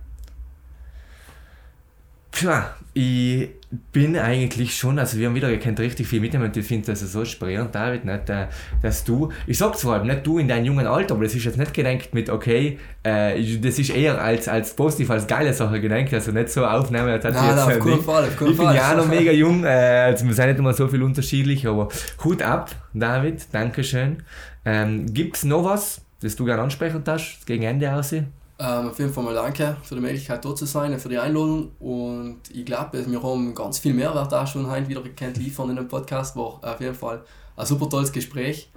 Tja, 2.33 2.75
ich 2.95 3.51
bin 3.93 4.19
eigentlich 4.19 4.77
schon, 4.77 4.99
also 4.99 5.17
wir 5.17 5.29
haben 5.29 5.35
wieder 5.37 5.49
gekannt, 5.49 5.79
richtig 5.79 6.09
viel 6.09 6.21
mitnehmen 6.21 6.47
und 6.47 6.57
ich 6.57 6.67
finde 6.67 6.87
das 6.87 7.01
so 7.01 7.21
inspirierend, 7.21 7.73
David, 7.73 8.05
nicht, 8.05 8.29
äh, 8.29 8.47
dass 8.83 9.05
du, 9.05 9.31
ich 9.47 9.59
sag 9.59 9.77
zwar 9.79 10.05
nicht 10.05 10.27
du 10.27 10.39
in 10.39 10.49
deinem 10.49 10.65
jungen 10.65 10.89
Alter, 10.89 11.15
aber 11.15 11.23
das 11.23 11.37
ist 11.37 11.45
jetzt 11.45 11.57
nicht 11.57 11.73
gedenkt 11.73 12.13
mit, 12.13 12.31
okay, 12.31 12.79
äh, 13.05 13.41
das 13.59 13.79
ist 13.79 13.91
eher 13.91 14.21
als, 14.21 14.49
als 14.49 14.75
positiv, 14.75 15.11
als 15.11 15.27
geile 15.29 15.53
Sache 15.53 15.81
gedenkt, 15.81 16.13
also 16.13 16.33
nicht 16.33 16.49
so 16.49 16.67
aufnehmen, 16.67 17.11
als 17.11 17.25
hat 17.25 17.35
nein, 17.35 17.51
jetzt, 17.51 17.61
auf 17.61 17.79
keinen 17.79 18.03
Fall, 18.03 18.25
auf 18.25 18.37
keinen 18.37 18.51
Ich 18.51 18.57
bin 18.57 18.73
ja 18.73 18.91
auch 18.91 18.97
noch 18.97 19.09
mega 19.09 19.31
jung, 19.31 19.63
äh, 19.63 19.69
also 19.69 20.27
wir 20.27 20.35
sind 20.35 20.47
nicht 20.49 20.59
immer 20.59 20.73
so 20.73 20.89
viel 20.89 21.03
unterschiedlich, 21.05 21.65
aber 21.69 21.89
Hut 22.25 22.43
ab, 22.43 22.73
David, 22.93 23.47
Dankeschön. 23.53 24.25
Ähm, 24.65 25.07
Gibt 25.15 25.37
es 25.37 25.45
noch 25.45 25.65
was, 25.65 26.01
das 26.21 26.35
du 26.35 26.45
gerne 26.45 26.63
ansprechen 26.63 27.05
darfst, 27.05 27.47
gegen 27.47 27.63
Ende 27.63 27.95
aussehen? 27.95 28.40
Ähm, 28.63 28.89
auf 28.91 28.99
jeden 28.99 29.11
Fall 29.11 29.25
mal 29.25 29.33
danke 29.33 29.75
für 29.83 29.95
die 29.95 30.03
Möglichkeit 30.03 30.45
dort 30.45 30.59
zu 30.59 30.67
sein, 30.67 30.99
für 30.99 31.09
die 31.09 31.17
Einladung 31.17 31.71
und 31.79 32.41
ich 32.53 32.67
glaube, 32.67 33.07
wir 33.07 33.23
haben 33.23 33.55
ganz 33.55 33.79
viel 33.79 33.95
Mehrwert 33.95 34.35
auch 34.35 34.47
schon 34.47 34.71
heute 34.71 34.87
wieder 34.87 35.01
gekannt 35.01 35.39
liefern 35.39 35.71
in 35.71 35.77
dem 35.77 35.89
Podcast, 35.89 36.37
war 36.37 36.61
auf 36.63 36.79
jeden 36.79 36.95
Fall 36.95 37.25
ein 37.57 37.65
super 37.65 37.89
tolles 37.89 38.13
Gespräch. 38.13 38.71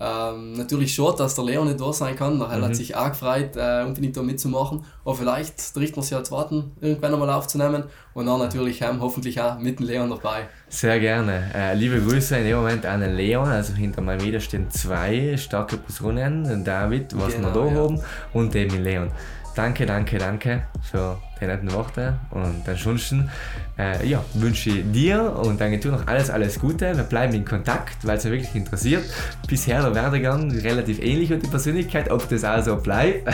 Ähm, 0.00 0.52
natürlich 0.52 0.94
schade, 0.94 1.16
dass 1.18 1.34
der 1.34 1.44
Leon 1.44 1.66
nicht 1.66 1.80
da 1.80 1.92
sein 1.92 2.16
kann. 2.16 2.40
Er 2.40 2.58
mhm. 2.58 2.62
hat 2.62 2.76
sich 2.76 2.94
auch 2.96 3.08
gefreut, 3.08 3.56
äh, 3.56 3.84
unbedingt 3.84 4.16
da 4.16 4.22
mitzumachen. 4.22 4.84
Aber 5.04 5.14
vielleicht 5.14 5.74
man 5.96 6.02
sich 6.02 6.10
ja 6.10 6.22
zu 6.22 6.32
warten, 6.32 6.72
irgendwann 6.80 7.14
einmal 7.14 7.30
aufzunehmen. 7.30 7.84
Und 8.14 8.26
dann 8.26 8.38
natürlich 8.38 8.82
ähm, 8.82 9.00
hoffentlich 9.00 9.40
auch 9.40 9.58
mit 9.58 9.78
dem 9.78 9.86
Leon 9.86 10.10
dabei. 10.10 10.48
Sehr 10.68 10.98
gerne. 11.00 11.50
Äh, 11.54 11.74
liebe 11.74 12.00
Grüße 12.00 12.36
in 12.36 12.44
dem 12.44 12.56
Moment 12.56 12.86
an 12.86 13.00
den 13.00 13.14
Leon. 13.14 13.48
Also 13.48 13.72
hinter 13.74 14.02
meinem 14.02 14.22
Video 14.22 14.40
stehen 14.40 14.70
zwei 14.70 15.36
starke 15.36 15.76
Personen. 15.76 16.64
David, 16.64 17.16
was 17.18 17.34
genau, 17.34 17.54
wir 17.54 17.62
da 17.62 17.66
ja. 17.66 17.82
haben, 17.82 18.00
und 18.32 18.54
den 18.54 18.82
Leon. 18.82 19.10
Danke, 19.54 19.86
danke, 19.86 20.18
danke 20.18 20.62
für 20.82 21.16
die 21.40 21.46
netten 21.46 21.72
Worte. 21.72 22.14
Und 22.30 22.62
ansonsten 22.66 23.30
äh, 23.78 24.06
ja, 24.08 24.24
wünsche 24.34 24.70
ich 24.70 24.90
dir 24.90 25.36
und 25.36 25.60
deiner 25.60 25.80
Tour 25.80 25.92
noch 25.92 26.06
alles, 26.06 26.30
alles 26.30 26.58
Gute. 26.58 26.96
Wir 26.96 27.04
bleiben 27.04 27.34
in 27.34 27.44
Kontakt, 27.44 28.06
weil 28.06 28.16
es 28.16 28.24
mich 28.24 28.32
wirklich 28.32 28.54
interessiert. 28.54 29.04
Bisher 29.46 29.82
der 29.82 29.94
Werdegang 29.94 30.50
relativ 30.50 31.00
ähnlich 31.00 31.32
und 31.32 31.44
die 31.44 31.48
Persönlichkeit, 31.48 32.10
ob 32.10 32.28
das 32.28 32.44
auch 32.44 32.62
so 32.62 32.76
bleibt. 32.76 33.28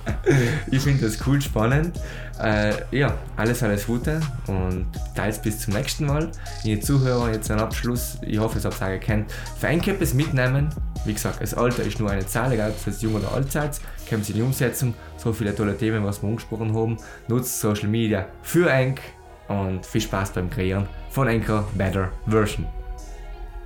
ich 0.70 0.82
finde 0.82 1.06
das 1.06 1.18
cool, 1.26 1.40
spannend. 1.40 1.98
Äh, 2.40 2.72
ja, 2.92 3.14
alles, 3.36 3.62
alles 3.62 3.86
Gute 3.86 4.20
und 4.46 4.86
teils 5.14 5.40
bis 5.40 5.60
zum 5.60 5.74
nächsten 5.74 6.06
Mal. 6.06 6.30
Ihr 6.64 6.80
Zuhörer, 6.80 7.32
jetzt 7.32 7.50
ein 7.50 7.58
Abschluss. 7.58 8.18
Ich 8.22 8.38
hoffe, 8.38 8.58
es 8.58 8.64
habt 8.64 8.80
ihr 8.80 8.98
gekannt. 8.98 9.32
Für 9.58 9.68
ein 9.68 9.82
mitnehmen. 10.14 10.68
Wie 11.04 11.14
gesagt, 11.14 11.40
das 11.40 11.54
Alter 11.54 11.82
ist 11.82 11.98
nur 12.00 12.10
eine 12.10 12.26
Zahl, 12.26 12.52
egal 12.52 12.70
ob 12.70 12.86
es 12.86 13.02
jung 13.02 13.14
oder 13.14 13.32
alt 13.32 13.50
seid. 13.50 13.80
Kommt 14.08 14.28
in 14.28 14.36
die 14.36 14.42
Umsetzung. 14.42 14.94
So 15.16 15.32
viele 15.32 15.54
tolle 15.54 15.76
Themen, 15.76 16.04
was 16.04 16.22
wir 16.22 16.28
angesprochen 16.28 16.74
haben. 16.74 16.96
Nutzt 17.28 17.60
Social 17.60 17.88
Media 17.88 18.26
für 18.42 18.70
Enk 18.70 19.00
und 19.48 19.84
viel 19.84 20.00
Spaß 20.00 20.32
beim 20.32 20.48
Kreieren 20.48 20.88
von 21.10 21.28
Anchor 21.28 21.68
Better 21.74 22.10
Version. 22.26 22.66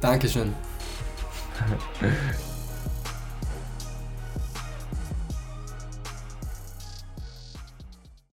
Dankeschön. 0.01 0.53